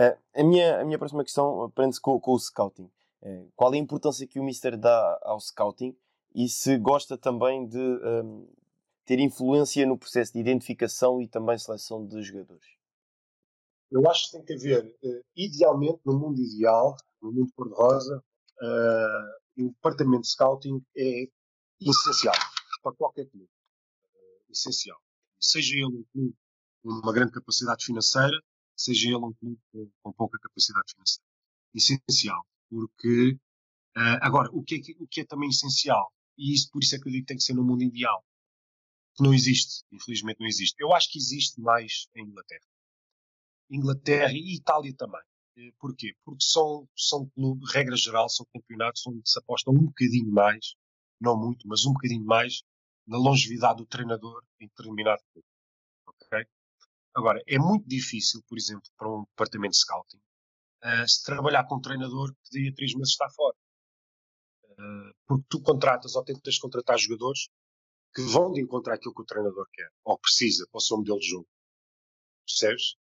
Uh, 0.00 0.18
a, 0.34 0.44
minha, 0.44 0.80
a 0.80 0.84
minha 0.84 0.98
próxima 0.98 1.24
questão 1.24 1.70
prende-se 1.70 2.00
com, 2.00 2.18
com 2.20 2.32
o 2.32 2.38
scouting. 2.38 2.90
Eh, 3.24 3.46
qual 3.56 3.72
é 3.72 3.78
a 3.78 3.80
importância 3.80 4.26
que 4.26 4.38
o 4.38 4.44
Mister 4.44 4.76
dá 4.76 5.18
ao 5.22 5.40
scouting 5.40 5.96
e 6.34 6.48
se 6.48 6.76
gosta 6.76 7.16
também 7.16 7.66
de 7.66 7.78
um, 7.78 8.04
ehm, 8.04 8.46
ter 9.06 9.18
influência 9.18 9.86
no 9.86 9.96
processo 9.96 10.34
de 10.34 10.40
identificação 10.40 11.22
e 11.22 11.26
também 11.26 11.56
seleção 11.56 12.06
de 12.06 12.22
jogadores? 12.22 12.66
Eu 13.90 14.08
acho 14.10 14.26
que 14.26 14.32
tem 14.32 14.44
que 14.44 14.54
haver, 14.54 14.84
uh, 15.02 15.24
idealmente, 15.36 16.00
no 16.04 16.18
mundo 16.18 16.40
ideal, 16.40 16.96
no 17.22 17.32
mundo 17.32 17.52
cor-de-rosa, 17.54 18.22
uh, 18.62 19.64
o 19.64 19.70
departamento 19.70 20.22
de 20.22 20.28
scouting 20.28 20.84
é 20.96 21.28
essencial 21.80 22.34
para 22.82 22.92
qualquer 22.92 23.26
clube. 23.26 23.46
Uh, 23.46 24.52
essencial. 24.52 24.98
Seja 25.40 25.74
ele 25.74 25.86
um 25.86 26.04
clube 26.12 26.34
com 26.82 26.88
uma 26.90 27.12
grande 27.12 27.32
capacidade 27.32 27.84
financeira, 27.84 28.36
seja 28.76 29.08
ele 29.08 29.16
um 29.16 29.32
clube 29.34 29.60
com, 30.02 30.12
pouca 30.12 30.38
capacidade 30.38 30.92
financeira. 30.92 31.28
Essencial 31.74 32.44
porque 32.70 33.38
agora 34.20 34.48
o 34.52 34.62
que, 34.62 34.76
é, 34.76 34.78
o 34.98 35.06
que 35.06 35.20
é 35.20 35.24
também 35.24 35.48
essencial 35.48 36.12
e 36.36 36.52
isso 36.52 36.68
por 36.72 36.82
isso 36.82 36.96
é 36.96 36.98
que 36.98 37.06
eu 37.06 37.12
digo 37.12 37.22
que 37.22 37.28
tem 37.28 37.36
que 37.36 37.42
ser 37.42 37.54
no 37.54 37.62
mundo 37.62 37.82
ideal 37.82 38.24
que 39.16 39.22
não 39.22 39.32
existe, 39.32 39.84
infelizmente 39.92 40.40
não 40.40 40.46
existe. 40.46 40.74
Eu 40.80 40.92
acho 40.92 41.10
que 41.10 41.18
existe 41.18 41.60
mais 41.60 42.08
em 42.16 42.24
Inglaterra. 42.24 42.66
Inglaterra 43.70 44.32
e 44.32 44.56
Itália 44.56 44.94
também. 44.96 45.22
Eh, 45.56 45.70
porquê? 45.78 46.14
Porque 46.24 46.44
são, 46.44 46.88
são 46.96 47.28
clubes, 47.30 47.72
regra 47.72 47.96
geral, 47.96 48.28
são 48.28 48.46
campeonatos 48.52 49.06
onde 49.06 49.20
se 49.24 49.38
aposta 49.38 49.70
um 49.70 49.84
bocadinho 49.84 50.30
mais, 50.30 50.74
não 51.20 51.38
muito, 51.38 51.66
mas 51.68 51.84
um 51.84 51.92
bocadinho 51.92 52.24
mais, 52.24 52.62
na 53.06 53.18
longevidade 53.18 53.78
do 53.78 53.86
treinador 53.86 54.42
em 54.60 54.66
determinado 54.66 55.22
clube. 55.32 55.48
Okay? 56.08 56.44
Agora, 57.14 57.42
é 57.46 57.58
muito 57.58 57.86
difícil, 57.86 58.42
por 58.48 58.58
exemplo, 58.58 58.90
para 58.96 59.08
um 59.08 59.24
departamento 59.24 59.72
de 59.72 59.78
scouting, 59.78 60.18
uh, 60.18 61.08
se 61.08 61.22
trabalhar 61.24 61.64
com 61.64 61.76
um 61.76 61.80
treinador 61.80 62.34
que 62.44 62.50
daí 62.52 62.68
a 62.68 62.74
três 62.74 62.94
meses 62.94 63.12
está 63.12 63.28
fora. 63.30 63.56
Uh, 64.70 65.14
porque 65.26 65.46
tu 65.48 65.62
contratas 65.62 66.16
ou 66.16 66.24
tentas 66.24 66.58
contratar 66.58 66.98
jogadores 66.98 67.48
que 68.14 68.22
vão 68.22 68.52
de 68.52 68.60
encontrar 68.60 68.94
aquilo 68.94 69.14
que 69.14 69.22
o 69.22 69.26
treinador 69.26 69.66
quer 69.72 69.88
ou 70.04 70.18
precisa 70.18 70.66
para 70.70 70.78
o 70.78 70.80
seu 70.80 70.96
modelo 70.96 71.18
de 71.18 71.28
jogo. 71.28 71.48
Percebes? 72.46 72.96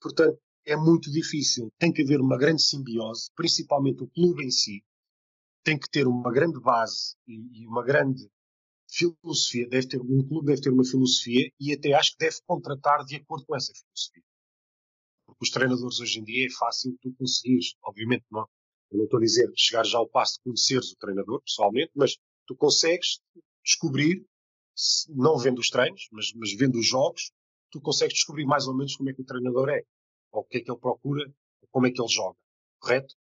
Portanto, 0.00 0.38
é 0.66 0.76
muito 0.76 1.10
difícil. 1.10 1.72
Tem 1.78 1.92
que 1.92 2.02
haver 2.02 2.20
uma 2.20 2.38
grande 2.38 2.62
simbiose, 2.62 3.30
principalmente 3.34 4.02
o 4.02 4.08
clube 4.08 4.44
em 4.44 4.50
si. 4.50 4.82
Tem 5.62 5.78
que 5.78 5.90
ter 5.90 6.06
uma 6.06 6.32
grande 6.32 6.60
base 6.60 7.16
e, 7.26 7.62
e 7.62 7.66
uma 7.66 7.84
grande 7.84 8.28
filosofia. 8.88 9.68
Deve 9.68 9.88
ter, 9.88 10.00
um 10.00 10.26
clube 10.26 10.46
deve 10.46 10.62
ter 10.62 10.70
uma 10.70 10.84
filosofia 10.84 11.50
e 11.60 11.72
até 11.72 11.92
acho 11.92 12.12
que 12.12 12.18
deve 12.18 12.36
contratar 12.46 13.04
de 13.04 13.16
acordo 13.16 13.44
com 13.46 13.56
essa 13.56 13.72
filosofia 13.72 14.22
os 15.40 15.50
treinadores 15.50 16.00
hoje 16.00 16.20
em 16.20 16.24
dia 16.24 16.46
é 16.46 16.50
fácil 16.50 16.96
tu 17.00 17.12
conseguires, 17.14 17.74
obviamente 17.82 18.24
não, 18.30 18.46
eu 18.90 18.98
não 18.98 19.04
estou 19.04 19.18
a 19.18 19.22
dizer 19.22 19.50
chegar 19.56 19.84
já 19.84 19.98
ao 19.98 20.08
passo 20.08 20.34
de 20.34 20.42
conheceres 20.44 20.92
o 20.92 20.96
treinador 20.96 21.40
pessoalmente, 21.42 21.90
mas 21.94 22.16
tu 22.46 22.54
consegues 22.54 23.20
descobrir, 23.64 24.24
não 25.08 25.38
vendo 25.38 25.58
os 25.58 25.70
treinos, 25.70 26.08
mas, 26.12 26.32
mas 26.34 26.52
vendo 26.52 26.78
os 26.78 26.86
jogos, 26.86 27.32
tu 27.70 27.80
consegues 27.80 28.14
descobrir 28.14 28.44
mais 28.46 28.66
ou 28.66 28.76
menos 28.76 28.96
como 28.96 29.10
é 29.10 29.14
que 29.14 29.22
o 29.22 29.24
treinador 29.24 29.68
é, 29.70 29.82
ou 30.32 30.42
o 30.42 30.44
que 30.44 30.58
é 30.58 30.60
que 30.60 30.70
ele 30.70 30.78
procura, 30.78 31.32
como 31.70 31.86
é 31.86 31.90
que 31.90 32.00
ele 32.00 32.08
joga, 32.08 32.36
correto? 32.78 33.14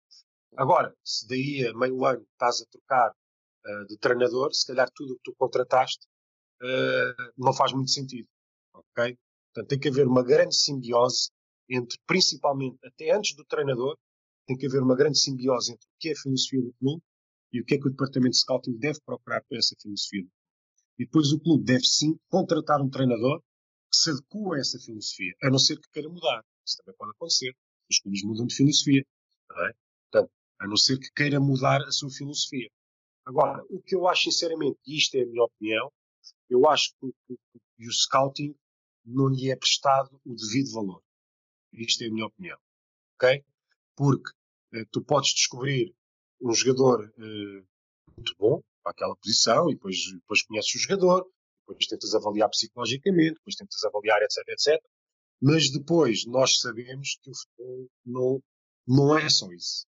Agora, 0.56 0.96
se 1.04 1.28
daí 1.28 1.68
a 1.68 1.78
meio 1.78 2.04
ano 2.06 2.26
estás 2.32 2.62
a 2.62 2.66
trocar 2.66 3.12
uh, 3.12 3.86
de 3.88 3.98
treinador, 3.98 4.54
se 4.54 4.66
calhar 4.66 4.90
tudo 4.94 5.14
o 5.14 5.16
que 5.18 5.24
tu 5.24 5.36
contrataste 5.38 6.08
uh, 6.62 7.32
não 7.38 7.54
faz 7.54 7.74
muito 7.74 7.92
sentido, 7.92 8.28
ok? 8.74 9.18
Portanto, 9.54 9.70
tem 9.70 9.80
que 9.80 9.90
haver 9.90 10.08
uma 10.08 10.24
grande 10.24 10.56
simbiose 10.56 11.30
entre, 11.70 12.00
principalmente, 12.08 12.78
até 12.86 13.12
antes 13.12 13.36
do 13.36 13.44
treinador, 13.46 13.98
tem 14.46 14.58
que 14.58 14.66
haver 14.66 14.82
uma 14.82 14.96
grande 14.96 15.20
simbiose 15.20 15.74
entre 15.74 15.86
o 15.86 16.00
que 16.00 16.10
é 16.10 16.12
a 16.14 16.16
filosofia 16.16 16.62
do 16.62 16.74
clube 16.80 17.04
e 17.52 17.62
o 17.62 17.66
que 17.66 17.76
é 17.76 17.78
que 17.78 17.88
o 17.88 17.92
departamento 17.92 18.32
de 18.32 18.40
scouting 18.40 18.78
deve 18.78 19.00
procurar 19.06 19.44
para 19.44 19.58
essa 19.58 19.76
filosofia. 19.82 20.26
E 20.98 21.06
depois 21.06 21.32
o 21.32 21.40
clube 21.40 21.64
deve 21.66 21.84
sim 21.84 22.18
contratar 22.30 22.82
um 22.82 22.90
treinador 22.90 23.42
que 23.90 23.98
se 23.98 24.12
adequa 24.12 24.56
a 24.56 24.60
essa 24.60 24.80
filosofia, 24.80 25.34
a 25.44 25.50
não 25.50 25.60
ser 25.60 25.78
que 25.80 25.90
queira 25.92 26.10
mudar. 26.10 26.44
Isso 26.66 26.78
também 26.78 26.96
pode 26.98 27.12
acontecer. 27.12 27.56
Os 27.90 28.00
clubes 28.00 28.24
mudam 28.24 28.46
de 28.46 28.56
filosofia. 28.56 29.06
É? 29.52 29.74
Portanto, 30.12 30.32
a 30.60 30.68
não 30.68 30.78
ser 30.78 31.00
que 31.00 31.12
queira 31.12 31.40
mudar 31.40 31.82
a 31.84 31.92
sua 31.92 32.10
filosofia. 32.10 32.70
Agora, 33.26 33.64
o 33.70 33.82
que 33.82 33.96
eu 33.96 34.08
acho 34.08 34.32
sinceramente, 34.32 34.78
e 34.86 34.98
isto 34.98 35.16
é 35.16 35.22
a 35.22 35.26
minha 35.26 35.44
opinião, 35.44 35.92
eu 36.50 36.68
acho 36.70 36.94
que, 37.00 37.08
que, 37.28 37.36
que 37.78 37.88
o 37.88 37.92
scouting 37.92 38.56
não 39.06 39.30
lhe 39.30 39.50
é 39.50 39.56
prestado 39.56 40.20
o 40.26 40.36
devido 40.36 40.72
valor. 40.74 41.02
Isto 41.74 42.04
é 42.04 42.08
a 42.08 42.12
minha 42.12 42.26
opinião. 42.26 42.58
Ok? 43.16 43.44
Porque 43.96 44.32
eh, 44.74 44.86
tu 44.92 45.02
podes 45.02 45.34
descobrir 45.34 45.94
um 46.42 46.54
jogador 46.54 47.12
eh, 47.18 47.64
muito 48.16 48.36
bom 48.38 48.62
para 48.84 48.92
aquela 48.92 49.16
posição 49.16 49.70
e 49.70 49.76
depois, 49.76 49.98
depois 50.14 50.44
conheces 50.44 50.76
o 50.76 50.80
jogador, 50.80 51.30
depois 51.68 51.88
tentas 51.88 52.16
avaliar 52.16 52.50
psicologicamente, 52.50 53.36
depois 53.36 53.56
tentas 53.56 53.84
avaliar, 53.84 54.22
etc, 54.22 54.38
etc. 54.50 54.84
Mas 55.42 55.72
depois 55.72 56.26
nós 56.26 56.60
sabemos 56.60 57.20
que 57.22 57.30
o 57.30 57.36
futebol 57.36 57.88
não, 58.06 58.44
não 58.88 59.18
é 59.18 59.30
só 59.30 59.52
isso. 59.52 59.86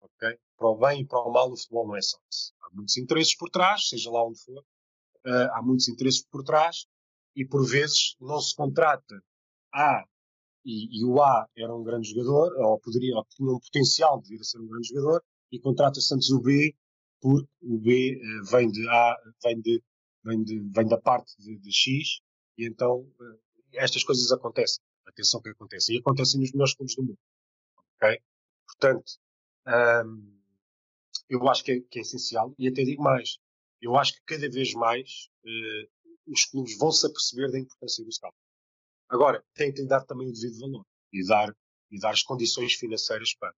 Ok? 0.00 0.38
Para 0.56 0.68
o 0.68 0.76
bem 0.76 1.02
e 1.02 1.06
para 1.06 1.20
o 1.20 1.32
mal, 1.32 1.50
o 1.50 1.56
futebol 1.56 1.86
não 1.86 1.96
é 1.96 2.02
só 2.02 2.18
isso. 2.30 2.52
Há 2.62 2.70
muitos 2.72 2.96
interesses 2.96 3.36
por 3.36 3.50
trás, 3.50 3.88
seja 3.88 4.10
lá 4.10 4.24
onde 4.26 4.40
for. 4.42 4.64
Uh, 5.26 5.50
há 5.52 5.62
muitos 5.62 5.88
interesses 5.88 6.24
por 6.30 6.42
trás 6.42 6.86
e 7.34 7.46
por 7.46 7.66
vezes 7.66 8.14
não 8.20 8.40
se 8.40 8.54
contrata 8.54 9.22
A 9.72 10.04
e, 10.64 11.00
e, 11.00 11.04
o 11.04 11.22
A 11.22 11.46
era 11.56 11.74
um 11.74 11.82
grande 11.82 12.08
jogador, 12.08 12.52
ou 12.58 12.78
poderia, 12.80 13.16
ou 13.16 13.24
tinha 13.24 13.50
um 13.50 13.60
potencial 13.60 14.20
de 14.20 14.30
vir 14.30 14.40
a 14.40 14.44
ser 14.44 14.60
um 14.60 14.66
grande 14.66 14.88
jogador, 14.88 15.22
e 15.52 15.60
contrata-se 15.60 16.14
antes 16.14 16.30
o 16.30 16.40
B, 16.40 16.74
porque 17.20 17.48
o 17.62 17.78
B 17.78 18.16
uh, 18.16 18.50
vem 18.50 18.70
de 18.70 18.88
A, 18.88 19.16
vem, 19.42 19.60
de, 19.60 19.82
vem, 20.24 20.42
de, 20.42 20.58
vem 20.60 20.86
da 20.86 21.00
parte 21.00 21.36
de, 21.38 21.56
de 21.58 21.72
X, 21.72 22.20
E 22.58 22.66
então 22.66 23.06
estas 23.72 24.02
coisas 24.04 24.30
acontecem. 24.32 24.82
Atenção 25.06 25.40
que 25.40 25.50
acontecem. 25.50 25.96
E 25.96 25.98
acontecem 26.00 26.40
nos 26.40 26.52
melhores 26.52 26.74
clubes 26.74 26.96
do 26.96 27.02
mundo. 27.02 27.18
Ok? 27.96 28.20
Portanto, 28.66 29.12
hum, 30.06 30.40
eu 31.28 31.48
acho 31.48 31.64
que 31.64 31.72
é, 31.72 31.80
que 31.80 31.98
é, 31.98 32.02
essencial. 32.02 32.54
E 32.58 32.68
até 32.68 32.82
digo 32.84 33.02
mais. 33.02 33.38
Eu 33.80 33.96
acho 33.96 34.14
que 34.14 34.22
cada 34.24 34.48
vez 34.48 34.72
mais 34.72 35.28
uh, 35.44 36.32
os 36.32 36.44
clubes 36.46 36.76
vão 36.78 36.90
se 36.90 37.06
aperceber 37.06 37.50
da 37.50 37.58
importância 37.58 38.04
do 38.04 38.12
scout. 38.12 38.36
Agora, 39.08 39.44
tem 39.54 39.72
que 39.72 39.82
lhe 39.82 39.88
dar 39.88 40.04
também 40.04 40.28
o 40.28 40.32
devido 40.32 40.60
valor. 40.60 40.86
E 41.12 41.24
dar, 41.26 41.54
e 41.90 41.98
dar 42.00 42.10
as 42.10 42.22
condições 42.22 42.74
financeiras 42.74 43.34
para. 43.34 43.54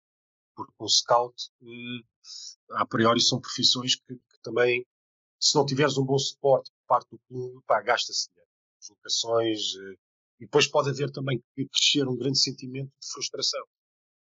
Porque 0.54 0.72
um 0.80 0.88
scout, 0.88 1.34
uh, 1.62 2.76
a 2.76 2.86
priori, 2.86 3.20
são 3.20 3.40
profissões 3.40 3.94
que, 3.94 4.14
que 4.14 4.40
também, 4.42 4.84
se 5.38 5.54
não 5.56 5.66
tiveres 5.66 5.98
um 5.98 6.04
bom 6.04 6.18
suporte 6.18 6.70
por 6.70 6.86
parte 6.86 7.10
do 7.10 7.18
clube, 7.28 7.62
pá, 7.66 7.80
gasta-se 7.80 8.28
dinheiro. 8.28 8.50
Deslocações, 8.80 9.74
uh, 9.74 9.98
e 10.40 10.44
depois 10.44 10.66
pode 10.66 10.90
haver 10.90 11.10
também 11.10 11.42
que 11.54 11.66
crescer 11.66 12.06
um 12.06 12.16
grande 12.16 12.38
sentimento 12.38 12.92
de 13.00 13.08
frustração 13.12 13.64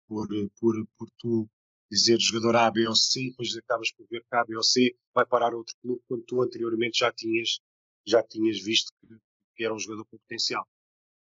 por, 0.08 0.28
por, 0.60 0.88
por 0.98 1.10
tu 1.18 1.50
dizer 1.92 2.20
jogador 2.20 2.56
A, 2.56 2.72
B 2.72 2.88
ou 2.88 2.96
C, 2.96 3.30
depois 3.30 3.56
acabas 3.58 3.92
por 3.92 4.08
ver 4.08 4.22
que 4.22 4.36
A, 4.36 4.46
B 4.46 4.56
ou 4.56 4.64
C 4.64 4.96
vai 5.14 5.26
parar 5.26 5.54
outro 5.54 5.76
clube 5.82 6.02
quando 6.08 6.24
tu 6.24 6.42
anteriormente 6.42 7.00
já 7.00 7.12
tinhas, 7.12 7.60
já 8.06 8.24
tinhas 8.24 8.60
visto 8.60 8.92
que, 9.00 9.08
que 9.56 9.64
era 9.64 9.74
um 9.74 9.80
jogador 9.80 10.06
com 10.06 10.18
potencial. 10.18 10.68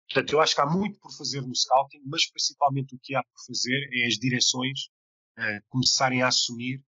Portanto, 0.07 0.33
eu 0.33 0.41
acho 0.41 0.55
que 0.55 0.61
há 0.61 0.65
muito 0.65 0.99
por 0.99 1.11
fazer 1.15 1.41
no 1.41 1.55
scouting, 1.55 2.01
mas 2.05 2.29
principalmente 2.29 2.95
o 2.95 2.99
que 2.99 3.15
há 3.15 3.23
por 3.23 3.45
fazer 3.47 3.89
é 3.93 4.07
as 4.07 4.15
direções 4.15 4.87
uh, 5.37 5.63
começarem 5.69 6.21
a 6.21 6.27
assumir 6.27 6.83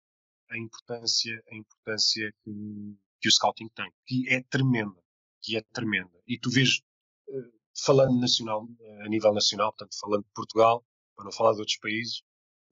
a 0.51 0.57
importância, 0.57 1.43
a 1.49 1.55
importância 1.55 2.31
que, 2.43 2.97
que 3.19 3.27
o 3.27 3.31
scouting 3.31 3.69
tem, 3.69 3.91
que 4.05 4.29
é 4.29 4.43
tremenda, 4.43 5.01
que 5.41 5.57
é 5.57 5.61
tremenda. 5.73 6.11
E 6.27 6.37
tu 6.37 6.49
vês 6.51 6.81
uh, 7.29 7.51
falando 7.85 8.19
nacional, 8.19 8.67
a 9.03 9.09
nível 9.09 9.33
nacional, 9.33 9.71
portanto, 9.71 9.97
falando 9.99 10.23
de 10.23 10.31
Portugal, 10.33 10.85
para 11.15 11.25
não 11.25 11.31
falar 11.31 11.53
de 11.53 11.59
outros 11.59 11.77
países, 11.77 12.21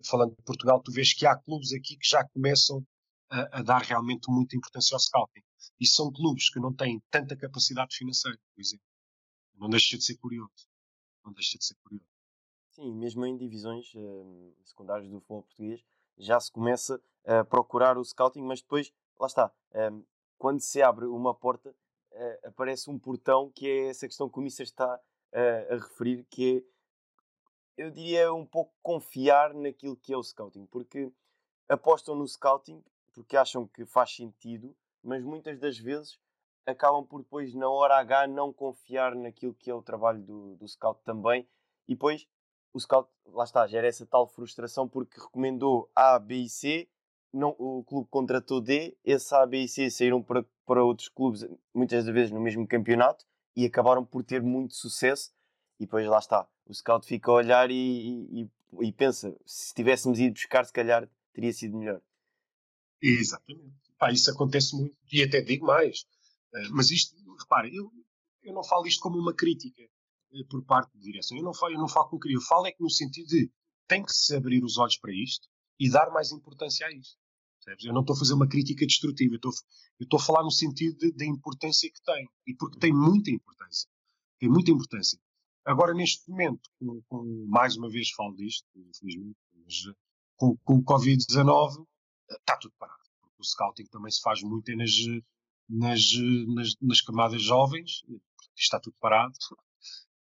falando 0.05 0.36
de 0.36 0.43
Portugal, 0.43 0.82
tu 0.82 0.91
vês 0.91 1.13
que 1.13 1.25
há 1.25 1.36
clubes 1.36 1.73
aqui 1.73 1.97
que 1.97 2.07
já 2.07 2.23
começam 2.30 2.86
a, 3.30 3.59
a 3.59 3.61
dar 3.61 3.82
realmente 3.82 4.30
muita 4.30 4.55
importância 4.55 4.95
ao 4.95 4.99
scouting. 4.99 5.41
E 5.80 5.88
são 5.88 6.11
clubes 6.11 6.49
que 6.49 6.59
não 6.59 6.73
têm 6.73 7.01
tanta 7.09 7.36
capacidade 7.36 7.95
financeira, 7.95 8.38
por 8.53 8.61
exemplo. 8.61 8.86
Não 9.55 9.69
deixa 9.69 9.97
de 9.97 10.03
ser 10.03 10.17
curioso. 10.17 10.67
Não 11.25 11.34
deixa 11.34 11.57
de 11.57 11.65
ser 11.65 11.75
curioso. 11.84 12.05
Sim, 12.71 12.93
mesmo 12.95 13.25
em 13.25 13.38
divisões 13.38 13.93
uh, 13.93 14.55
secundárias 14.63 15.09
do 15.09 15.19
futebol 15.19 15.43
português, 15.43 15.84
já 16.20 16.39
se 16.39 16.51
começa 16.51 17.01
a 17.26 17.43
procurar 17.43 17.97
o 17.97 18.03
scouting, 18.03 18.41
mas 18.41 18.61
depois, 18.61 18.93
lá 19.20 19.28
está, 19.28 19.51
um, 19.91 20.03
quando 20.38 20.59
se 20.59 20.82
abre 20.82 21.05
uma 21.05 21.34
porta, 21.34 21.70
uh, 22.11 22.47
aparece 22.47 22.89
um 22.89 22.99
portão 22.99 23.51
que 23.51 23.67
é 23.67 23.88
essa 23.88 24.07
questão 24.07 24.30
que 24.30 24.38
o 24.38 24.41
Mister 24.41 24.65
está 24.65 24.95
uh, 24.95 25.74
a 25.74 25.76
referir, 25.76 26.26
que 26.30 26.57
é, 27.78 27.84
eu 27.84 27.91
diria, 27.91 28.34
um 28.34 28.45
pouco 28.45 28.74
confiar 28.82 29.53
naquilo 29.53 29.95
que 29.95 30.13
é 30.13 30.17
o 30.17 30.24
scouting, 30.24 30.65
porque 30.65 31.11
apostam 31.67 32.15
no 32.15 32.28
scouting 32.28 32.84
porque 33.13 33.36
acham 33.36 33.67
que 33.67 33.86
faz 33.86 34.15
sentido, 34.15 34.76
mas 35.03 35.24
muitas 35.24 35.59
das 35.59 35.78
vezes 35.78 36.20
acabam 36.65 37.05
por 37.05 37.22
depois, 37.22 37.53
na 37.53 37.70
hora 37.70 37.97
H, 37.97 38.28
não 38.28 38.53
confiar 38.53 39.15
naquilo 39.15 39.53
que 39.53 39.70
é 39.70 39.74
o 39.74 39.82
trabalho 39.82 40.22
do, 40.22 40.55
do 40.55 40.67
scout 40.67 41.01
também, 41.03 41.47
e 41.88 41.95
depois 41.95 42.28
o 42.74 42.80
scout, 42.80 43.09
lá 43.28 43.43
está, 43.43 43.65
gera 43.67 43.88
essa 43.88 44.05
tal 44.05 44.28
frustração 44.28 44.88
porque 44.88 45.20
recomendou 45.20 45.89
A, 45.95 46.20
B 46.20 46.36
e 46.36 46.49
C 46.49 46.88
não, 47.32 47.55
o 47.59 47.84
clube 47.84 48.07
contratou 48.09 48.59
D, 48.59 48.97
esse 49.03 49.34
A, 49.36 49.45
B 49.45 49.63
e 49.63 49.67
C 49.67 49.89
saíram 49.89 50.22
para, 50.22 50.43
para 50.65 50.84
outros 50.84 51.07
clubes, 51.07 51.45
muitas 51.74 52.05
vezes 52.05 52.32
no 52.32 52.41
mesmo 52.41 52.67
campeonato, 52.67 53.26
e 53.55 53.65
acabaram 53.65 54.03
por 54.03 54.24
ter 54.24 54.41
muito 54.41 54.76
sucesso. 54.76 55.32
E 55.80 55.86
depois 55.86 56.05
lá 56.07 56.20
está, 56.20 56.47
o 56.65 56.74
scout 56.74 57.05
fica 57.05 57.32
a 57.32 57.36
olhar 57.36 57.72
e, 57.72 57.76
e, 58.41 58.49
e 58.82 58.91
pensa: 58.91 59.36
se 59.45 59.74
tivéssemos 59.74 60.20
ido 60.20 60.34
buscar, 60.34 60.65
se 60.65 60.74
calhar 60.74 61.07
teria 61.34 61.53
sido 61.53 61.78
melhor. 61.78 62.01
Exatamente. 63.01 63.74
Pá, 63.97 64.11
isso 64.11 64.32
acontece 64.32 64.76
muito, 64.76 64.95
e 65.11 65.24
até 65.24 65.41
digo 65.41 65.65
mais. 65.65 66.05
Eh, 66.53 66.70
mas 66.72 66.89
isto, 66.89 67.15
repare, 67.38 67.76
eu, 67.76 67.91
eu 68.43 68.53
não 68.53 68.63
falo 68.63 68.88
isto 68.88 69.01
como 69.01 69.17
uma 69.17 69.34
crítica 69.34 69.84
por 70.49 70.63
parte 70.65 70.93
da 70.93 71.01
direção. 71.01 71.38
Eu 71.38 71.43
não 71.43 71.53
falo, 71.53 71.73
eu 71.73 71.80
não 71.80 71.88
falo 71.88 72.09
como 72.09 72.19
crítica. 72.19 72.41
Eu 72.41 72.47
falo 72.47 72.67
é 72.67 72.71
que 72.71 72.82
no 72.82 72.89
sentido 72.89 73.27
de 73.27 73.51
tem 73.88 74.03
que 74.03 74.13
se 74.13 74.36
abrir 74.36 74.63
os 74.63 74.77
olhos 74.77 74.97
para 74.97 75.11
isto 75.11 75.47
e 75.80 75.89
dar 75.89 76.11
mais 76.11 76.32
importância 76.32 76.86
a 76.86 76.91
isto. 76.91 77.17
Percebes? 77.57 77.86
Eu 77.86 77.93
não 77.93 78.01
estou 78.01 78.15
a 78.15 78.19
fazer 78.19 78.34
uma 78.34 78.47
crítica 78.47 78.86
destrutiva, 78.86 79.34
eu 79.34 79.38
estou, 79.38 79.51
eu 79.99 80.03
estou 80.03 80.19
a 80.19 80.23
falar 80.23 80.43
no 80.43 80.51
sentido 80.51 81.11
da 81.13 81.25
importância 81.25 81.89
que 81.91 82.01
tem. 82.03 82.30
E 82.47 82.55
porque 82.55 82.80
tem 82.80 82.93
muita 82.93 83.32
importância. 83.32 83.89
Tem 84.39 84.49
muita 84.49 84.71
importância. 84.71 85.19
Agora, 85.65 85.93
neste 85.93 86.30
momento, 86.30 86.69
com, 86.80 87.01
com 87.07 87.45
mais 87.47 87.75
uma 87.75 87.89
vez 87.89 88.11
falo 88.11 88.34
disto, 88.36 88.65
infelizmente, 88.75 89.38
mas 89.65 89.75
com, 90.36 90.57
com 90.63 90.75
o 90.77 90.84
Covid-19 90.84 91.86
está 92.30 92.57
tudo 92.57 92.73
parado. 92.80 93.03
Porque 93.21 93.36
o 93.39 93.43
scouting 93.43 93.86
também 93.86 94.11
se 94.11 94.21
faz 94.21 94.41
muito 94.41 94.73
nas, 94.75 94.91
nas, 95.67 96.01
nas, 96.47 96.75
nas 96.82 97.01
camadas 97.01 97.41
jovens, 97.41 98.03
está 98.55 98.80
tudo 98.80 98.95
parado. 98.99 99.34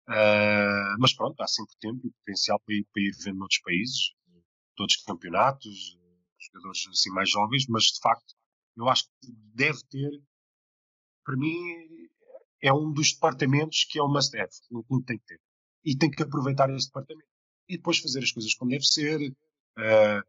Uh, 0.09 0.95
mas 0.99 1.13
pronto, 1.13 1.41
há 1.41 1.47
sempre 1.47 1.75
tempo 1.79 2.07
e 2.07 2.11
potencial 2.11 2.59
para 2.65 2.75
ir, 2.75 2.87
para 2.93 3.03
ir 3.03 3.11
vendo 3.23 3.39
noutros 3.39 3.59
países 3.59 4.13
todos 4.77 4.95
os 4.95 5.03
campeonatos, 5.03 5.97
jogadores 6.39 6.87
assim 6.87 7.09
mais 7.09 7.29
jovens, 7.29 7.65
mas 7.67 7.83
de 7.85 7.99
facto 7.99 8.35
eu 8.77 8.87
acho 8.87 9.05
que 9.19 9.31
deve 9.53 9.79
ter, 9.89 10.09
para 11.25 11.35
mim, 11.35 11.57
é 12.61 12.71
um 12.71 12.93
dos 12.93 13.11
departamentos 13.13 13.85
que 13.89 13.99
é 13.99 14.03
o 14.03 14.07
must-have, 14.07 14.51
um 14.71 14.83
clube 14.83 15.05
tem 15.05 15.17
que 15.17 15.25
ter. 15.25 15.41
E 15.83 15.97
tem 15.97 16.09
que 16.09 16.21
aproveitar 16.21 16.69
esse 16.69 16.87
departamento. 16.87 17.27
E 17.67 17.77
depois 17.77 17.97
fazer 17.97 18.23
as 18.23 18.31
coisas 18.31 18.53
como 18.53 18.71
deve 18.71 18.85
ser, 18.85 19.19
uh, 19.29 20.23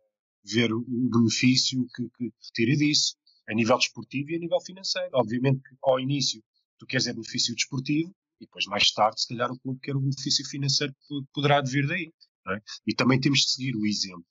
ver 0.44 0.72
o 0.72 0.80
benefício 0.80 1.86
que, 1.94 2.08
que 2.16 2.32
retira 2.42 2.76
disso, 2.76 3.16
a 3.48 3.54
nível 3.54 3.76
desportivo 3.76 4.30
e 4.30 4.36
a 4.36 4.38
nível 4.38 4.60
financeiro. 4.60 5.10
Obviamente 5.12 5.60
que 5.60 5.76
ao 5.82 6.00
início 6.00 6.42
tu 6.78 6.86
queres 6.86 7.06
é 7.06 7.12
benefício 7.12 7.54
desportivo, 7.54 8.14
e 8.40 8.44
depois 8.44 8.66
mais 8.66 8.90
tarde, 8.92 9.20
se 9.20 9.28
calhar, 9.28 9.50
o 9.50 9.58
clube 9.58 9.80
quer 9.80 9.96
o 9.96 10.00
benefício 10.00 10.46
financeiro 10.48 10.94
que 11.06 11.14
poderá 11.32 11.60
vir 11.62 11.86
daí. 11.86 12.12
É? 12.48 12.62
E 12.86 12.94
também 12.94 13.20
temos 13.20 13.40
de 13.40 13.50
seguir 13.50 13.76
o 13.76 13.86
exemplo 13.86 14.24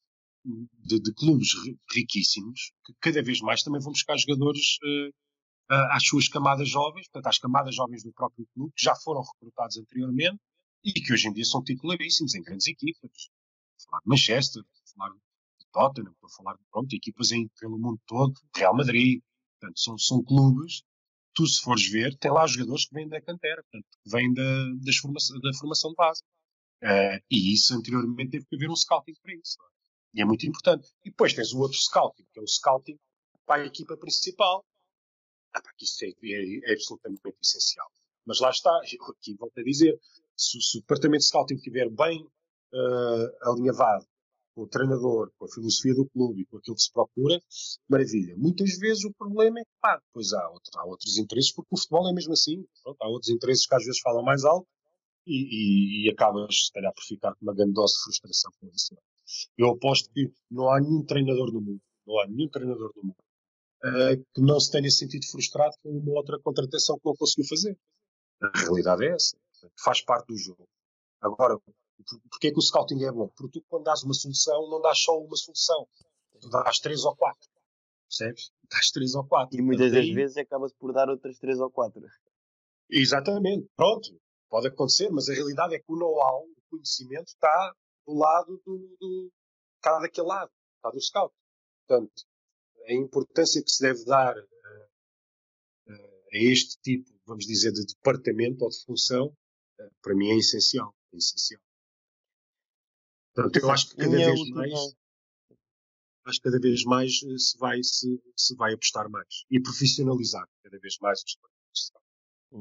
de, 0.43 0.99
de, 0.99 1.14
clubes 1.14 1.49
riquíssimos 1.93 2.72
que 2.86 2.93
cada 2.99 3.22
vez 3.22 3.41
mais 3.41 3.62
também 3.62 3.82
vão 3.82 3.91
buscar 3.91 4.18
jogadores 4.18 4.78
uh, 4.84 5.91
às 5.91 6.05
suas 6.08 6.28
camadas 6.28 6.70
jovens, 6.70 7.08
portanto, 7.10 7.28
às 7.28 7.38
camadas 7.38 7.76
jovens 7.76 8.03
do 8.03 8.14
próprio 8.14 8.47
clube, 8.53 8.74
que 8.76 8.84
já 8.84 8.95
foram 8.95 9.22
recrutados 9.22 9.78
anteriormente 9.78 10.39
e 10.84 10.93
que 10.93 11.14
hoje 11.14 11.28
em 11.28 11.34
dia 11.34 11.45
são 11.45 11.64
titularíssimos 11.64 12.34
em 12.34 12.41
grandes 12.41 12.68
equipas. 12.68 13.30
Falar 13.86 14.01
de 14.01 14.08
Manchester, 14.08 14.64
falar 14.95 15.10
de 15.12 15.66
Tottenham, 15.72 16.12
estou 16.12 16.28
a 16.28 16.34
falar 16.38 16.53
de 16.53 16.64
pronto, 16.72 16.93
equipas 16.93 17.32
em, 17.32 17.47
pelo 17.60 17.78
mundo 17.78 17.99
todo, 18.08 18.34
Real 18.55 18.76
Madrid. 18.76 19.22
Portanto, 19.60 19.80
são, 19.80 19.97
são 19.97 20.24
clubes 20.24 20.84
tu 21.38 21.45
se 21.45 21.61
fores 21.61 21.88
ver, 21.88 22.17
tem 22.17 22.31
lá 22.31 22.47
jogadores 22.47 22.88
que 22.88 22.95
vêm 22.95 23.07
da 23.07 23.21
cantera, 23.21 23.61
portanto, 23.61 23.85
vêm 24.07 24.33
da, 24.33 24.91
formação, 24.99 25.39
da 25.39 25.53
formação 25.53 25.91
de 25.91 25.95
base. 25.95 26.23
Uh, 26.81 27.21
e 27.29 27.53
isso 27.53 27.75
anteriormente 27.75 28.31
teve 28.31 28.45
que 28.47 28.55
haver 28.55 28.71
um 28.71 28.75
scouting 28.75 29.13
para 29.21 29.35
isso. 29.35 29.57
É? 29.61 30.17
E 30.17 30.21
é 30.21 30.25
muito 30.25 30.47
importante. 30.47 30.89
E 31.05 31.11
depois 31.11 31.35
tens 31.35 31.53
o 31.53 31.59
outro 31.59 31.77
scouting, 31.77 32.25
que 32.33 32.39
é 32.39 32.41
o 32.41 32.47
scouting 32.47 32.97
para 33.45 33.61
a 33.61 33.65
equipa 33.67 33.95
principal. 33.97 34.65
Ah, 35.53 35.61
pá, 35.61 35.69
que 35.77 35.85
isso 35.85 36.03
é, 36.05 36.07
é, 36.07 36.71
é, 36.71 36.73
absolutamente 36.73 37.21
essencial. 37.39 37.88
Mas 38.25 38.39
lá 38.39 38.49
está, 38.49 38.75
aqui 38.77 39.35
volto 39.35 39.59
a 39.59 39.63
dizer, 39.63 39.99
se, 40.35 40.59
se 40.59 40.79
o 40.79 40.81
departamento 40.81 41.21
de 41.21 41.27
scouting 41.27 41.55
estiver 41.55 41.88
bem 41.89 42.23
uh, 42.23 43.49
alinhavado 43.49 44.07
com 44.58 44.64
o 44.64 44.68
treinador, 44.68 45.32
com 45.38 45.45
a 45.45 45.47
filosofia 45.47 45.93
do 45.93 46.10
clube 46.10 46.43
com 46.45 46.58
aquilo 46.58 46.76
que 46.76 46.82
se 46.82 46.91
procura, 46.91 47.39
maravilha. 47.88 48.34
Muitas 48.36 48.76
vezes 48.80 49.05
o 49.05 49.14
problema 49.14 49.60
é 49.60 49.64
que, 49.64 49.70
pá, 49.80 50.01
depois 50.03 50.34
há, 50.34 50.49
outro, 50.49 50.72
há 50.80 50.86
outros 50.86 51.16
interesses, 51.20 51.53
porque 51.53 51.70
o 51.72 51.78
futebol 51.78 52.10
é 52.10 52.14
mesmo 52.14 52.34
assim. 52.34 52.66
Pronto, 52.84 52.97
há 52.99 53.08
outros 53.08 53.30
interesses 53.30 53.68
que 53.68 53.76
às 53.76 53.86
vezes 53.86 54.01
falam 54.01 54.24
mais 54.24 54.43
alto 54.43 54.68
e, 55.28 56.05
e, 56.05 56.08
e 56.08 56.10
acabas, 56.10 56.66
se 56.66 56.74
calhar, 56.74 56.91
por 56.91 57.03
ficar 57.03 57.36
com 57.36 57.45
uma 57.45 57.53
grande 57.53 57.74
dose 57.74 57.93
de 57.93 58.03
frustração 58.05 58.51
com 58.60 58.68
isso. 58.74 58.97
Eu 59.55 59.70
aposto 59.70 60.10
que 60.12 60.34
não 60.49 60.72
há 60.72 60.82
nenhum 60.82 61.05
treinador 61.05 61.53
no 61.53 61.62
mundo, 61.62 61.82
não 62.08 62.20
há 62.20 62.28
nenhum 62.28 62.49
treinador 62.49 62.91
no 62.95 63.03
mundo 63.03 63.16
uh, 63.84 64.26
que 64.34 64.41
não 64.41 64.60
se 64.60 64.72
tenha 64.72 64.89
sentido 64.89 65.28
frustrado 65.28 65.76
com 65.84 65.91
uma 65.91 66.14
outra 66.14 66.39
contratação 66.39 66.97
que 66.97 67.05
não 67.05 67.16
conseguiu 67.16 67.47
fazer. 67.47 67.78
A 68.41 68.60
realidade 68.60 69.05
é 69.05 69.14
essa. 69.14 69.38
Faz 69.84 70.01
parte 70.01 70.28
do 70.30 70.38
jogo. 70.38 70.68
Agora, 71.22 71.60
porque 72.30 72.47
é 72.47 72.51
que 72.51 72.58
o 72.58 72.62
scouting 72.62 73.03
é 73.03 73.12
bom? 73.12 73.28
Porque 73.30 73.60
tu, 73.60 73.66
quando 73.68 73.84
dás 73.84 74.03
uma 74.03 74.14
solução, 74.14 74.70
não 74.70 74.82
dás 74.82 74.99
só 74.99 75.18
uma 75.18 75.36
solução. 75.36 75.88
Tu 76.39 76.49
dás 76.49 76.80
três 76.80 77.03
ou 77.03 77.16
quatro. 77.16 77.49
Percebes? 78.08 78.51
Dás 78.70 78.91
três 78.91 79.16
ou 79.16 79.26
quatro. 79.26 79.58
E 79.58 79.62
muitas 79.62 79.91
das 79.93 80.10
vezes 80.10 80.36
acaba-se 80.36 80.76
por 80.76 80.91
dar 80.91 81.10
outras 81.10 81.38
três 81.39 81.58
ou 81.60 81.72
quatro. 81.72 82.01
Exatamente. 82.89 83.70
Pronto. 83.76 84.10
Pode 84.49 84.68
acontecer, 84.68 85.10
mas 85.10 85.30
a 85.30 85.34
realidade 85.34 85.76
é 85.76 85.80
que 85.80 85.91
o 85.91 85.95
know-how, 85.95 86.43
o 86.43 86.70
conhecimento, 86.70 87.28
está 87.28 87.74
do 88.05 88.14
lado 88.14 88.62
do, 88.66 88.97
do 88.99 89.32
está 89.78 89.99
daquele 89.99 90.28
lado, 90.28 90.51
está 90.76 90.89
do 90.89 91.01
scout. 91.01 91.34
Portanto, 91.86 92.24
a 92.86 92.93
importância 92.93 93.64
que 93.64 93.72
se 93.72 93.82
deve 93.82 94.03
dar 94.05 94.38
uh, 94.38 94.88
uh, 95.88 96.28
a 96.34 96.38
este 96.38 96.78
tipo 96.82 97.18
vamos 97.28 97.45
dizer, 97.45 97.72
de 97.74 97.86
departamento 97.86 98.64
ou 98.64 98.70
de 98.70 98.84
função, 98.86 99.28
uh, 99.28 99.91
para 100.01 100.16
mim 100.16 100.30
é 100.30 100.38
essencial. 100.38 100.95
É 101.14 101.18
essencial. 101.18 101.62
Portanto, 103.38 103.63
eu 103.63 103.71
acho 103.71 103.89
que 103.89 103.95
cada 103.97 104.17
vez 104.17 104.39
última... 104.39 104.55
mais 104.57 104.73
acho 106.25 106.41
que 106.41 106.43
cada 106.43 106.59
vez 106.59 106.83
mais 106.83 107.11
eh, 107.23 107.38
se 107.38 107.57
vai, 107.57 107.81
se, 107.83 108.21
se 108.35 108.55
vai 108.55 108.73
apostar 108.73 109.09
mais 109.09 109.45
e 109.49 109.61
profissionalizar 109.61 110.45
cada 110.63 110.77
vez 110.79 110.97
mais 110.99 111.19
os 111.19 111.35
departamentos 111.35 111.57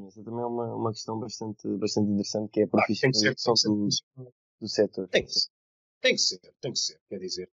essa 0.09 0.22
também 0.24 0.43
é 0.43 0.47
uma, 0.47 0.74
uma 0.74 0.93
questão 0.93 1.18
bastante, 1.18 1.68
bastante 1.79 2.11
interessante, 2.11 2.51
que 2.51 2.61
é 2.61 2.64
a 2.64 2.68
profissionalização 2.68 3.55
ah, 3.55 4.22
do, 4.22 4.35
do 4.61 4.68
setor. 4.68 5.09
Tem 5.09 5.24
que, 5.24 5.33
ser, 5.33 5.49
tem 6.01 6.14
que 6.14 6.20
ser, 6.20 6.41
tem 6.61 6.72
que 6.72 6.79
ser. 6.79 7.01
Quer 7.09 7.18
dizer, 7.18 7.51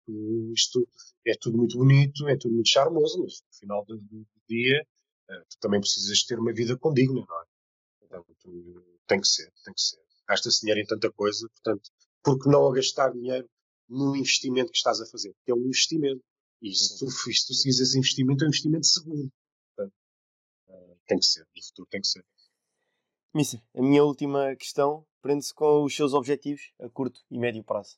isto 0.54 0.88
é 1.28 1.34
tudo 1.40 1.58
muito 1.58 1.78
bonito, 1.78 2.28
é 2.28 2.36
tudo 2.36 2.56
muito 2.56 2.70
charmoso, 2.70 3.22
mas 3.22 3.42
no 3.42 3.54
final 3.60 3.86
do, 3.86 3.98
do 3.98 4.26
dia 4.50 4.86
uh, 5.30 5.46
tu 5.48 5.58
também 5.60 5.80
precisas 5.80 6.24
ter 6.24 6.40
uma 6.40 6.54
vida 6.54 6.78
condigna, 6.78 7.24
não 7.28 7.42
é? 7.42 7.46
Portanto, 8.00 8.36
tem 9.08 9.22
que 9.22 9.28
ser, 9.28 9.52
tem 9.64 9.74
que 9.74 9.82
ser. 9.82 10.02
Gasta-se 10.28 10.62
dinheiro 10.62 10.82
em 10.82 10.86
tanta 10.86 11.12
coisa, 11.12 11.48
portanto, 11.50 11.92
porque 12.24 12.50
não 12.50 12.68
a 12.68 12.74
gastar 12.74 13.12
dinheiro 13.12 13.48
no 13.90 14.16
investimento 14.16 14.72
que 14.72 14.78
estás 14.78 15.02
a 15.02 15.06
fazer? 15.06 15.34
Porque 15.34 15.52
é 15.52 15.56
um 15.56 15.66
investimento. 15.66 16.24
E 16.62 16.74
se 16.74 16.98
tu, 16.98 17.12
se 17.12 17.48
tu 17.48 17.54
seguires 17.54 17.80
esse 17.80 17.98
investimento, 17.98 18.44
é 18.44 18.48
um 18.48 18.50
investimento 18.50 18.86
seguro. 18.86 19.30
Portanto, 19.76 19.94
uh, 20.70 20.98
tem 21.06 21.20
que 21.20 21.26
ser, 21.26 21.42
no 21.42 21.64
futuro 21.64 21.88
tem 21.92 22.02
que 22.02 22.08
ser. 22.08 22.26
Missa, 23.36 23.62
a 23.76 23.82
minha 23.82 24.04
última 24.04 24.56
questão 24.56 25.06
prende-se 25.22 25.54
com 25.54 25.84
os 25.84 25.96
seus 25.96 26.14
objetivos 26.14 26.72
a 26.80 26.90
curto 26.90 27.20
e 27.30 27.38
médio 27.38 27.64
prazo. 27.64 27.98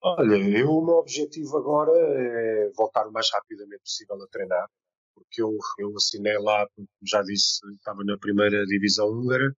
Olha, 0.00 0.36
eu, 0.36 0.70
o 0.70 0.84
meu 0.84 0.96
objetivo 0.96 1.56
agora 1.56 1.90
é 1.92 2.70
voltar 2.76 3.06
o 3.06 3.12
mais 3.12 3.30
rapidamente 3.32 3.80
possível 3.80 4.22
a 4.22 4.28
treinar, 4.28 4.68
porque 5.14 5.42
eu, 5.42 5.56
eu 5.78 5.96
assinei 5.96 6.38
lá, 6.38 6.68
como 6.76 6.86
já 7.02 7.22
disse, 7.22 7.60
estava 7.72 8.04
na 8.04 8.18
primeira 8.18 8.66
divisão 8.66 9.08
húngara, 9.08 9.54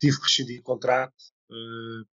tive 0.00 0.16
que 0.16 0.22
rescindir 0.24 0.62
contrato 0.62 1.14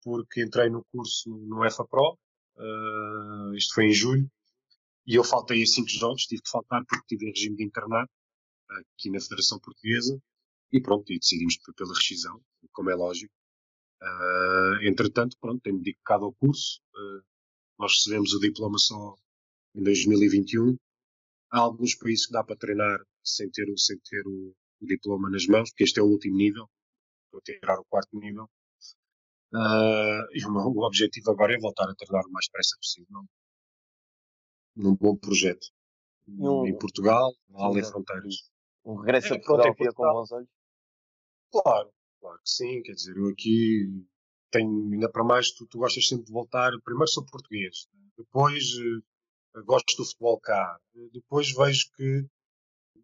porque 0.03 0.43
entrei 0.43 0.69
no 0.71 0.85
curso 0.93 1.31
no, 1.31 1.65
EFA 1.65 1.85
Pro, 1.87 2.19
uh, 2.57 3.55
isto 3.55 3.75
foi 3.75 3.87
em 3.87 3.93
julho, 3.93 4.31
e 5.07 5.15
eu 5.15 5.25
faltei 5.25 5.63
a 5.63 5.67
cinco 5.67 5.89
jogos, 5.89 6.23
tive 6.23 6.43
que 6.43 6.51
faltar 6.51 6.85
porque 6.87 7.07
tive 7.07 7.27
em 7.27 7.31
regime 7.31 7.57
de 7.57 7.65
internato 7.65 8.11
aqui 8.71 9.11
na 9.11 9.21
Federação 9.21 9.59
Portuguesa, 9.61 10.21
e 10.73 10.81
pronto, 10.81 11.13
e 11.13 11.19
decidimos 11.19 11.57
pela 11.77 11.95
rescisão, 11.95 12.41
como 12.73 12.91
é 12.91 12.95
lógico. 12.95 13.33
Uh, 14.03 14.83
entretanto, 14.83 15.37
pronto, 15.41 15.61
tenho-me 15.63 15.83
dedicado 15.83 16.25
ao 16.25 16.35
curso. 16.35 16.81
Nós 17.79 17.93
recebemos 17.93 18.33
o 18.33 18.41
diploma 18.41 18.79
só 18.79 19.15
em 19.75 19.83
2021. 19.83 20.77
Há 21.51 21.61
alguns 21.61 21.95
países 21.95 22.27
que 22.27 22.33
dá 22.33 22.43
para 22.43 22.57
treinar 22.57 22.99
sem 23.23 23.51
ter, 23.51 23.67
sem 23.77 23.99
ter 23.99 24.27
o, 24.27 24.55
o 24.81 24.87
diploma 24.87 25.31
nas 25.31 25.47
mãos, 25.47 25.71
porque 25.71 25.85
este 25.85 26.01
é 26.01 26.03
o 26.03 26.07
último 26.07 26.37
nível. 26.37 26.69
A 27.35 27.41
tirar 27.43 27.79
o 27.79 27.85
quarto 27.85 28.19
nível. 28.19 28.49
Uh, 29.53 30.27
e 30.33 30.45
o 30.45 30.53
meu 30.53 30.85
objetivo 30.85 31.31
agora 31.31 31.55
é 31.55 31.59
voltar 31.59 31.89
a 31.89 31.95
treinar 31.95 32.27
o 32.27 32.33
mais 32.33 32.47
depressa 32.47 32.77
possível 32.79 33.25
num 34.77 34.95
bom 34.95 35.17
projeto. 35.17 35.67
Um, 36.29 36.67
em 36.67 36.77
Portugal, 36.77 37.33
além 37.55 37.85
fronteiras. 37.85 38.51
Um 38.85 38.97
regresso 38.97 39.33
é, 39.33 39.37
a 39.37 39.41
Portugal, 39.41 39.75
Portugal 39.75 39.95
com 39.95 40.21
bons 40.21 40.33
olhos? 40.33 40.49
Claro, 41.51 41.91
claro 42.21 42.39
que 42.39 42.51
sim. 42.51 42.83
Quer 42.83 42.93
dizer, 42.93 43.17
eu 43.17 43.29
aqui 43.29 44.05
tenho, 44.51 44.93
ainda 44.93 45.11
para 45.11 45.25
mais, 45.25 45.53
tu, 45.53 45.67
tu 45.67 45.79
gostas 45.79 46.07
sempre 46.07 46.27
de 46.27 46.33
voltar. 46.33 46.73
Primeiro 46.85 47.09
sou 47.09 47.25
português, 47.25 47.87
depois 48.19 48.65
uh, 49.55 49.65
gosto 49.65 49.97
do 49.97 50.05
futebol 50.05 50.39
cá, 50.41 50.79
depois 51.13 51.53
vejo 51.53 51.91
que, 51.97 52.27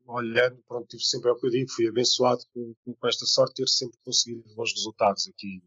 olhando, 0.07 0.63
pronto, 0.67 0.87
tive 0.89 1.03
sempre, 1.03 1.31
é 1.31 1.33
o 1.33 1.39
que 1.39 1.47
eu 1.47 1.51
digo, 1.51 1.71
fui 1.71 1.89
abençoado 1.89 2.43
com, 2.53 2.75
com 2.85 3.09
esta 3.09 3.25
sorte 3.25 3.55
de 3.55 3.65
ter 3.65 3.69
sempre 3.69 3.99
conseguido 4.05 4.55
bons 4.55 4.73
resultados 4.73 5.29
aqui. 5.29 5.63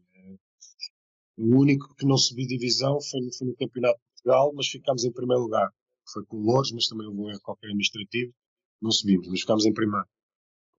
O 1.36 1.60
único 1.60 1.94
que 1.94 2.06
não 2.06 2.16
subi 2.16 2.46
divisão 2.46 2.98
foi, 3.00 3.20
foi 3.36 3.48
no 3.48 3.56
Campeonato 3.56 3.98
de 3.98 4.04
Portugal, 4.14 4.52
mas 4.54 4.68
ficámos 4.68 5.04
em 5.04 5.12
primeiro 5.12 5.42
lugar. 5.42 5.70
Foi 6.12 6.24
com 6.24 6.36
o 6.36 6.40
Louros, 6.40 6.72
mas 6.72 6.86
também 6.86 7.06
houve 7.06 7.20
um 7.20 7.28
erro 7.28 7.40
qualquer 7.42 7.66
administrativo. 7.66 8.32
Não 8.80 8.90
subimos, 8.90 9.28
mas 9.28 9.40
ficámos 9.40 9.66
em 9.66 9.72
primeiro. 9.72 10.06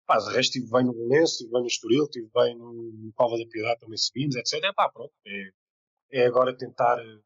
Pá, 0.08 0.18
de 0.18 0.26
resto 0.26 0.58
estive 0.58 0.72
bem 0.72 0.86
no 0.86 0.94
Belenense, 0.94 1.34
estive 1.34 1.52
bem 1.52 1.62
no 1.62 1.68
Estoril, 1.68 2.04
estive 2.06 2.30
bem 2.34 2.58
no, 2.58 3.12
Cova 3.14 3.38
da 3.38 3.46
Piedade, 3.46 3.80
também 3.80 3.98
subimos, 3.98 4.36
etc. 4.36 4.64
É 4.64 4.74
pá, 4.74 4.90
pronto. 4.90 5.12
É, 5.26 5.52
é 6.12 6.26
agora 6.26 6.56
tentar 6.56 6.98
eh, 7.00 7.20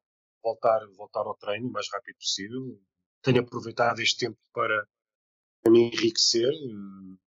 voltar, 0.44 0.80
voltar 0.98 1.22
ao 1.22 1.38
treino 1.38 1.70
o 1.70 1.72
mais 1.72 1.88
rápido 1.92 2.16
possível. 2.16 2.80
Tenho 3.22 3.42
aproveitado 3.42 4.00
este 4.00 4.26
tempo 4.26 4.38
para, 4.52 4.88
para 5.62 5.72
me 5.72 5.84
enriquecer 5.84 6.50
uh, 6.50 7.20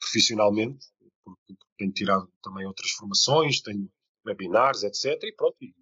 profissionalmente, 0.00 0.86
porque, 1.22 1.54
porque, 1.54 1.64
tenho 1.76 1.92
tirado 1.92 2.32
também 2.42 2.66
outras 2.66 2.90
formações, 2.92 3.60
tenho 3.60 3.90
webinars, 4.24 4.82
etc. 4.82 5.22
E 5.22 5.34
pronto, 5.34 5.56
e, 5.60 5.74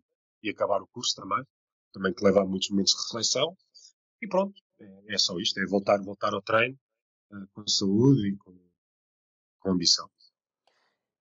e 0.43 0.51
acabar 0.51 0.81
o 0.81 0.89
curso 0.89 1.15
também, 1.15 1.45
também 1.93 2.13
que 2.15 2.25
leva 2.25 2.43
a 2.43 2.47
muitos 2.47 2.71
momentos 2.71 2.93
de 2.93 3.03
reflexão. 3.05 3.57
E 4.21 4.29
pronto, 4.29 4.55
é, 4.81 5.15
é 5.15 5.19
só 5.19 5.39
isto, 5.39 5.59
é 5.59 5.67
voltar, 5.67 6.01
voltar 6.03 6.35
ao 6.35 6.43
treino 6.43 6.77
uh, 7.33 7.47
com 7.53 7.67
saúde 7.67 8.29
e 8.29 8.37
com 8.37 8.69
com 9.59 9.71
ambição. 9.73 10.09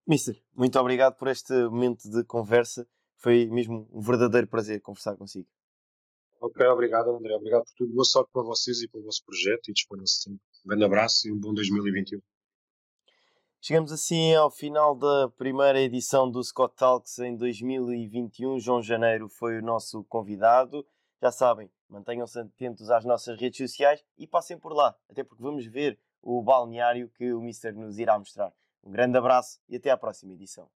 Mister, 0.06 0.40
muito 0.54 0.78
obrigado 0.78 1.16
por 1.16 1.28
este 1.28 1.52
momento 1.52 2.08
de 2.08 2.24
conversa. 2.24 2.88
Foi 3.16 3.46
mesmo 3.46 3.88
um 3.92 4.00
verdadeiro 4.00 4.46
prazer 4.46 4.80
conversar 4.80 5.16
consigo. 5.16 5.48
Ok, 6.40 6.64
obrigado 6.66 7.10
André. 7.10 7.34
Obrigado 7.34 7.64
por 7.64 7.74
tudo. 7.76 7.92
Boa 7.92 8.04
sorte 8.04 8.30
para 8.32 8.42
vocês 8.42 8.80
e 8.80 8.88
pelo 8.88 9.04
vosso 9.04 9.24
projeto 9.24 9.68
e 9.68 9.72
disponham-se 9.72 10.22
sempre. 10.22 10.40
Um 10.64 10.68
grande 10.68 10.84
abraço 10.84 11.28
e 11.28 11.32
um 11.32 11.38
bom 11.38 11.52
2021. 11.52 12.20
Chegamos 13.60 13.90
assim 13.90 14.34
ao 14.34 14.50
final 14.50 14.94
da 14.94 15.28
primeira 15.36 15.80
edição 15.80 16.30
do 16.30 16.42
Scott 16.44 16.76
Talks 16.76 17.18
em 17.18 17.36
2021. 17.36 18.60
João 18.60 18.80
Janeiro 18.80 19.28
foi 19.28 19.58
o 19.58 19.62
nosso 19.62 20.04
convidado. 20.04 20.86
Já 21.20 21.32
sabem, 21.32 21.68
mantenham-se 21.88 22.38
atentos 22.38 22.88
às 22.88 23.04
nossas 23.04 23.38
redes 23.38 23.58
sociais 23.58 24.04
e 24.16 24.28
passem 24.28 24.56
por 24.56 24.72
lá, 24.72 24.94
até 25.10 25.24
porque 25.24 25.42
vamos 25.42 25.66
ver 25.66 25.98
o 26.22 26.40
balneário 26.40 27.10
que 27.10 27.32
o 27.32 27.40
Mister 27.40 27.74
nos 27.74 27.98
irá 27.98 28.16
mostrar. 28.16 28.52
Um 28.84 28.92
grande 28.92 29.18
abraço 29.18 29.60
e 29.68 29.76
até 29.76 29.90
à 29.90 29.96
próxima 29.96 30.32
edição. 30.34 30.70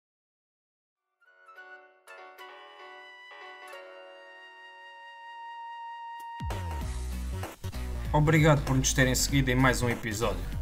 Obrigado 8.13 8.63
por 8.65 8.77
nos 8.77 8.93
terem 8.93 9.15
seguido 9.15 9.53
em 9.53 9.55
mais 9.55 9.81
um 9.83 9.89
episódio. 9.89 10.62